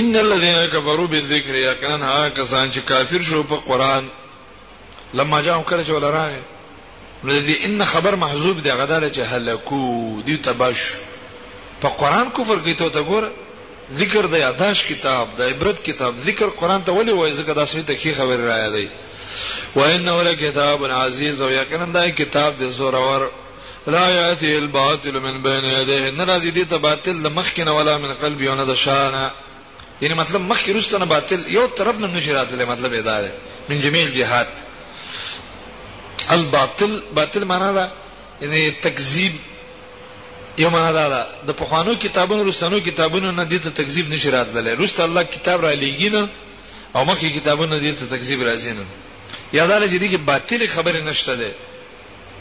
ان 0.00 0.16
الذين 0.16 0.66
كفروا 0.72 1.06
بالذكر 1.06 1.54
يقينا 1.54 2.08
ها 2.08 2.28
کسان 2.28 2.72
چې 2.72 2.78
کافر 2.78 3.22
شو 3.28 3.42
په 3.42 3.56
قران 3.66 4.08
لما 5.14 5.40
جاءهم 5.40 5.62
کله 5.68 5.84
چې 5.84 5.90
ولراغه 5.90 6.42
ولدي 7.24 7.56
ان 7.64 7.84
خبر 7.84 8.14
محذوب 8.24 8.62
دی 8.62 8.70
غدار 8.72 9.08
چې 9.12 9.18
هلاکو 9.34 10.20
دی 10.26 10.36
تباش 10.46 10.82
په 11.84 11.88
قران 12.00 12.30
کفر 12.40 12.58
کوي 12.64 12.74
ته 12.80 12.90
ګور 13.12 13.28
ذکر 14.02 14.26
د 14.34 14.42
یاداش 14.42 14.82
کتاب 14.88 15.28
د 15.38 15.42
عبرت 15.54 15.84
کتاب 15.84 16.14
ذکر 16.26 16.46
قران 16.48 16.82
ته 16.90 16.92
ولي 16.92 17.12
وایي 17.12 17.34
ځکه 17.38 17.54
دا 17.60 17.64
سوي 17.66 17.82
ته 17.82 17.94
کی 17.94 18.12
خبر 18.18 18.36
را 18.50 18.58
یادای 18.58 18.88
وانه 19.78 20.16
لکتاب 20.28 20.80
عزیز 21.00 21.36
او 21.44 21.50
یقینا 21.60 21.86
دا 21.96 22.04
کتاب 22.20 22.50
د 22.60 22.68
زورور 22.78 23.22
لا 23.94 24.04
یاتی 24.20 24.48
الباطل 24.62 25.16
من 25.24 25.36
بین 25.46 25.64
یده 25.78 25.98
ناراضی 26.18 26.50
دي 26.56 26.64
ته 26.70 26.76
باطل 26.86 27.16
د 27.22 27.26
مخ 27.38 27.50
نه 27.66 27.72
ولا 27.78 27.94
من 28.02 28.12
قلبی 28.22 28.46
او 28.50 28.54
نه 28.60 28.64
د 28.64 28.72
شانه 28.84 29.24
یعنی 30.02 30.14
مطلب 30.20 30.40
مخ 30.50 30.58
کې 30.64 30.70
رستنه 30.78 31.04
باطل 31.14 31.40
یو 31.56 31.64
طرف 31.78 31.96
نه 32.02 32.06
نشرات 32.16 32.50
له 32.58 32.64
مطلب 32.72 32.92
ادا 33.00 33.16
ده 33.24 33.30
من 33.68 33.78
جمیل 33.84 34.08
جهات 34.18 34.48
الباطل 36.36 36.92
باطل 37.16 37.44
معنا 37.50 37.70
دا 37.78 37.84
یعنی 38.42 38.70
تکذیب 38.86 39.34
یو 40.64 40.70
معنا 40.70 40.92
دا 40.92 41.04
ده 41.08 41.20
د 41.48 41.50
پخوانو 41.60 41.92
کتابونو 42.04 42.42
رستنو 42.50 42.78
کتابونو 42.88 43.30
نه 43.30 43.42
دي 43.50 43.58
ته 43.58 43.70
تکذیب 43.70 44.06
نشرات 44.14 44.48
لري 44.54 44.74
رست 44.84 45.00
الله 45.00 45.22
کتاب 45.22 45.60
را 45.66 45.72
لېګینه 45.82 46.22
او 46.96 47.04
مخکې 47.04 47.30
کتابونو 47.38 47.78
دي 47.78 47.92
ته 47.92 48.06
تکذیب 48.14 48.40
راځینه 48.42 48.84
یاداله 49.52 49.88
چې 49.92 49.98
دغه 50.02 50.16
باطل 50.18 50.66
خبره 50.66 51.00
نشته 51.02 51.34
ده 51.36 51.50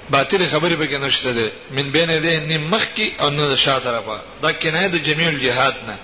باطل 0.10 0.45
خبره 0.45 0.76
به 0.76 0.88
کې 0.91 0.97
نشته 1.05 1.32
ده 1.34 1.51
من 1.72 1.89
بین 1.91 2.10
دې 2.22 2.34
نیم 2.49 2.68
مخ 2.72 2.86
کې 2.97 3.22
او 3.22 3.30
نه 3.30 3.55
شا 3.55 3.80
طرفه 3.80 4.20
دا 4.41 4.51
کنایه 4.53 4.88
د 4.88 4.95
جميع 4.97 5.28
الجهات 5.28 5.76
نه 5.88 5.97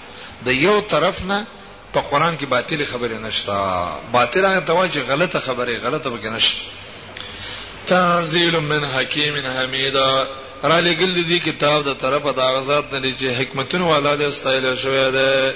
د 0.45 0.47
یو 0.47 0.81
طرف 0.81 1.25
نه 1.25 1.47
په 1.93 2.01
قران 2.01 2.37
کې 2.37 2.45
باطل 2.45 2.85
خبره 2.85 3.17
نشته 3.27 3.51
باطل 4.13 4.45
هغه 4.45 4.59
تواجه 4.59 5.01
غلطه 5.01 5.39
خبره 5.39 5.77
غلطه 5.77 6.09
به 6.09 6.17
کې 6.23 6.33
نشته 6.35 6.57
تنزيل 7.87 8.59
من 8.59 8.85
حکیم 8.85 9.35
حمیدا 9.47 10.25
را 10.63 10.79
لګل 10.93 11.15
دې 11.29 11.45
کتاب 11.45 11.83
د 11.85 11.93
طرفه 12.01 12.31
د 12.31 12.39
اغزاد 12.39 12.83
نه 12.95 13.13
چې 13.19 13.23
حکمتونو 13.39 13.87
والا 13.87 14.17
دې 14.17 14.21
استایل 14.21 14.75
شوی 14.75 15.11
ده 15.11 15.55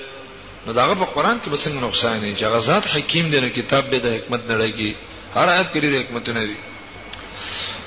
نو 0.68 0.74
داغه 0.74 0.96
په 0.96 1.06
قران 1.06 1.38
کې 1.46 1.50
به 1.50 1.56
څنګه 1.58 1.82
نقصان 1.84 2.20
نه 2.20 2.36
چې 2.38 2.44
غزاد 2.44 2.86
حکیم 2.94 3.32
دې 3.32 3.36
نو 3.44 3.50
کتاب 3.50 3.90
به 3.90 3.98
د 4.00 4.06
حکمت 4.16 4.52
نه 4.52 4.56
لګي 4.68 4.94
هر 5.36 5.48
آیت 5.56 5.72
کې 5.74 5.80
ډېر 5.80 6.00
حکمتونه 6.02 6.46
دي 6.46 6.56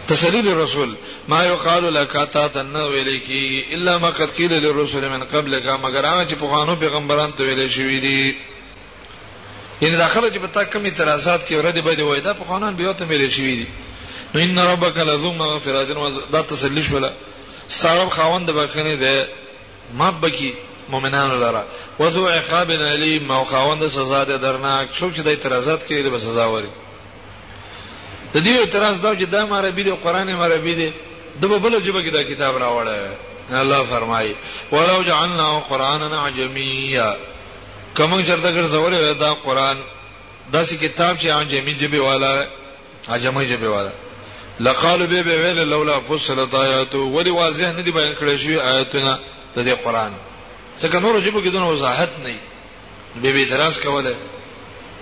تسلیل 0.07 0.49
رسول 0.59 0.95
ما 1.29 1.45
یقال 1.45 1.85
لك 1.95 2.13
تا 2.33 2.47
تنو 2.55 2.87
الیکی 2.93 3.63
الا 3.75 3.99
ما 3.99 4.11
قد 4.11 4.31
قیل 4.37 4.53
للرسل 4.53 5.09
من 5.09 5.21
قبلك 5.23 5.67
مگر 5.83 6.07
هغه 6.07 6.29
چې 6.29 6.35
په 6.41 6.47
خوانو 6.55 6.77
پیغمبران 6.77 7.33
ته 7.33 7.45
ویل 7.45 7.69
شوی 7.71 8.01
دي 8.01 8.35
ان 9.83 9.97
داخله 9.99 10.31
چې 10.31 10.39
په 10.39 10.47
تا 10.47 10.65
کوم 10.65 10.85
اعتراضات 10.85 11.49
کې 11.49 11.53
ورته 11.53 11.81
به 11.81 11.95
دی 11.95 12.03
وای 12.03 12.21
دا 12.21 12.33
په 12.35 12.45
خوانان 12.45 12.75
بیا 12.77 12.93
ته 12.93 13.05
ویل 13.07 13.31
شوی 13.31 13.57
دي 13.63 13.67
نو 14.35 14.41
ان 14.43 14.59
ربک 14.59 14.99
لذو 14.99 15.33
مغفرات 15.33 15.89
دا 16.33 16.43
تسلیل 16.43 16.83
شولا 16.85 17.11
سارب 17.69 18.09
خاوند 18.11 18.51
بکنه 18.51 18.95
ده 18.97 19.29
ما 19.95 20.11
بکی 20.11 20.53
مؤمنانو 20.89 21.37
لره 21.41 21.65
وذو 22.01 22.27
عقاب 22.29 22.71
الیم 22.71 23.31
او 23.33 23.45
خاوند 23.45 23.89
سزا 23.89 24.25
ده 24.25 24.37
درناک 24.37 24.89
څوک 25.01 25.15
چې 25.17 25.21
د 25.21 25.29
اعتراضات 25.29 25.83
کوي 25.89 26.03
به 26.11 26.19
سزا 26.19 26.47
وري 26.47 26.69
د 28.35 28.37
دې 28.39 28.53
اعتراض 28.59 29.01
دا 29.01 29.15
چې 29.15 29.25
دا 29.35 29.43
عربي 29.59 29.83
دی 29.83 29.91
قران 30.05 30.29
عربي 30.31 30.75
دی 30.75 30.91
د 31.43 31.47
بل 31.47 31.75
ژبه 31.85 32.01
کې 32.03 32.11
دا 32.13 32.23
کتاب 32.23 32.55
راوړل 32.57 33.11
الله 33.61 33.83
فرمایي 33.91 34.35
ولو 34.73 35.03
جعلنا 35.03 35.59
قرانا 35.61 36.23
عجميا 36.27 37.17
کوم 37.97 38.23
چرته 38.23 38.51
ګرځولې 38.53 39.21
دا 39.21 39.33
قران 39.35 39.77
داسې 40.53 40.75
کتاب 40.75 41.17
چې 41.19 41.27
عجمي 41.27 41.75
ژبه 41.79 42.01
والا 42.01 42.47
عجمي 43.09 43.45
ژبه 43.47 43.69
والا 43.69 43.91
لقالو 44.61 45.07
به 45.07 45.23
به 45.23 45.37
ویل 45.43 45.69
لولا 45.69 45.99
فصلت 46.09 46.55
آیاتو 46.55 46.99
ودی 46.99 47.31
واضح 47.31 47.67
نه 47.77 47.81
دی 47.83 47.91
بیان 47.91 48.13
کړی 48.15 48.37
شوی 48.41 48.59
آیاتونه 48.61 49.19
د 49.57 49.65
دې 49.67 49.85
قران 49.85 50.13
څنګه 50.81 50.95
نور 50.97 51.21
ژبه 51.21 51.41
کې 51.45 51.49
دونه 51.49 51.69
وضاحت 51.69 52.09
نه 52.25 52.37
به 53.23 53.33
به 53.33 53.39
اعتراض 53.43 53.79
کوله 53.81 54.15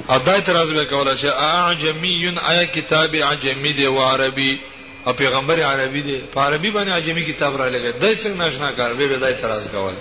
او 0.08 0.18
دا 0.18 0.32
اعتراض 0.32 0.70
به 0.70 0.84
کوله 0.84 1.16
چې 1.16 1.24
اعجمی 1.26 2.34
آیا 2.48 2.64
کتاب 2.64 3.14
عجمی 3.16 3.72
دی 3.72 3.86
و 3.86 3.98
عربي 3.98 4.60
او 5.06 5.12
پیغمبر 5.12 5.60
عربي 5.62 6.02
دی 6.02 6.20
په 6.34 6.38
عربي 6.40 6.70
باندې 6.72 6.88
عجمی 6.90 7.24
کتاب 7.24 7.56
را 7.62 7.68
لګی 7.72 8.00
د 8.02 8.14
څنګه 8.16 8.26
ناشنا 8.38 8.72
کار 8.72 8.94
به 8.94 9.16
دا 9.18 9.26
اعتراض 9.26 9.68
کول 9.68 9.92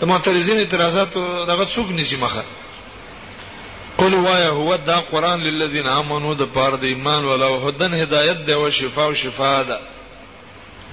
ته 0.00 0.06
معترضین 0.06 0.58
اعتراضات 0.58 1.14
دغه 1.48 1.64
څوک 1.64 1.90
نشي 1.92 2.16
مخه 2.16 2.42
قل 3.98 4.14
وایا 4.14 4.48
هو 4.50 4.76
دا 4.76 5.00
قران 5.00 5.40
للذین 5.40 5.86
آمنو 5.86 6.34
د 6.34 6.42
پاره 6.42 6.76
د 6.76 6.84
ایمان 6.84 7.24
ولا 7.24 7.46
او 7.46 7.68
هدن 7.68 7.94
هدایت 7.94 8.36
دی 8.46 8.52
او 8.52 8.70
شفاء 8.70 9.06
او 9.06 9.14
شفاء 9.14 9.62
ده 9.62 9.78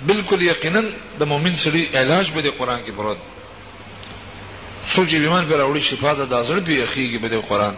بالکل 0.07 0.41
یقینا 0.41 0.83
د 1.19 1.23
مؤمن 1.23 1.55
سړي 1.55 1.95
علاج 1.95 2.31
به 2.31 2.41
د 2.41 2.47
قران 2.49 2.79
کې 2.87 2.91
پروت 2.97 3.17
سوچي 4.87 5.15
ایمان 5.17 5.45
پر 5.47 5.61
اوړي 5.73 5.79
شفاء 5.81 6.13
ده 6.13 6.25
د 6.25 6.33
ازر 6.33 6.59
به 6.59 6.71
یخیږي 6.85 7.17
به 7.21 7.27
د 7.27 7.33
قران 7.35 7.73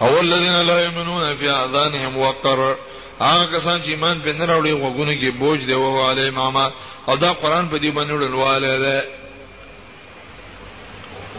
او 0.00 0.20
الذين 0.20 0.60
لا 0.60 0.84
يؤمنون 0.84 1.36
في 1.36 1.50
اذانهم 1.50 2.16
وقر 2.16 2.76
هغه 3.20 3.44
کسان 3.58 3.82
چې 3.82 3.88
ایمان 3.88 4.20
په 4.22 4.32
نه 4.32 4.44
راوړي 4.46 4.72
وګونه 4.72 5.20
کې 5.20 5.38
بوج 5.40 5.66
دی 5.66 5.72
او 5.74 6.02
علی 6.10 6.30
ماما 6.30 6.72
او 7.08 7.16
دا 7.16 7.32
قران 7.32 7.68
په 7.68 7.78
دې 7.78 7.94
باندې 7.94 8.10
ورنواله 8.12 8.78
ده 8.78 9.04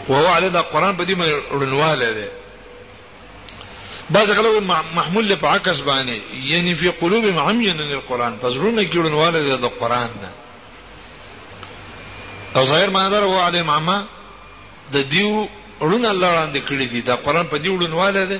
وهو 0.09 0.27
علی 0.35 0.49
دا 0.49 0.61
قران 0.61 0.97
په 0.97 1.03
دې 1.05 1.11
باندې 1.15 1.51
ورنواله 1.53 2.11
ده 2.11 2.27
بعض 4.09 4.31
خلک 4.31 4.63
محمول 4.95 5.27
له 5.27 5.37
عکس 5.43 5.79
باندې 5.81 6.17
یعنی 6.47 6.75
په 6.75 6.91
قلوب 7.01 7.25
معمین 7.25 7.79
القران 7.81 8.37
فزرونه 8.41 8.83
کې 8.85 8.95
ورنواله 8.97 9.39
ده 9.41 9.55
د 9.55 9.65
قران 9.79 10.09
نه 10.21 10.31
او 12.55 12.65
ظاهر 12.65 12.89
معنی 12.89 13.09
دا 13.09 13.19
وهو 13.25 13.39
علی 13.47 13.61
ماما 13.61 14.03
د 14.93 14.97
دیو 15.01 15.47
ورونه 15.81 16.09
الله 16.11 16.29
وړاندې 16.31 16.57
کړی 16.69 16.87
دی 16.91 17.01
دا 17.01 17.15
قران 17.25 17.45
په 17.53 17.57
دې 17.63 17.67
وړونواله 17.71 18.23
ده 18.31 18.39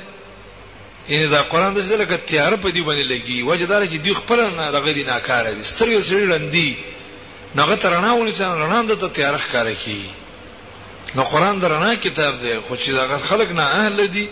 ان 1.12 1.30
دا 1.36 1.42
قران 1.52 1.74
د 1.74 1.80
څه 1.88 1.96
لکه 2.02 2.18
تیار 2.30 2.54
په 2.64 2.70
دې 2.76 2.80
باندې 2.88 3.06
لګي 3.14 3.38
وجدار 3.50 3.82
چې 3.86 3.96
دی 4.06 4.14
خپل 4.14 4.40
نه 4.58 4.66
دغه 4.78 4.92
دی 4.98 5.04
ناکاره 5.14 5.52
دي 5.54 5.64
سترګې 5.74 6.00
سړي 6.10 6.26
رندي 6.34 6.70
نغه 7.56 7.76
ترنا 7.76 8.14
ونی 8.14 8.32
چې 8.32 8.42
رڼا 8.42 8.82
د 8.88 8.92
ته 9.02 9.08
تیار 9.18 9.36
ښکاره 9.46 9.74
کی 9.86 10.02
نو 11.16 11.24
قران 11.32 11.60
درنا 11.62 11.96
کتاب 12.06 12.34
دی 12.42 12.60
خو 12.68 12.76
چې 12.78 12.90
دا 12.98 13.18
خلک 13.18 13.50
نه 13.60 13.64
اهل 13.80 14.08
دي 14.08 14.26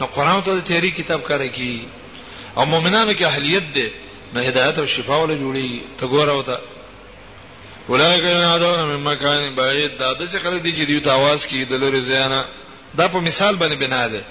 نو 0.00 0.06
قران 0.06 0.42
ته 0.42 0.54
د 0.56 0.60
تیاری 0.68 0.90
کتاب 0.90 1.22
کاره 1.24 1.48
کی 1.56 1.86
او 2.58 2.64
مؤمنانو 2.64 3.12
کې 3.14 3.22
اهلیت 3.24 3.64
ده 3.74 3.90
نه 4.34 4.40
هدایت 4.48 4.78
او 4.78 4.86
شفاء 4.86 5.20
ول 5.20 5.38
جوړي 5.38 5.80
ته 6.00 6.06
ګوره 6.08 6.32
وته 6.38 6.58
اولایک 7.88 8.24
ینادون 8.24 8.84
من 8.96 9.12
مکان 9.12 9.54
بعید 9.54 9.96
دا 9.98 10.12
د 10.14 10.24
څه 10.30 10.38
خلک 10.38 10.62
دي 10.62 10.72
چې 10.72 10.86
دوی 10.88 11.00
تواز 11.00 11.46
کی 11.46 11.64
د 11.64 11.72
لوري 11.72 12.00
زیانه 12.00 12.44
دا 12.96 13.08
په 13.08 13.16
مثال 13.20 13.56
باندې 13.58 13.74
بنا 13.76 14.08
ده 14.08 14.22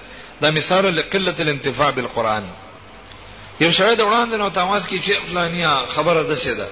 دا 0.41 0.51
مثال 0.51 0.86
لقله 0.95 1.36
الانتفاع 1.39 1.91
بالقران 1.91 2.43
یو 3.62 3.72
شاید 3.72 3.99
وړاندې 4.01 4.34
نو 4.34 4.49
تواز 4.49 4.88
کی 4.88 4.99
چې 5.01 5.32
فلانیا 5.32 5.82
خبره 5.88 6.24
ده 6.24 6.36
څه 6.36 6.51
ده 6.60 6.68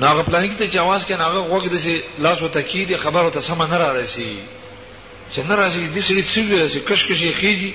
ناغه 0.00 0.22
پلان 0.22 0.50
کې 0.50 0.54
ته 0.58 0.66
جواز 0.66 1.06
کې 1.06 1.10
ناغه 1.12 1.40
وګ 1.60 1.68
د 1.68 1.78
شي 1.80 2.02
لاس 2.18 2.42
وتکید 2.42 2.96
خبره 2.96 3.30
ته 3.30 3.40
سم 3.40 3.62
نه 3.62 3.76
را 3.76 3.92
رسی 3.92 4.38
چې 5.34 5.38
نه 5.38 5.56
راځي 5.56 5.88
د 5.96 6.00
سړي 6.00 6.24
څه 6.34 6.74
چې 6.74 6.78
کشکشي 6.88 7.32
خيږي 7.34 7.74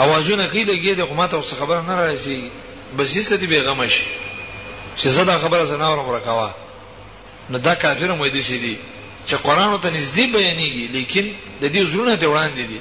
اوازونه 0.00 0.48
کې 0.52 0.68
لګي 0.70 0.94
د 0.94 1.00
قماته 1.02 1.34
اوس 1.36 1.54
خبره 1.54 1.80
نه 1.82 1.94
را 1.96 2.06
رسی 2.06 2.50
بس 2.98 3.14
یې 3.16 3.22
ستې 3.30 3.44
بیغمش 3.50 4.00
چې 4.98 5.06
زدا 5.06 5.38
خبره 5.38 5.64
زنه 5.64 5.84
اورم 5.88 6.10
راکوا 6.10 6.50
نو 7.50 7.58
دا 7.58 7.74
کافر 7.74 8.12
مو 8.14 8.26
دي 8.26 8.42
سي 8.42 8.58
دي 8.58 8.76
چې 9.28 9.34
قران 9.42 9.80
ته 9.80 9.90
نږدې 9.90 10.32
بیانېږي 10.32 10.88
لیکن 10.96 11.26
د 11.62 11.72
دې 11.72 11.86
زړه 11.94 12.16
ته 12.22 12.26
وړاندې 12.26 12.66
دي 12.70 12.80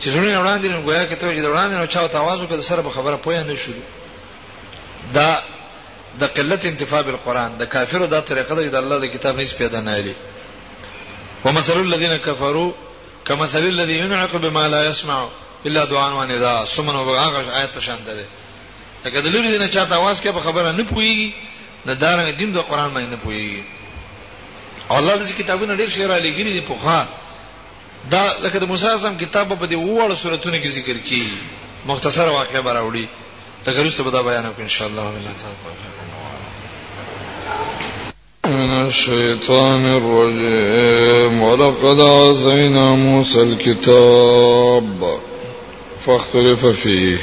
چې 0.00 0.06
زړه 0.08 0.38
وړاندې 0.38 0.66
نه 0.66 0.80
ګویا 0.86 1.04
کته 1.04 1.26
چې 1.34 1.46
وړاندې 1.46 1.76
نو 1.80 1.86
چاو 1.94 2.08
تواز 2.16 2.40
وکړ 2.40 2.60
سره 2.70 2.82
به 2.86 2.90
خبره 2.96 3.16
پوهه 3.16 3.44
نه 3.44 3.56
شو 3.56 3.72
دا 5.18 5.28
د 6.20 6.24
قلت 6.38 6.64
انتفاع 6.70 7.00
بالقران 7.08 7.58
د 7.62 7.70
کافرو 7.76 8.06
دا 8.06 8.20
طریقه 8.20 8.54
ده 8.54 8.64
چې 8.64 8.70
د 8.70 8.74
الله 8.82 8.98
د 9.04 9.12
کتاب 9.14 9.38
هیڅ 9.42 9.54
پیدا 9.60 9.80
نه 9.88 9.96
لري 9.98 10.14
ومثل 11.44 11.72
الذين 11.80 12.16
كفروا 12.16 12.70
كمثل 13.26 13.64
الذي 13.68 13.98
ينعق 13.98 14.36
بما 14.36 14.68
لا 14.68 14.84
يسمع 14.88 15.24
الا 15.66 15.84
دعاء 15.84 16.10
ونداء 16.14 16.64
سمن 16.74 16.94
وبغاغ 16.96 17.36
آیت 17.60 17.70
په 17.74 17.80
شان 17.88 17.96
ده 18.06 18.18
لکه 19.04 19.20
د 19.20 19.26
لوري 19.26 19.58
نه 19.58 19.68
چاته 19.68 19.94
आवाज 19.96 20.20
کې 20.20 20.28
به 20.28 20.40
خبره 20.50 20.72
نه 20.72 20.84
پويږي 20.90 21.30
نه 21.86 21.94
دارنګ 22.00 22.36
دین 22.38 22.52
د 22.52 22.58
قران 22.58 22.94
باندې 22.94 23.08
نه 23.10 23.18
پويږي 23.24 23.62
الله 24.90 25.14
دې 25.18 25.32
کتابونه 25.38 25.74
ډېر 25.76 25.88
شعر 25.88 26.10
علی 26.16 26.30
ګری 26.32 26.52
دي 26.54 26.60
په 26.60 26.74
خوا 26.80 27.04
دا 28.10 28.22
لکه 28.42 28.58
د 28.58 28.64
موسی 28.70 28.86
اعظم 28.86 29.16
کتاب 29.20 29.48
په 29.60 29.66
دې 29.66 29.74
وړو 29.76 30.14
سوراتونو 30.14 30.56
کې 30.62 30.68
ذکر 30.68 30.98
کی 31.08 31.22
مختصر 31.86 32.28
واقعه 32.28 32.60
براوړي 32.62 33.08
تګرسته 33.66 34.02
به 34.02 34.10
دا 34.10 34.22
بیان 34.22 34.46
وکړو 34.46 34.62
ان 34.62 34.68
شاء 34.68 34.86
الله 34.86 35.02
تعالی 35.02 36.22
من 38.56 38.70
الشيطان 38.72 39.86
الرجيم 39.92 41.42
ولقد 41.42 42.00
عزينا 42.00 42.94
موسى 42.94 43.40
الكتاب 43.42 45.04
فاختلف 46.00 46.64
فيه 46.66 47.18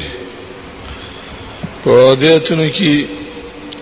په 1.85 2.15
دې 2.21 2.23
اتنو 2.35 2.69
کې 2.73 3.05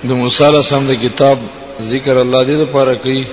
د 0.07 0.13
موسی 0.23 0.37
سره 0.37 0.79
د 0.79 0.93
کتاب 1.09 1.39
ذکر 1.81 2.17
الله 2.17 2.45
دې 2.45 2.67
لپاره 2.69 2.95
کوي 2.95 3.25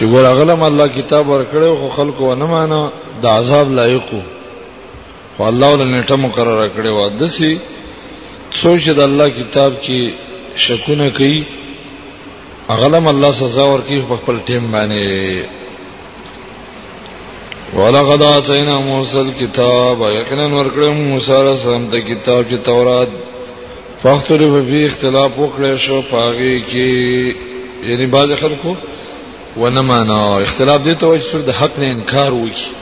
چې 0.00 0.06
ګور 0.12 0.26
غلم 0.38 0.60
الله 0.68 0.86
کتاب 0.98 1.24
ورکړو 1.30 1.70
خو 1.80 1.86
خلکو 1.96 2.28
نه 2.42 2.46
مانو 2.52 2.80
د 3.22 3.24
عذاب 3.38 3.66
لایقو 3.78 4.20
خو 5.36 5.42
الله 5.50 5.68
ولنه 5.74 5.98
ټمو 6.12 6.28
قرار 6.36 6.60
کړو 6.76 6.92
د 7.22 7.32
سي 7.36 7.50
سوچ 8.62 8.84
د 8.98 9.00
الله 9.08 9.26
کتاب 9.40 9.72
کې 9.86 10.00
شکونه 10.66 11.06
کوي 11.18 11.40
اغلم 12.76 13.04
الله 13.12 13.30
سزا 13.42 13.64
ورکړي 13.72 13.96
په 14.14 14.18
خپل 14.22 14.36
ټیم 14.52 14.64
باندې 14.76 17.76
ولقد 17.80 18.20
اتینا 18.36 18.76
موسی 18.90 19.18
الكتاب 19.26 19.94
یقینا 20.20 20.46
ورکړم 20.58 20.94
موسی 21.10 21.26
سره 21.32 21.52
سم 21.66 21.80
د 21.98 22.06
کتاب 22.08 22.40
چې 22.50 22.58
تورات 22.70 23.10
فختلف 24.02 24.52
فيه 24.72 24.84
اختلاف 24.86 25.30
وکړ 25.42 25.62
شو 25.88 25.98
پاږي 26.16 26.54
کې 26.70 26.90
یعنی 27.90 28.06
بعض 28.16 28.28
خلکو 28.46 28.72
ونه 29.56 29.80
معنا 29.82 30.38
اختلاف 30.42 30.80
دي 30.82 30.94
ته 30.94 31.06
وایي 31.08 31.20
چې 31.22 31.36
د 31.46 31.50
حق 31.50 31.78
نه 31.78 31.86
انکار 31.92 32.32
وکړي 32.34 32.72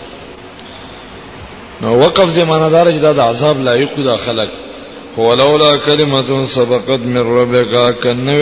نو 1.82 1.94
وقف 1.98 2.34
دې 2.38 2.44
معنا 2.48 2.68
دار 2.68 2.86
چې 2.92 2.98
دا 3.02 3.12
د 3.12 3.18
عذاب 3.20 3.60
لایق 3.60 3.94
ده 3.98 4.14
خلک 4.14 4.50
ولولا 5.18 5.76
کلمه 5.86 6.44
سبقت 6.54 7.00
من 7.06 7.38
ربک 7.38 8.00
کنو 8.02 8.38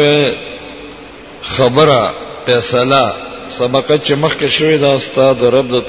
خبره 1.57 2.01
فیصله 2.47 3.13
سبقت 3.59 4.05
چې 4.05 4.13
مخکې 4.13 4.49
شوې 4.59 4.81
دا 4.81 4.95
استاد 4.97 5.43
رب 5.57 5.71
د 5.75 5.83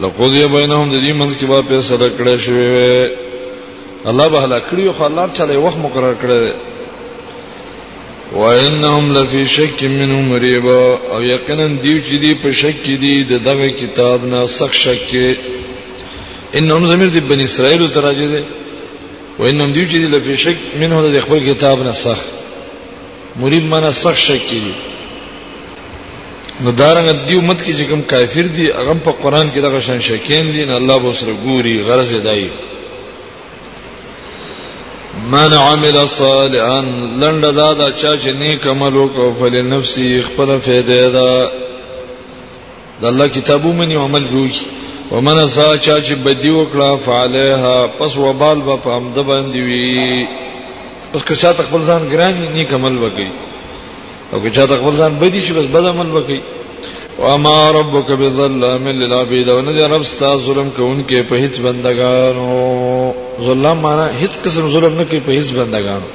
لقد 0.00 0.30
بینهم 0.30 0.88
د 0.88 0.96
دې 0.96 1.12
منځ 1.12 1.40
کې 1.40 1.44
با 1.44 1.62
فیصله 1.62 2.10
کړې 2.18 2.38
شوې 2.46 3.12
الله 4.12 4.28
به 4.28 4.40
هلاک 4.44 4.62
کړي 4.70 4.90
خو 4.98 5.04
الله 5.04 5.26
تعالی 5.34 5.56
وخت 5.56 5.76
مقرر 5.78 6.14
کړی 6.22 6.54
وانهم 8.38 9.04
لفي 9.12 9.42
شك 9.46 9.78
منه 9.84 10.20
مريب 10.32 10.66
او 11.14 11.20
یقینا 11.34 11.66
دیو 11.82 11.98
چې 12.08 12.14
دی 12.24 12.34
په 12.42 12.50
شک 12.60 12.74
کې 12.86 12.96
دی 13.02 13.14
د 13.24 13.32
دغه 13.44 13.68
کتاب 13.80 14.18
نه 14.32 14.46
سخت 14.58 14.74
شک 14.84 14.98
کې 15.10 15.36
انهم 16.58 16.86
زمير 16.86 17.08
دی 17.14 17.20
بن 17.20 17.40
اسرائيل 17.40 17.90
تراجه 17.96 18.26
دی 18.34 18.42
وانهم 19.38 19.72
دیو 19.72 19.86
چې 19.90 19.96
دی 20.02 20.06
لفي 20.14 20.36
شک 20.36 20.56
منه 20.80 21.02
د 21.14 21.20
خپل 21.24 21.40
کتاب 21.54 21.78
نه 21.82 21.92
سخت 22.04 22.28
مريب 23.40 23.64
معنا 23.72 23.92
سخت 24.04 24.16
شک 24.28 24.40
کې 24.50 24.58
دی 24.64 24.74
نو 26.64 26.70
دارنګ 26.70 27.26
دیو 27.28 27.40
مت 27.40 27.60
کې 27.64 27.72
چې 27.78 27.84
کوم 27.90 28.02
کافر 28.02 28.46
دی 28.56 28.66
هغه 28.78 28.94
په 29.06 29.10
قران 29.22 29.46
کې 29.50 29.58
دغه 29.66 29.80
شان 29.80 30.00
شکین 30.00 30.52
دي 30.52 30.64
نه 30.64 30.74
الله 30.80 30.96
به 30.98 31.12
سره 31.20 31.34
ګوري 31.44 31.74
غرض 31.86 32.12
دی, 32.14 32.40
دی 32.42 32.48
من 35.32 35.52
عمل 35.54 35.96
صالحا 36.12 36.80
لند 37.22 37.44
دا 37.56 37.72
دا 37.78 37.90
چا 37.90 38.14
چې 38.16 38.28
نیک 38.38 38.66
عمل 38.68 38.94
وکړو 38.94 39.38
فلنفسه 39.40 40.22
خپل 40.28 40.50
فائدې 40.50 41.12
دا 41.14 41.50
د 43.02 43.06
الله 43.10 43.28
کتابو 43.34 43.72
منی 43.80 43.94
عمل 44.04 44.26
کوي 44.28 44.50
ومن 45.10 45.38
سا 45.54 45.68
چا 45.78 46.02
چې 46.02 46.12
بدی 46.24 46.50
وکړه 46.50 47.06
فعلها 47.06 47.86
پس 47.98 48.16
وبال 48.24 48.60
به 48.70 48.76
په 48.88 48.98
امده 48.98 49.22
باندې 49.22 49.56
وي 49.56 50.28
پس 51.12 51.24
که 51.30 51.34
چا 51.44 51.52
خپل 51.60 51.80
ځان 51.86 52.10
ګرانی 52.14 52.50
نیک 52.58 52.72
عمل 52.80 52.98
وکړي 53.04 54.34
او 54.36 54.42
که 54.44 54.50
چا 54.58 54.66
خپل 54.84 54.96
ځان 55.04 55.20
بدی 55.24 55.40
شي 55.48 55.52
بس 55.62 55.66
بد 55.78 55.84
عمل 55.94 56.14
وکړي 56.22 56.40
وما 57.22 57.56
ربك 57.80 58.10
بظلام 58.18 58.88
للعبيد 58.98 59.48
ونذ 59.56 59.80
رب 59.96 60.00
استا 60.10 60.36
ظلم 60.44 60.70
کوونکې 60.78 61.32
په 61.32 61.36
هیڅ 61.48 61.60
بندگانو 61.66 63.29
ظلم 63.46 63.78
معنا 63.86 64.06
هیڅ 64.20 64.32
قسم 64.44 64.64
ظلم 64.74 64.94
نه 65.00 65.04
کوي 65.10 65.20
په 65.26 65.30
هیڅ 65.38 65.48
بندگانو 65.58 66.08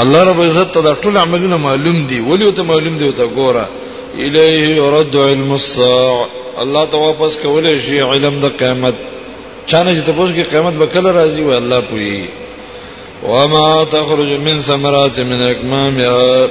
الله 0.00 0.20
رب 0.28 0.40
عزت 0.48 0.72
ته 0.76 0.94
ټول 1.04 1.16
عملونه 1.24 1.56
معلوم 1.66 1.98
دي 2.10 2.18
ولی 2.30 2.52
ته 2.60 2.68
معلوم 2.72 2.96
دي 3.02 3.12
ته 3.20 3.26
ګوره 3.26 3.68
الیه 4.18 4.76
يرد 4.80 5.16
علم 5.28 5.52
الساعه 5.60 6.26
الله 6.64 6.84
ته 6.94 6.98
واپس 7.06 7.36
کولای 7.42 7.74
شي 7.86 8.00
علم 8.10 8.40
د 8.44 8.56
قیامت 8.62 8.94
چانه 9.66 9.92
چې 9.94 10.06
تاسو 10.06 10.34
کې 10.34 10.50
قیامت 10.54 10.74
به 10.82 10.86
کله 10.96 11.12
راځي 11.12 11.40
وای 11.40 11.56
الله 11.56 11.80
پوي 11.80 12.28
وما 13.28 13.68
تخرج 13.92 14.28
من 14.48 14.60
ثمرات 14.70 15.20
من 15.30 15.42
اكمامها 15.42 16.48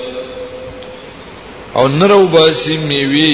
او 1.78 1.84
نرو 2.00 2.26
باسی 2.34 2.78
میوي 2.90 3.32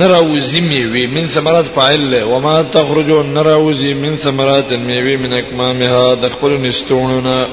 نراوزی 0.00 0.60
میوی 0.68 1.04
من 1.14 1.26
ثمرات 1.26 1.66
فاعل 1.74 2.00
له 2.10 2.24
وما 2.24 2.62
تخرج 2.76 3.10
نراوزی 3.32 3.92
من 3.94 4.16
ثمرات 4.16 4.72
میوی 4.72 5.16
من 5.16 5.32
اکمامها 5.38 6.14
د 6.20 6.28
خپل 6.32 6.50
نستونونه 6.50 7.46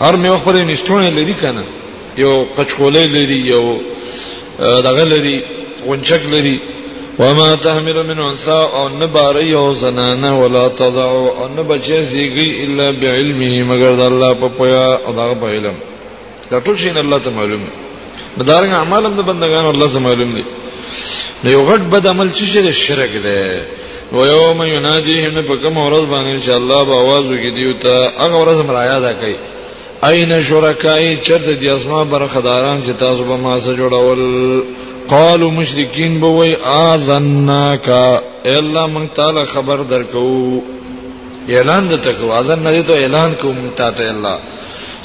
هر 0.00 0.16
میوه 0.22 0.36
خپل 0.36 0.56
نستونه 0.70 1.08
لري 1.10 1.34
کنه 1.34 1.64
یو 2.18 2.44
قچکولې 2.56 3.04
لري 3.16 3.38
یو 3.52 3.78
دغه 4.58 5.04
لري 5.04 5.42
غونچک 5.86 6.22
لري 6.32 6.60
وما 7.18 7.54
تحمل 7.54 8.06
من 8.06 8.18
انثى 8.18 8.60
او 8.78 8.88
نباري 8.88 9.54
او 9.54 9.72
زنانه 9.72 10.40
ولا 10.42 10.68
تضع 10.68 11.04
او 11.04 11.48
نبجزيږي 11.56 12.48
الا 12.64 12.90
بعلمه 12.90 13.52
مگر 13.72 13.92
د 14.00 14.06
الله 14.10 14.32
په 14.34 14.48
پویا 14.58 14.86
او 15.06 15.12
دغه 15.12 15.34
په 15.34 15.46
علم 15.46 15.76
دا 16.50 16.60
ټول 16.60 16.76
شي 16.80 16.90
الله 16.90 17.18
ته 17.18 17.30
معلوم 17.30 17.62
دارنګ 18.38 18.74
اعمال 18.80 19.14
د 19.16 19.20
بندگان 19.32 19.66
الله 19.66 19.88
ته 19.92 19.98
معلوم 20.10 20.34
دي 20.36 20.44
نو 21.44 21.50
یو 21.56 21.62
غټ 21.68 21.80
بد 21.92 22.06
عمل 22.12 22.28
چې 22.36 22.44
شرک 22.52 22.74
شرک 22.86 23.12
دی 23.24 23.40
و 24.16 24.26
یوم 24.34 24.58
ینادیهم 24.76 25.36
په 25.48 25.54
کوم 25.62 25.74
ورځ 25.86 26.04
باندې 26.12 26.32
ان 26.34 26.42
شاء 26.46 26.58
الله 26.60 26.80
به 26.88 26.94
आवाज 27.04 27.24
وکړي 27.32 27.72
ته 27.82 27.94
هغه 28.24 28.36
ورځ 28.42 28.58
مرایا 28.68 28.98
ده 29.04 29.12
کوي 29.20 29.34
اين 30.10 30.30
شرکای 30.48 31.16
چرته 31.28 31.54
دي 31.62 31.68
اسما 31.70 32.02
برخداران 32.14 32.78
چې 32.86 33.00
تاسو 33.04 33.24
به 33.30 33.36
ما 33.46 33.58
سره 33.66 33.76
جوړول 33.76 34.20
قالوا 35.08 35.50
مشرکین 35.58 36.18
به 36.20 36.26
وای 36.34 36.52
اذناک 36.74 37.88
الا 38.44 38.86
من 38.92 39.06
تعالی 39.14 39.44
خبر 39.54 39.76
درکو 39.76 40.60
اعلان 41.48 41.88
د 41.88 41.96
تکو 42.06 42.32
اذن 42.36 42.58
نه 42.66 42.82
ته 42.90 43.00
اعلان 43.00 43.34
کوم 43.42 43.58
ته 43.76 43.88
الله 44.12 44.36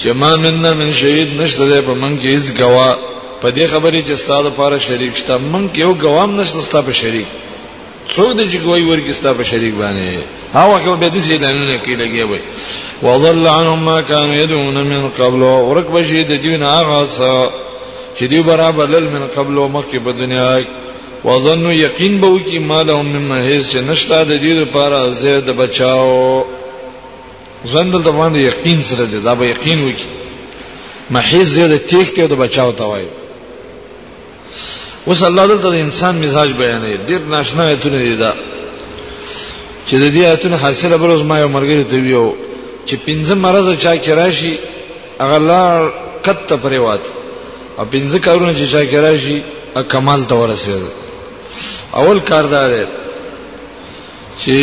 چې 0.02 0.08
ما 0.24 0.36
مننا 0.46 0.74
من 0.74 0.92
شهید 1.02 1.42
نشته 1.42 1.82
په 1.82 1.94
من 1.94 2.20
کې 2.22 2.26
هیڅ 2.28 2.62
گواه 2.62 2.96
په 3.42 3.52
دې 3.52 3.66
خبرې 3.74 4.02
چې 4.08 4.14
ستاسو 4.24 4.48
لپاره 4.48 4.78
شریک 4.88 5.14
شته 5.22 5.38
من 5.38 5.64
یو 5.84 5.94
ګوام 6.04 6.30
نشته 6.40 6.62
ستاسو 6.62 6.88
په 6.88 6.94
شریک 7.02 7.28
څوک 8.16 8.30
دې 8.38 8.46
چې 8.52 8.58
ګوي 8.66 8.84
ورګي 8.90 9.14
ستاسو 9.20 9.38
په 9.40 9.44
شریک 9.52 9.74
باندې 9.76 10.26
هاو 10.56 10.76
کې 10.80 11.00
به 11.04 11.10
دې 11.16 11.20
سي 11.28 11.38
دانه 11.44 11.78
کې 11.84 11.94
لګي 12.02 12.24
وي 12.30 12.40
وضل 13.04 13.48
عنهم 13.58 13.86
ما 13.90 14.02
كانوا 14.02 14.36
يدعون 14.36 14.78
من 14.92 15.10
قبل 15.20 15.42
ورک 15.70 15.86
بشي 15.96 16.24
د 16.24 16.34
دین 16.46 16.64
هغه 16.64 17.00
څه 17.18 17.52
چې 18.20 18.24
دی 18.30 18.42
برابر 18.50 18.86
لل 18.96 19.04
من 19.14 19.28
قبل 19.36 19.58
او 19.58 19.68
مخکې 19.68 19.98
په 19.98 20.12
دنیا 20.22 20.52
وظنوا 21.26 21.72
یقین 21.74 22.20
به 22.22 22.28
وکي 22.28 22.60
مالهم 22.60 23.06
مما 23.16 23.38
هیڅ 23.44 23.76
نشته 23.88 24.24
د 24.24 24.40
دې 24.44 24.54
لپاره 24.64 25.08
زید 25.22 25.50
بچاو 25.62 26.44
ځندل 27.72 28.04
د 28.04 28.12
باندې 28.12 28.38
یقین 28.50 28.84
سره 28.90 29.06
دی 29.06 29.20
دا 29.24 29.34
به 29.40 29.46
یقین 29.46 29.84
وکي 29.88 30.06
محیز 31.16 31.48
زید 31.56 31.78
تیخته 31.88 32.22
او 32.22 32.28
د 32.34 32.40
بچاو 32.42 32.72
توای 32.82 33.06
اوس 35.08 35.22
الله 35.30 35.44
دلته 35.52 35.70
د 35.76 35.78
انسان 35.86 36.14
مزاج 36.24 36.50
بیانې 36.62 36.92
ډیر 37.08 37.22
ناشنا 37.34 37.64
ایتونه 37.74 38.00
دي 38.08 38.16
دا 38.22 38.32
چې 39.88 39.96
د 40.04 40.06
دې 40.16 40.24
ایتونو 40.32 40.56
حاصله 40.64 40.96
بل 41.02 41.10
اوس 41.12 41.22
ما 41.30 41.36
یو 41.44 41.50
مرګ 41.56 41.70
ته 41.92 41.98
ویو 42.04 42.26
چې 42.88 42.96
پنځه 43.08 43.34
مرزه 43.44 43.74
چا 43.84 43.94
کې 44.04 44.10
راشي 44.20 44.56
هغه 45.24 45.38
لار 45.50 45.80
کته 46.26 46.56
پرې 46.64 46.78
وات 46.86 47.04
او 47.78 47.84
پنځه 47.94 48.18
کارونه 48.28 48.52
چې 48.58 48.66
چا 48.74 48.82
کې 48.90 48.96
راشي 49.06 49.38
ا 49.80 49.82
کمال 49.92 50.22
ته 50.30 50.34
ورسېد 50.40 50.84
اول 52.00 52.18
کار 52.30 52.46
دا 52.54 52.64
دی 52.72 52.86
چې 54.44 54.54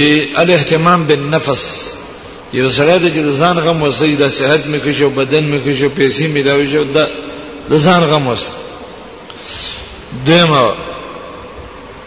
الاهتمام 0.41 1.01
بالنفس 1.09 1.63
یو 2.59 2.69
سره 2.79 2.99
د 3.05 3.09
ځان 3.41 3.57
غم 3.65 3.79
وسې 3.93 4.17
د 4.23 4.25
صحت 4.39 4.63
مې 4.71 4.79
کې 4.85 4.93
شو 4.99 5.09
بدن 5.19 5.45
مې 5.53 5.59
کې 5.65 5.73
شو 5.81 5.89
پیسې 5.99 6.25
مې 6.35 6.43
دا 6.49 6.55
وشو 6.61 6.83
د 6.95 7.11
ځان 7.87 8.03
غم 8.11 8.27
وسې 8.35 8.53
دیم 10.27 10.53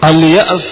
الیاس 0.01 0.65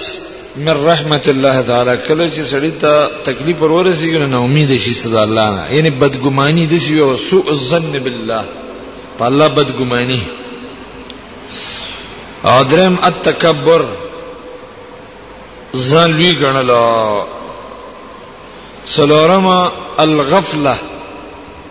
من 0.66 0.76
رحمت 0.90 1.28
الله 1.32 1.56
تعالی 1.70 1.94
کله 2.08 2.24
چې 2.34 2.42
سړی 2.52 2.70
ته 2.82 2.92
تکلیف 3.26 3.56
ورورسیږي 3.62 4.18
نه 4.32 4.38
امید 4.44 4.76
شي 4.84 4.94
صدا 5.02 5.22
الله 5.22 5.48
نه 5.56 5.62
یعنی 5.76 5.90
بدګماني 5.90 6.64
د 6.72 6.76
شی 6.84 6.98
او 7.00 7.16
سوء 7.16 7.44
الظن 7.56 7.92
بالله 8.04 8.44
په 9.18 9.24
الله 9.26 9.48
بدګماني 9.48 10.20
او 12.44 12.62
درم 12.64 12.96
التکبر 13.02 13.82
ځان 15.74 16.10
لوی 16.10 16.32
ګڼل 16.42 16.70
سلورما 18.84 19.72
الغفله 19.98 20.74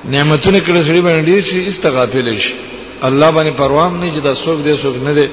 نعمتونه 0.05 0.59
کله 0.59 0.81
سړي 0.83 1.01
باندې 1.01 1.41
شي 1.41 1.67
استغافل 1.67 2.35
شي 2.37 2.53
الله 3.01 3.29
باندې 3.31 3.51
پروام 3.57 3.97
نه 3.97 4.11
چې 4.13 4.19
دا 4.21 4.33
څوک 4.33 4.61
دې 4.61 4.75
څوک 4.81 4.95
نه 5.03 5.13
دي 5.13 5.27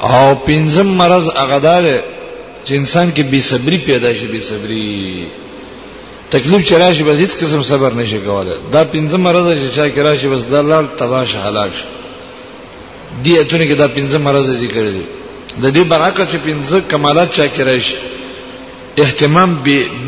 او 0.00 0.34
پنځم 0.46 0.86
مرز 1.00 1.28
هغه 1.36 1.58
دار 1.58 1.82
چې 2.64 2.72
انسان 2.74 3.12
کې 3.12 3.22
بې 3.30 3.40
صبري 3.40 3.78
پیدا 3.78 4.12
شي 4.14 4.26
بې 4.26 4.40
صبري 4.40 5.28
تکلیف 6.30 6.68
چرایشي 6.68 7.04
بس 7.04 7.18
هیڅ 7.18 7.30
قسم 7.40 7.62
صبر 7.62 7.92
نشي 7.94 8.18
کولای 8.24 8.56
دا 8.72 8.82
پنځم 8.92 9.20
مرز 9.20 9.46
چې 9.46 9.74
چا 9.76 9.86
کې 9.88 9.98
راشي 9.98 10.28
بس 10.28 10.42
د 10.46 10.54
الله 10.54 10.80
تباش 10.98 11.34
هلاک 11.34 11.70
شي 11.76 11.84
دې 13.24 13.38
اتونه 13.38 13.64
کې 13.68 13.76
دا 13.78 13.86
پنځم 13.88 14.20
مرز 14.22 14.50
ذکر 14.50 14.84
دي 14.90 15.04
د 15.62 15.74
دې 15.74 15.88
برعکس 15.88 16.28
چې 16.32 16.36
پنځه 16.48 16.76
کمالات 16.90 17.30
چا 17.32 17.46
کې 17.48 17.60
راشي 17.60 17.96
اهتمام 19.02 19.56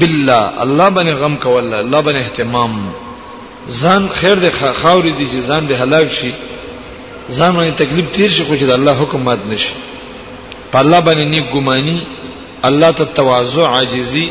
بالله 0.00 0.42
الله 0.64 0.90
باندې 0.90 1.12
غم 1.22 1.36
کول 1.46 1.74
الله 1.74 2.00
باندې 2.02 2.22
اهتمام 2.22 2.72
ځان 3.68 4.06
خیر 4.18 4.36
د 4.44 4.48
خاوري 4.82 5.12
دي 5.18 5.26
چې 5.32 5.38
ځان 5.48 5.66
د 5.66 5.72
هلاک 5.80 6.08
شي 6.18 6.30
ځان 7.30 7.54
باندې 7.56 7.76
تکلیف 7.82 8.06
تیر 8.12 8.30
شي 8.30 8.44
خو 8.44 8.56
چې 8.56 8.64
د 8.66 8.72
الله 8.78 8.92
حکم 9.02 9.20
مات 9.22 9.38
نشي 9.50 9.70
په 10.72 10.78
الله 10.78 11.00
باندې 11.00 11.24
نیک 11.30 11.44
ګماني 11.54 11.98
الله 12.68 12.90
ته 12.90 13.04
تواضع 13.04 13.66
عاجزي 13.68 14.28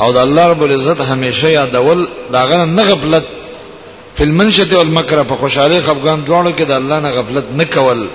او 0.00 0.12
د 0.12 0.16
الله 0.26 0.46
رب 0.48 0.62
العزت 0.62 1.00
همیشه 1.00 1.48
یادول 1.50 2.08
دا 2.32 2.44
غره 2.44 2.64
نه 2.64 2.82
غفلت 2.82 3.24
فل 4.16 4.28
منشته 4.38 4.76
والمکر 4.78 5.22
په 5.22 5.34
خوشاله 5.36 5.80
خفقان 5.80 6.24
دواړو 6.26 6.58
کې 6.58 6.62
د 6.66 6.70
الله 6.72 7.00
نه 7.00 7.10
غفلت 7.16 7.44
نه 7.60 7.64
کول 7.64 8.06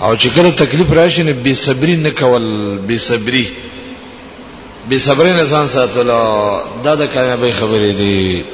او 0.00 0.12
چې 0.16 0.26
کله 0.34 0.50
تکلیف 0.62 0.92
راشي 1.00 1.22
نه 1.22 1.32
بي 1.32 1.54
صبري 1.64 1.96
نه 1.96 2.10
کول 2.22 2.48
بي 2.86 2.98
صبري 3.08 3.44
به 4.88 4.98
صبر 4.98 5.24
نه 5.32 5.44
ځان 5.44 5.66
ساتلو 5.68 6.60
دا 6.84 6.94
د 6.94 7.04
کامیابی 7.06 7.52
خبرې 7.52 7.92
دي 7.98 8.44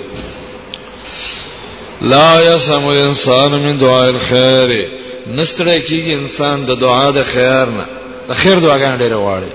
لا 2.01 2.55
يسم 2.55 2.87
الانسان 2.89 3.51
من 3.53 3.79
دعاء 3.81 4.09
الخير 4.11 4.87
نستړی 5.29 5.81
کیږي 5.89 6.19
انسان 6.19 6.65
د 6.67 6.71
دعا 6.81 7.11
د 7.11 7.23
خیر 7.25 7.65
نه 7.67 7.87
د 8.29 8.33
خیر 8.33 8.59
دعاګان 8.59 8.99
ډېر 8.99 9.13
غواړي 9.15 9.51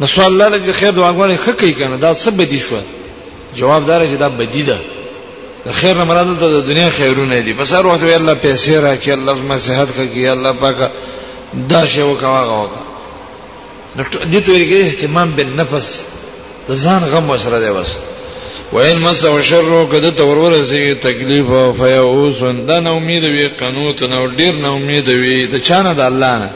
نو 0.00 0.06
سوال 0.06 0.26
الله 0.42 0.58
د 0.58 0.72
خیر 0.72 0.90
دعاګانې 0.92 1.38
ښه 1.44 1.52
کوي 1.60 1.72
کنه 1.74 1.96
دا 1.96 2.14
څه 2.14 2.28
بدی 2.30 2.58
شو 2.58 2.78
جواب 3.56 3.84
دار 3.86 4.06
چې 4.06 4.16
دا 4.18 4.28
بدی 4.28 4.62
ده 4.62 4.78
د 5.66 5.70
خیر 5.72 5.96
نه 5.96 6.04
مراد 6.04 6.26
د 6.38 6.66
دنیا 6.66 6.90
خیرونه 6.90 7.38
دي 7.40 7.52
پس 7.52 7.72
هر 7.72 7.86
وخت 7.86 8.02
وی 8.02 8.14
الله 8.14 8.34
پیسې 8.42 8.70
راکړي 8.70 9.08
الله 9.08 9.34
زما 9.34 9.58
صحت 9.58 9.88
کوي 9.96 10.28
الله 10.28 10.52
پاک 10.52 10.90
دا 11.70 11.86
شی 11.86 12.02
وکواغه 12.02 12.52
وکړه 12.66 12.87
نو 13.98 14.04
دې 14.04 14.40
ته 14.44 14.52
ویل 14.52 14.64
کېږي 14.72 14.86
اهتمام 14.94 15.28
بالنفس 15.36 15.86
د 16.68 16.72
ځان 16.84 17.02
غم 17.12 17.30
وسره 17.30 17.58
دی 17.64 17.70
وس 17.78 17.90
وین 18.72 18.98
مسو 19.04 19.40
شر 19.50 19.70
کده 19.92 20.08
تور 20.18 20.36
ورسی 20.38 20.94
تکلیف 21.06 21.50
او 21.58 21.72
فیاوس 21.78 22.38
دا 22.68 22.78
نو 22.80 22.94
امید 22.96 23.24
وی 23.24 23.46
قنوت 23.60 24.02
نو 24.12 24.22
ډیر 24.38 24.54
نو 24.62 24.74
امید 24.76 25.08
وی 25.08 25.38
د 25.52 25.56
چانه 25.68 25.92
د 25.94 26.00
الله 26.10 26.34
نه 26.42 26.48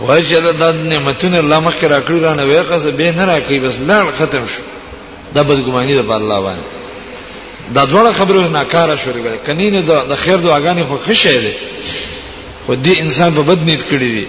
وجل 0.08 0.52
د 0.60 0.62
نعمتونه 0.92 1.36
الله 1.38 1.60
مخکې 1.70 1.84
راکړو 1.92 2.18
را 2.22 2.34
نه 2.34 2.44
وی 2.44 2.58
قصه 2.70 2.90
به 2.90 3.10
نه 3.10 3.24
راکې 3.26 3.58
بس 3.64 3.74
لړ 3.88 4.04
ختم 4.18 4.46
شو 4.46 4.62
دا 5.34 5.42
بدګمانی 5.42 5.94
ده 5.94 6.02
په 6.02 6.14
الله 6.20 6.40
باندې 6.40 6.64
دا 7.74 7.86
ډول 7.86 8.12
خبره 8.12 8.48
نه 8.48 8.64
کارا 8.64 8.96
شروع 8.96 9.22
کړي 9.24 9.38
کني 9.46 9.70
نه 9.70 9.82
د 10.10 10.14
خیر 10.16 10.36
دعاګانې 10.38 10.82
خو 10.88 10.96
خشه 11.08 11.30
ده 11.44 11.52
خو 12.66 12.74
دې 12.84 12.94
انسان 13.04 13.34
په 13.34 13.42
بد 13.48 13.62
نیت 13.66 13.82
کړی 13.88 14.10
دی 14.18 14.26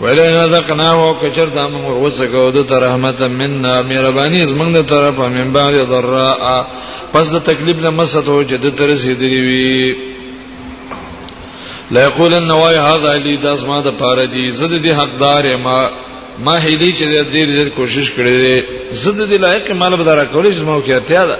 ولئن 0.00 0.48
ذقناه 0.50 1.18
کچرتا 1.20 1.62
موږ 1.72 1.86
ورسګو 2.02 2.66
د 2.68 2.72
رحمت 2.84 3.22
مننا 3.40 3.74
مهرباني 3.90 4.40
زمنګ 4.50 4.74
د 4.76 4.86
طرفه 4.92 5.28
من 5.36 5.48
بعد 5.56 5.74
ضراء 5.74 6.66
پس 7.12 7.28
د 7.34 7.42
تکلیف 7.48 7.76
نه 7.86 7.90
مسته 7.98 8.44
چې 8.50 8.54
د 8.64 8.76
تر 8.80 8.86
رسیدلی 8.92 9.40
وي 9.48 9.98
لا 11.94 12.02
یقولن 12.04 12.50
وای 12.50 12.76
هذا 12.82 13.14
لی 13.24 13.36
داس 13.46 13.62
ما 13.70 13.78
د 13.86 13.90
پاره 14.02 14.26
دی 14.34 14.44
زد 14.60 14.74
دي 14.84 14.92
حقدار 15.00 15.50
ما 15.64 15.76
ما 16.44 16.54
هلی 16.66 16.90
چې 16.98 17.30
ډیر 17.34 17.56
ډیر 17.56 17.68
کوشش 17.78 18.10
کړی 18.16 18.64
زد 19.02 19.26
دي 19.32 19.38
لایق 19.46 19.70
مال 19.70 19.96
بدارا 19.96 20.24
کولې 20.32 20.48
زمو 20.60 20.80
کې 20.86 20.90
اړتیا 20.92 21.22
ده 21.30 21.36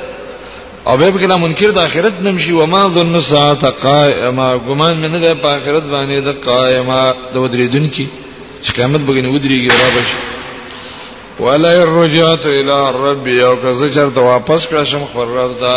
او 0.91 0.97
به 0.97 1.11
کله 1.23 1.37
منکر 1.45 1.71
د 1.73 1.79
اخرت 1.89 2.17
نمشي 2.27 2.53
و 2.53 2.63
ما 2.75 2.83
ظن 2.97 3.15
ساعت 3.33 3.63
قائما 3.87 4.49
ګمان 4.67 4.95
منه 5.03 5.19
د 5.25 5.47
اخرت 5.57 5.85
باندې 5.95 6.17
د 6.29 6.31
قائما 6.49 7.03
د 7.33 7.37
ودریدن 7.45 7.87
کی 7.95 8.07
چې 8.65 8.71
قیامت 8.77 9.01
به 9.07 9.13
نه 9.23 9.29
ودریږي 9.35 9.71
را 9.81 9.89
بشي 9.97 10.19
ولا 11.45 11.71
يرجعت 11.83 12.45
الى 12.59 12.75
الرب 12.91 13.27
او 13.47 13.53
که 13.63 13.71
زه 13.81 13.89
چرته 13.95 14.21
واپس 14.21 14.63
کړم 14.69 15.03
خپل 15.11 15.27
رب 15.41 15.53
ته 15.61 15.75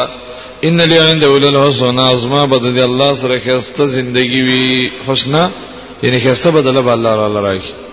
ان 0.68 0.80
لی 0.90 0.98
عند 1.00 1.24
اول 1.24 1.46
الحسن 1.46 2.00
ازما 2.00 2.46
بدل 2.46 2.80
الله 2.80 3.12
سره 3.22 3.38
خسته 3.46 3.86
زندگی 3.86 4.42
وی 4.42 4.92
حسنا 5.08 5.50
یعنی 6.04 6.20
خسته 6.26 6.52
بدله 6.52 6.82
به 6.82 6.92
الله 6.92 7.14
تعالی 7.16 7.42
راکړي 7.48 7.87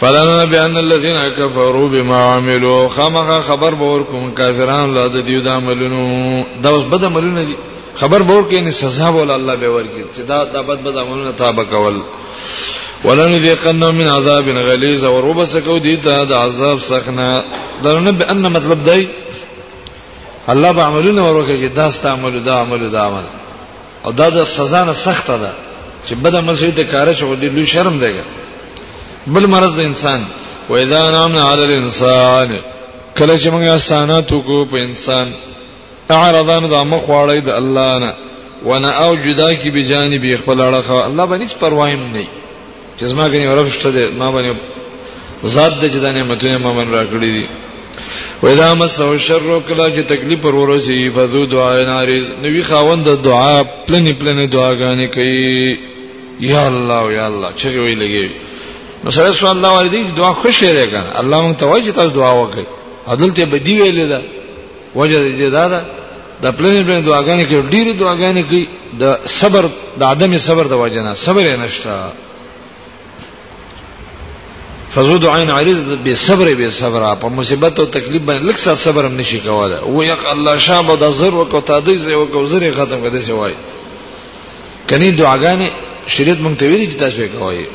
فلن 0.00 0.46
بيان 0.52 0.76
الذين 0.76 1.20
كفروا 1.38 1.88
بما 1.88 2.18
عملوا 2.32 2.88
خمخ 2.96 3.28
خبر 3.48 3.74
بور 3.74 4.00
کوم 4.10 4.30
کافرانو 4.38 4.92
لا 4.96 5.04
د 5.14 5.26
دیو 5.26 5.40
د 5.40 5.48
عملونو 5.58 6.02
دا 6.64 6.68
اوس 6.70 6.84
بد 6.92 7.04
عملونه 7.04 7.42
دي 7.48 7.56
خبر 8.00 8.20
بور 8.28 8.42
کې 8.50 8.54
ان 8.58 8.70
سزا 8.70 9.08
ول 9.08 9.30
الله 9.30 9.54
به 9.62 9.68
ورګي 9.76 10.04
چې 10.16 10.20
دا 10.30 10.42
د 10.54 10.66
بد 10.68 10.82
بد 10.86 10.96
عملونو 11.04 11.30
تابع 11.32 11.64
کول 11.72 11.94
ولن 13.04 13.36
ذيقنا 13.46 13.90
من 13.90 14.08
عذاب 14.08 14.48
غليظ 14.68 15.04
وربسكو 15.04 15.78
دي 15.88 15.96
ته 16.06 16.22
د 16.24 16.32
عذاب 16.32 16.78
سخنا 16.92 17.32
دا 17.82 17.98
نه 18.00 18.10
به 18.10 18.30
ان 18.30 18.52
مطلب 18.60 18.84
دی 18.90 19.08
الله 20.48 20.72
به 20.72 20.82
عملونه 20.82 21.28
ورکه 21.30 21.68
دا 21.76 21.90
ست 21.92 22.06
عمل 22.16 22.40
دا 22.50 22.58
عمل 22.62 22.90
دا 22.92 23.02
عمل 23.02 23.24
او 24.06 24.10
دا 24.22 24.28
د 24.40 24.44
سزا 24.56 24.84
نه 24.84 24.92
سخت 25.04 25.30
ده 25.30 25.50
چې 26.08 26.14
بد 26.26 26.34
عمل 26.42 26.56
شي 26.62 26.70
د 26.80 26.90
کارش 26.90 27.22
غوډي 27.22 27.48
لوی 27.56 27.66
شرم 27.76 28.00
دیږي 28.04 28.44
بل 29.34 29.46
مرض 29.46 29.74
د 29.76 29.80
انسان 29.90 30.20
و 30.70 30.74
اذا 30.84 30.98
نامنا 31.10 31.42
علی 31.52 31.64
الانسان 31.70 32.48
کله 33.18 33.34
چې 33.40 33.48
موږ 33.54 33.64
احسانات 33.74 34.28
وکړو 34.32 34.62
په 34.70 34.76
انسان 34.88 35.26
اعرضان 36.18 36.62
د 36.72 36.86
مخ 36.92 37.02
واړی 37.10 37.40
د 37.48 37.50
الله 37.60 37.92
نه 38.04 38.10
وانا 38.68 38.90
او 39.04 39.10
جدا 39.26 39.48
کی 39.60 39.70
بجانب 39.76 40.22
خپل 40.40 40.58
اړه 40.58 40.90
الله 41.08 41.26
باندې 41.26 41.42
هیڅ 41.42 41.54
پروا 41.60 41.86
هم 41.90 42.00
نه 42.12 42.28
چې 42.98 43.04
زما 43.10 43.26
غني 43.34 43.46
ورښته 43.48 43.88
ده 43.96 44.04
ما 44.18 44.28
باندې 44.36 44.54
ذات 45.56 45.72
د 45.80 45.84
جدا 45.94 46.12
نعمتونه 46.12 46.58
ما 46.58 46.72
من 46.78 46.88
راکړي 46.94 47.24
دي 47.36 47.46
واذا 48.42 48.74
مسه 48.74 49.10
الشر 49.12 49.48
کله 49.68 49.92
چې 49.96 50.06
تکلیف 50.14 50.44
ورورسي 50.44 51.02
فذو 51.18 51.44
دعاء 51.44 51.84
نار 51.92 52.08
نوې 52.42 52.62
خاوند 52.70 53.06
د 53.10 53.22
دعا 53.28 53.62
پلنې 53.62 54.14
پلنې 54.20 54.50
دعاګانې 54.54 55.06
کوي 55.14 55.80
یا 56.52 56.66
الله 56.72 57.04
یا 57.12 57.26
الله 57.26 57.50
چې 57.58 57.66
وی 57.66 57.94
لګي 57.94 58.45
نو 59.04 59.10
سره 59.16 59.32
سو 59.38 59.48
الله 59.54 59.70
والدې 59.76 60.16
دعا 60.20 60.32
خوشې 60.42 60.64
ده 60.76 60.84
کنه 60.92 61.10
الله 61.20 61.38
مونږ 61.44 61.56
ته 61.60 61.66
وایي 61.68 61.82
چې 61.86 61.94
تاسو 61.98 62.08
دعا 62.20 62.32
وکړئ 62.38 62.64
عدالت 63.12 63.40
به 63.52 63.58
دی 63.66 63.74
ویلې 63.80 64.08
ده 64.12 64.20
وجه 65.00 65.18
دې 65.28 65.52
دا 65.56 65.80
د 66.42 66.50
پلان 66.56 66.74
په 66.86 67.00
دعاګانې 67.00 67.48
کې 67.48 67.70
ډېری 67.72 67.92
دعاګانې 68.00 68.42
کې 68.50 68.60
د 69.00 69.18
صبر 69.38 69.68
د 70.00 70.02
عدم 70.02 70.36
صبر 70.48 70.66
د 70.72 70.80
وجه 70.82 71.02
نه 71.06 71.12
صبر 71.26 71.40
یې 71.42 71.56
نشته 71.64 71.92
فزود 74.94 75.24
عین 75.26 75.50
عریض 75.50 75.78
به 76.04 76.14
صبر 76.26 76.54
به 76.60 76.68
صبر 76.80 77.00
په 77.20 77.28
مصیبت 77.38 77.80
او 77.80 77.86
تکلیف 77.96 78.22
باندې 78.28 78.44
لکه 78.48 78.58
څه 78.58 78.74
صبر 78.84 79.04
هم 79.06 79.16
نشي 79.20 79.40
کولای 79.40 79.78
او 79.80 80.02
یق 80.02 80.28
الله 80.34 80.56
شابه 80.56 80.94
د 80.96 81.10
زر 81.10 81.30
وکړه 81.32 81.62
تدې 81.68 81.96
زه 81.96 82.14
وکړه 82.26 82.44
زر 82.46 82.62
ختم 82.84 83.02
کده 83.08 83.20
شي 83.22 83.32
وای 83.32 83.52
کني 84.90 85.10
دعاګانې 85.16 85.66
شریعت 86.06 86.38
مونږ 86.40 86.56
ته 86.60 86.66
ویلي 86.66 86.86
چې 86.92 86.98
تاسو 86.98 87.22
کوی 87.38 87.66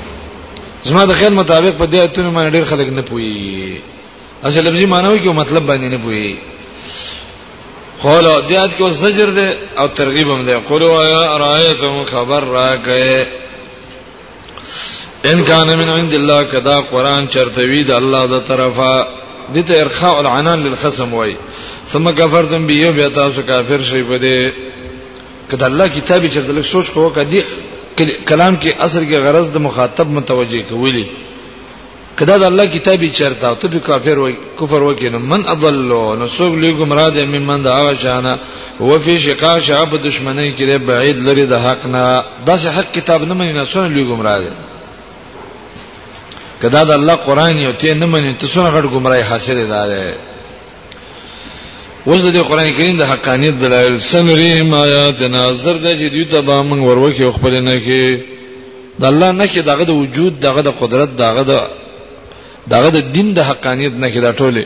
زما 0.83 1.05
د 1.05 1.13
خیال 1.19 1.33
مطابق 1.33 1.73
په 1.79 1.85
دې 1.91 1.97
اتونو 1.99 2.31
باندې 2.31 2.49
ډېر 2.57 2.65
خلک 2.69 2.87
نه 2.97 3.01
پوي 3.09 3.77
اصل 4.43 4.63
لفظي 4.67 4.85
معنی 4.85 5.19
کې 5.19 5.31
مطلب 5.41 5.63
باندې 5.65 5.89
نه 5.93 5.97
پوي 5.97 6.35
قول 8.03 8.25
او 8.27 8.41
دیات 8.49 8.71
کې 8.77 8.93
زجر 9.03 9.29
ده 9.29 9.47
او 9.79 9.87
ترغیب 9.99 10.27
هم 10.29 10.45
ده 10.45 10.57
قول 10.69 10.81
یا 10.81 11.37
رایتم 11.43 12.01
خبر 12.11 12.43
راکې 12.43 13.27
ان 15.25 15.43
کان 15.45 15.75
من 15.77 15.89
عند 15.89 16.13
الله 16.13 16.43
کدا 16.43 16.81
قران 16.91 17.27
چرتوی 17.33 17.83
د 17.83 17.91
الله 18.01 18.25
د 18.37 18.47
طرفه 18.47 19.07
دته 19.55 19.81
ارخاء 19.81 20.19
العنان 20.19 20.63
للخصم 20.63 21.13
وای 21.13 21.35
ثم 21.91 22.11
کفرتم 22.11 22.65
بیه 22.67 22.91
بیا 22.91 23.07
تاسو 23.15 23.41
کافر 23.47 23.81
شئ 23.91 24.01
په 24.11 24.17
دې 24.19 24.53
کدا 25.51 25.65
الله 25.65 25.87
کتابی 25.87 26.29
چرته 26.33 26.51
لک 26.53 26.65
سوچ 26.65 26.89
کوو 26.89 27.09
کدی 27.09 27.41
کلام 28.09 28.55
کې 28.57 28.71
اصل 28.85 29.03
کې 29.05 29.17
غرض 29.25 29.49
د 29.53 29.57
مخاطب 29.67 30.07
متوجه 30.17 30.61
کولی 30.69 31.03
کدا 32.17 32.35
د 32.37 32.43
الله 32.43 32.65
کتابي 32.77 33.09
چرته 33.19 33.47
او 33.47 33.55
ته 33.61 33.67
به 33.75 33.79
کافر 33.85 34.17
وای 34.21 34.33
کفر 34.59 34.81
وکې 34.81 35.09
نو 35.11 35.19
من 35.33 35.43
اضلوا 35.53 36.15
نو 36.19 36.27
څوک 36.37 36.53
لوی 36.63 36.73
ګمراه 36.79 37.09
دي 37.15 37.25
ممن 37.35 37.63
دا 37.63 37.73
هغه 37.77 37.95
شانه 38.03 38.37
او 38.79 38.99
فی 39.05 39.17
شقاق 39.25 39.59
شعب 39.67 39.95
دشمنی 40.07 40.51
کې 40.57 40.61
لري 40.69 40.77
بعید 40.89 41.17
لري 41.29 41.45
د 41.53 41.63
حق 41.65 41.85
نه 41.85 42.01
دا 42.45 42.57
چې 42.57 42.67
حق 42.77 42.91
کتاب 42.95 43.23
نه 43.23 43.33
مننه 43.33 43.65
څونه 43.73 43.87
لوی 43.93 44.05
ګمراه 44.11 44.37
دي 44.45 44.51
کدا 46.61 46.83
د 46.83 46.91
الله 46.91 47.15
قران 47.15 47.59
یو 47.59 47.71
ته 47.73 47.93
نه 47.93 48.05
مننه 48.05 48.33
ته 48.37 48.47
څونه 48.47 48.69
غټ 48.75 48.85
ګمراه 48.85 49.23
حاصل 49.29 49.63
ده 49.67 50.15
اوس 52.07 52.23
د 52.25 52.37
قران 52.49 52.69
کریم 52.77 52.95
د 52.97 53.03
حقانیت 53.11 53.53
دلایل 53.61 53.97
سنریم 54.11 54.73
آیاتنا 54.73 55.41
زر 55.63 55.77
د 55.83 55.87
جدي 56.01 56.23
ته 56.31 56.41
به 56.47 56.61
موږ 56.69 56.79
وروکه 56.87 57.31
خپل 57.35 57.53
نه 57.65 57.75
کې 57.85 58.19
د 59.01 59.03
الله 59.11 59.31
نه 59.39 59.45
کې 59.51 59.59
دغه 59.71 59.83
د 59.89 59.91
وجود 60.01 60.39
دغه 60.47 60.61
د 60.67 60.71
قدرت 60.79 61.09
دغه 61.23 61.41
د 61.41 61.67
دغه 62.73 62.89
د 62.95 62.97
دین 63.15 63.27
د 63.37 63.39
حقانیت 63.49 63.93
نه 64.03 64.07
کې 64.11 64.19
دا 64.25 64.31
ټوله 64.39 64.63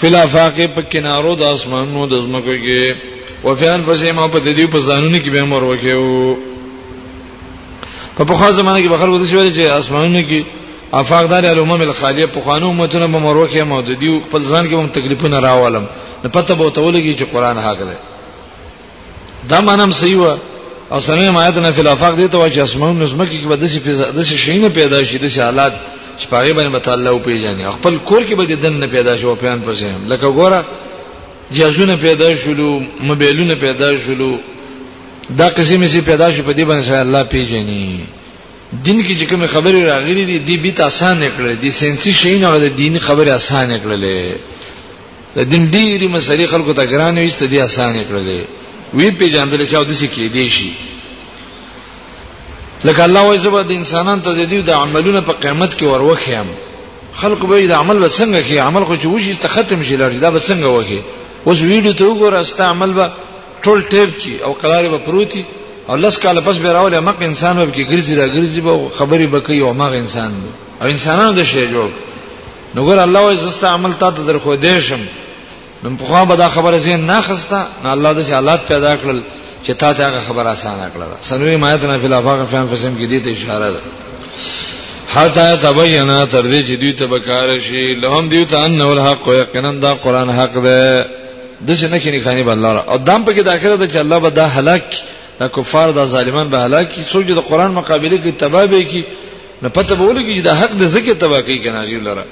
فلافاق 0.00 0.60
په 0.76 0.82
کنارو 0.92 1.34
د 1.42 1.52
اسمانونو 1.56 2.06
د 2.12 2.18
زمکو 2.22 2.54
کې 2.54 2.96
وفیان 3.44 3.82
فسیم 3.88 4.18
او 4.18 4.28
په 4.28 4.38
دې 4.46 4.66
په 4.76 4.78
ځانونو 4.86 5.16
کې 5.18 5.30
به 5.30 5.44
موږ 5.44 5.56
وروکه 5.56 5.92
او 5.92 6.36
په 8.16 8.24
په 8.30 8.34
خاصه 8.34 8.62
معنی 8.62 8.84
کې 8.84 8.88
به 8.94 9.02
خلکو 9.02 9.18
د 9.24 9.26
شوی 9.32 9.50
چې 9.50 9.68
اسمانونو 9.82 10.24
کې 10.28 10.40
افاق 11.02 11.26
دار 11.30 11.44
الامم 11.50 11.82
الخالیه 11.88 12.26
په 12.36 12.40
خوانو 12.44 12.70
امتونو 12.70 13.08
به 13.08 13.18
موږ 13.18 13.26
وروکه 13.30 13.64
مو 13.64 13.80
د 13.82 13.90
دې 14.00 14.26
خپل 14.28 14.42
ځان 14.50 14.64
کې 14.70 14.74
هم 14.74 14.86
تکلیفونه 15.00 15.38
راوالم 15.46 15.86
د 16.22 16.26
پته 16.28 16.54
به 16.54 16.70
تولګي 16.70 17.14
چې 17.18 17.24
قران 17.32 17.58
حق 17.58 17.78
دی 17.78 17.96
دا 19.48 19.60
منم 19.60 19.92
صحیح 20.00 20.16
و 20.18 20.36
او 20.90 21.00
سنوي 21.00 21.28
آیاتنا 21.38 21.72
فی 21.72 21.80
الافاق 21.80 22.14
دي 22.16 22.28
ته 22.28 22.38
واجه 22.38 22.62
اسمون 22.62 23.02
نزمکی 23.02 23.38
کې 23.38 23.46
به 23.46 23.56
دسی 23.56 23.78
دسی 24.18 24.38
شینه 24.38 24.68
پیدا 24.68 25.04
شي 25.04 25.18
دسی 25.18 25.40
حالات 25.40 25.72
چې 26.18 26.26
پاره 26.26 26.52
باندې 26.52 26.72
متعلق 26.74 27.22
پیژنې 27.26 27.70
خپل 27.70 27.96
کور 27.98 28.22
کې 28.26 28.32
به 28.34 28.44
د 28.44 28.62
دن 28.62 28.86
پیدا 28.90 29.16
شو 29.16 29.34
پیان 29.34 29.62
پسې 29.64 30.12
لکه 30.12 30.26
ګوره 30.26 30.62
جهازونه 31.52 31.96
پیدا 31.96 32.34
شولو 32.34 32.82
موبایلونه 33.00 33.54
پیدا 33.54 33.92
شولو 34.06 34.36
دا 35.38 35.48
قسمه 35.48 35.86
سي 35.86 36.00
پیدا 36.00 36.30
شو 36.30 36.42
په 36.42 36.52
دې 36.52 36.64
باندې 36.66 36.88
سره 36.88 37.00
الله 37.00 37.22
پیژني 37.22 38.00
دین 38.84 39.04
کې 39.04 39.18
چې 39.20 39.28
کوم 39.28 39.46
خبرې 39.46 39.84
راغلي 39.84 40.24
دي 40.24 40.38
دې 40.56 40.60
بیت 40.62 40.80
اسانه 40.80 41.30
کړل 41.38 41.60
دي 41.60 41.70
سنسي 41.70 42.12
شي 42.12 42.38
نه 42.38 42.58
د 42.58 42.76
دین 42.76 42.98
خبرې 42.98 43.28
اسانه 43.30 43.78
کړلې 43.84 44.36
د 45.36 45.38
دین 45.50 45.64
ډیری 45.74 46.06
مسلې 46.08 46.46
خلکو 46.52 46.72
ته 46.78 46.86
ګران 46.92 47.18
وي 47.18 47.28
ستدي 47.34 47.60
اسانه 47.60 48.02
کړلې 48.04 48.44
وی 48.94 49.10
په 49.20 49.28
جاندل 49.34 49.66
شاو 49.66 49.84
د 49.90 49.96
سکه 50.00 50.28
دی 50.32 50.48
شي 50.56 50.72
لکه 52.84 53.02
الله 53.04 53.22
وایي 53.26 53.38
زبر 53.44 53.62
د 53.70 53.72
انسانان 53.82 54.20
ته 54.22 54.32
د 54.34 54.44
دې 54.50 54.60
د 54.66 54.70
عملونو 54.80 55.20
په 55.28 55.32
قیامت 55.42 55.76
کې 55.78 55.84
وروخیم 55.84 56.48
خلق 57.20 57.44
به 57.50 57.66
د 57.72 57.74
عمل 57.82 58.04
وسنګ 58.08 58.34
کې 58.44 58.58
عمل 58.66 58.84
خو 58.84 58.96
چوشي 59.02 59.34
ته 59.46 59.48
ختم 59.54 59.84
شي 59.88 59.96
لري 60.02 60.18
دا 60.18 60.28
وسنګ 60.36 60.64
وکي 60.64 61.00
اوس 61.46 61.60
ویډیو 61.62 61.92
ته 61.98 62.04
وګوره 62.04 62.36
است 62.44 62.60
عمل 62.60 62.92
به 62.98 63.10
ټول 63.64 63.82
ټیپ 63.88 64.10
کې 64.20 64.42
او 64.44 64.52
قرار 64.52 64.88
به 64.88 64.98
پروتي 65.06 65.44
او 65.88 65.96
لس 65.96 66.18
کاله 66.18 66.40
پس 66.40 66.58
به 66.58 66.72
راولې 66.72 67.00
مګ 67.08 67.22
انسان 67.28 67.56
به 67.56 67.72
کې 67.72 67.88
ګرځي 67.92 68.14
را 68.18 68.26
ګرځي 68.28 68.60
به 68.60 68.88
خبرې 68.98 69.26
به 69.32 69.40
کوي 69.40 69.62
او 69.64 69.72
مګ 69.74 69.92
انسان 70.02 70.32
او 70.80 70.86
انسانانو 70.86 71.32
د 71.32 71.42
شی 71.44 71.66
جوړ 71.74 71.90
نو 72.74 72.80
ګور 72.86 72.98
الله 73.06 73.20
وایي 73.20 73.36
زستا 73.38 73.68
عمل 73.74 73.92
تا 74.00 74.10
ته 74.10 74.22
درخو 74.26 74.54
دیشم 74.56 75.00
نو 75.82 75.96
په 75.96 76.04
خوا 76.04 76.24
به 76.24 76.36
دا 76.36 76.48
خبره 76.48 76.78
زین 76.78 77.06
نه 77.06 77.20
خسته 77.20 77.58
نو 77.84 77.90
الله 77.90 78.10
د 78.18 78.20
حالات 78.32 78.68
پیدا 78.68 78.94
کړل 78.96 79.22
چې 79.66 79.70
تا 79.80 79.92
ته 79.94 80.04
هغه 80.08 80.20
خبره 80.28 80.50
اسانه 80.52 80.90
کړل 80.94 81.08
سنوي 81.28 81.56
مایت 81.56 81.82
نه 81.90 81.98
فل 82.02 82.12
افاق 82.12 82.46
فهم 82.50 82.68
فسم 82.72 82.96
کې 83.00 83.06
دې 83.10 83.24
ته 83.24 83.30
اشاره 83.30 83.72
ده 83.72 83.80
حتا 85.14 85.56
تبینا 85.64 86.24
تر 86.26 86.42
دې 86.52 86.60
چې 86.68 86.74
دوی 86.82 86.92
ته 86.92 87.06
بکار 87.06 87.58
شي 87.68 87.84
لهم 88.02 88.28
دیو 88.28 88.44
ته 88.44 88.58
ان 88.66 88.80
الحق 88.82 89.28
یقینا 89.28 89.72
دا 89.86 89.94
قران 90.04 90.30
حق 90.30 90.54
ده 90.58 90.76
د 91.60 91.74
څه 91.74 91.84
نه 91.84 92.00
کې 92.00 92.06
نه 92.14 92.20
خاني 92.26 92.42
بالله 92.48 92.84
او 92.92 92.96
دام 92.98 93.24
په 93.24 93.32
کې 93.32 93.40
داخله 93.40 93.76
ده 93.76 93.86
چې 93.88 93.96
الله 93.96 94.18
به 94.18 94.28
دا 94.30 94.46
هلاک 94.58 94.84
دا 95.40 95.48
کفار 95.56 95.90
دا 95.92 96.04
ظالمان 96.04 96.50
به 96.50 96.58
هلاک 96.66 96.88
څوک 97.12 97.22
چې 97.28 97.34
د 97.40 97.42
قران 97.50 97.70
مقابله 97.80 98.16
کې 98.16 98.40
تبابه 98.44 98.80
کې 98.90 99.02
نه 99.62 99.68
پته 99.68 99.92
وولږي 99.94 100.32
چې 100.38 100.42
دا 100.48 100.54
حق 100.60 100.72
د 100.82 100.86
زکه 100.94 101.14
تبا 101.14 101.40
کوي 101.46 101.58
کنه 101.64 101.84
غیر 101.90 102.02
لره 102.08 102.24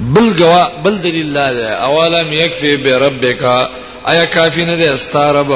بل 0.00 0.32
جوا 0.38 0.68
بل 0.84 0.96
دلیل 0.98 1.32
لا 1.34 1.76
اولم 1.86 2.32
یکفی 2.32 2.76
بربک 2.76 3.42
آیا 4.04 4.24
کافی 4.26 4.64
نه 4.64 4.76
دی 4.76 4.84
استرب 4.88 5.50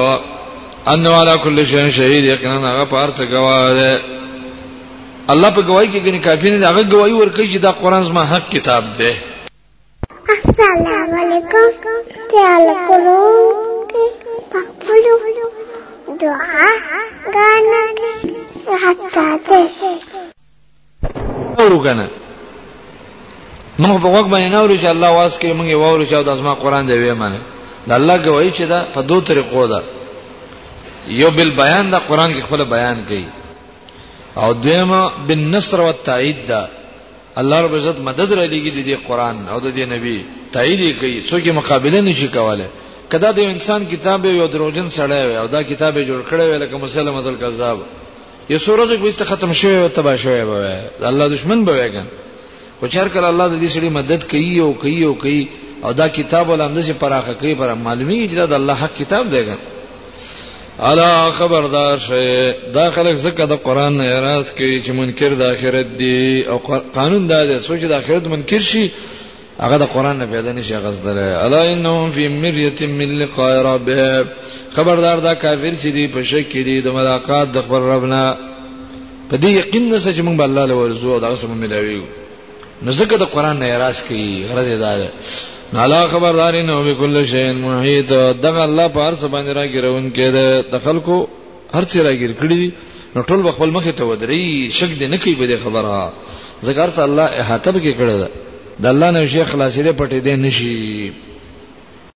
ان 0.86 1.06
علی 1.06 1.38
کل 1.44 1.64
شیء 1.64 1.90
شهید 1.90 2.24
یقینا 2.24 2.60
هغه 2.70 2.86
پارڅ 2.90 3.20
گواه 3.30 3.74
ده 3.74 4.00
الله 5.28 5.50
په 5.50 5.62
گواہی 5.62 5.86
کې 5.86 5.98
ګنې 6.06 6.24
کافی 6.28 6.50
نه 6.50 6.68
هغه 6.68 6.82
گواہی 6.82 7.12
ورکړي 7.12 7.52
چې 7.54 7.58
دا 7.58 7.72
قران 7.72 8.02
زما 8.02 8.24
حق 8.24 8.48
کتاب 8.52 8.84
ده 8.98 9.14
السلام 10.28 11.10
علیکم 11.20 11.66
تعال 12.32 12.68
کولو 12.88 13.18
پخپلو 14.52 15.18
دعا 16.20 16.68
غانا 17.34 17.82
حتا 18.84 19.38
ده 19.50 19.98
ورګنه 21.58 22.10
موږ 23.82 23.96
په 24.02 24.08
وګ 24.16 24.26
باندې 24.34 24.48
نورو 24.56 24.74
چې 24.82 24.88
الله 24.94 25.10
واس 25.18 25.32
کوي 25.40 25.52
موږ 25.58 25.68
یې 25.68 25.76
وورو 25.80 26.04
چې 26.10 26.16
د 26.24 26.28
اسما 26.28 26.52
قران 26.64 26.84
دی 26.88 26.96
وی 27.00 27.12
معنی 27.20 27.40
د 27.88 27.92
الله 27.98 28.16
گواہی 28.26 28.50
چې 28.56 28.64
دا 28.72 28.78
په 28.94 29.00
دوه 29.08 29.20
طریقو 29.28 29.66
ده 29.72 29.80
یو 31.20 31.30
بل 31.36 31.50
بیان 31.62 31.90
دا 31.90 31.98
قران 32.08 32.30
کې 32.32 32.40
خپل 32.46 32.64
بیان 32.74 33.04
کوي 33.08 33.26
او 34.40 34.54
دویم 34.54 34.92
بالنصر 35.28 35.80
والتایید 35.80 36.38
ده 36.48 36.68
الله 37.40 37.60
رب 37.62 37.74
عزت 37.74 37.98
مدد 38.00 38.32
را 38.32 38.44
لګي 38.46 38.70
د 38.70 38.80
دې 38.88 38.96
قران 39.08 39.36
او 39.48 39.60
د 39.60 39.66
دې 39.76 39.84
نبی 39.94 40.16
تایید 40.52 40.98
کوي 41.00 41.22
څوک 41.30 41.46
مقابله 41.48 42.00
نشي 42.00 42.28
کولای 42.28 42.66
کدا 43.12 43.32
د 43.32 43.38
انسان 43.40 43.86
کتاب 43.86 44.24
یو 44.26 44.46
دروژن 44.46 44.88
سړی 44.88 45.20
وي 45.28 45.36
او 45.36 45.46
دا 45.46 45.62
کتاب 45.62 45.94
جوړ 45.96 46.20
کړی 46.30 46.42
وي 46.48 46.58
لکه 46.58 46.76
مسلمه 46.78 47.26
الکذاب 47.28 47.78
یو 48.50 48.58
سورته 48.58 48.96
کې 48.96 49.22
ختم 49.24 49.52
شوی 49.52 49.76
او 49.78 49.88
تبا 49.88 50.16
شوی 50.16 50.44
به 50.44 50.80
الله 51.08 51.28
دشمن 51.28 51.64
به 51.64 51.72
وي 51.72 52.02
خو 52.80 52.84
چېر 52.94 53.08
کله 53.14 53.28
الله 53.32 53.46
د 53.48 53.56
دې 53.64 53.68
سړي 53.74 53.90
مدد 53.98 54.20
کوي 54.30 54.54
او 54.60 54.72
کوي 54.82 55.02
او 55.06 55.14
کوي 55.22 55.42
او 55.84 55.92
دا 56.00 56.08
کتاب 56.18 56.48
ولهم 56.48 56.74
د 56.74 56.80
څه 56.86 56.94
پراخه 57.00 57.32
کوي 57.40 57.54
پر 57.60 57.68
معلومی 57.86 58.28
چې 58.28 58.36
دا 58.46 58.56
الله 58.60 58.74
حق 58.82 58.92
کتاب 59.00 59.30
دی 59.30 59.44
الا 60.88 61.30
خبردار 61.38 61.98
شه 61.98 62.54
دا 62.74 62.82
خلک 62.94 63.14
زکه 63.14 63.44
د 63.52 63.58
قران 63.66 63.96
نه 63.96 64.18
راز 64.18 64.50
کوي 64.58 64.80
چې 64.82 64.90
منکر 64.98 65.34
د 65.34 65.42
اخرت 65.42 65.86
دی 65.98 66.42
او 66.46 66.58
قانون 66.98 67.26
دا 67.28 67.44
دی 67.46 67.56
سوچ 67.66 67.80
د 67.80 67.92
اخرت 67.92 68.28
منکر 68.28 68.60
شي 68.60 68.82
هغه 69.60 69.78
د 69.78 69.82
قران 69.92 70.18
نه 70.18 70.26
پیدا 70.26 70.52
نشي 70.52 70.74
غزدره 70.76 71.40
الا 71.46 71.62
انهم 71.68 72.10
فی 72.10 72.28
مریه 72.28 72.86
من 72.86 73.10
لقاء 73.22 73.56
رب 73.68 73.88
خبردار 74.76 75.18
دا 75.18 75.34
کافر 75.34 75.70
چې 75.80 75.86
دی 75.92 76.06
په 76.08 76.22
شک 76.22 76.50
کې 76.52 76.64
دی 76.68 76.80
د 76.80 76.88
ملاقات 76.92 77.52
د 77.52 77.58
خبر 77.62 77.80
ربنا 77.80 78.34
په 79.30 79.36
دې 79.36 79.44
یقین 79.60 79.90
نه 79.92 79.98
چې 79.98 80.20
موږ 80.22 80.40
الله 80.42 80.66
له 80.66 80.74
ورزو 80.74 81.12
او 81.14 81.20
دغه 81.20 81.36
سم 81.36 81.60
ملاویږو 81.60 82.25
نو 82.84 82.90
زکه 82.98 83.16
د 83.22 83.24
قران 83.34 83.56
نه 83.60 83.76
راز 83.82 83.98
کی 84.08 84.22
غرض 84.48 84.68
دا 84.80 84.92
ده 85.00 85.08
نو 85.72 85.76
الله 85.84 86.00
خبردارین 86.14 86.70
او 86.70 86.78
بكل 86.86 87.24
شی 87.32 87.44
محیط 87.64 88.10
دغه 88.44 88.62
الله 88.68 88.86
په 88.94 89.00
هر 89.06 89.14
څه 89.20 89.26
باندې 89.34 89.50
راګرون 89.58 90.06
کړي 90.16 90.30
د 90.72 90.76
خلکو 90.86 91.16
هر 91.76 91.84
څه 91.90 91.98
راګر 92.06 92.32
کړي 92.40 92.70
نو 93.14 93.22
ټول 93.28 93.50
خپل 93.56 93.70
مخ 93.76 93.84
ته 94.00 94.04
ودرې 94.04 94.70
شک 94.78 94.90
دې 95.00 95.06
نه 95.14 95.18
کوي 95.22 95.34
به 95.40 95.58
خبره 95.64 96.12
ذکر 96.68 96.90
ته 96.96 97.00
الله 97.08 97.26
احاطه 97.40 97.70
به 97.76 97.80
کړي 97.80 98.18
ده 98.22 98.28
د 98.82 98.86
الله 98.92 99.10
نه 99.16 99.26
شیخ 99.32 99.52
خلاصې 99.54 99.96
پټې 99.98 100.18
دي 100.26 100.36
نشي 100.44 101.35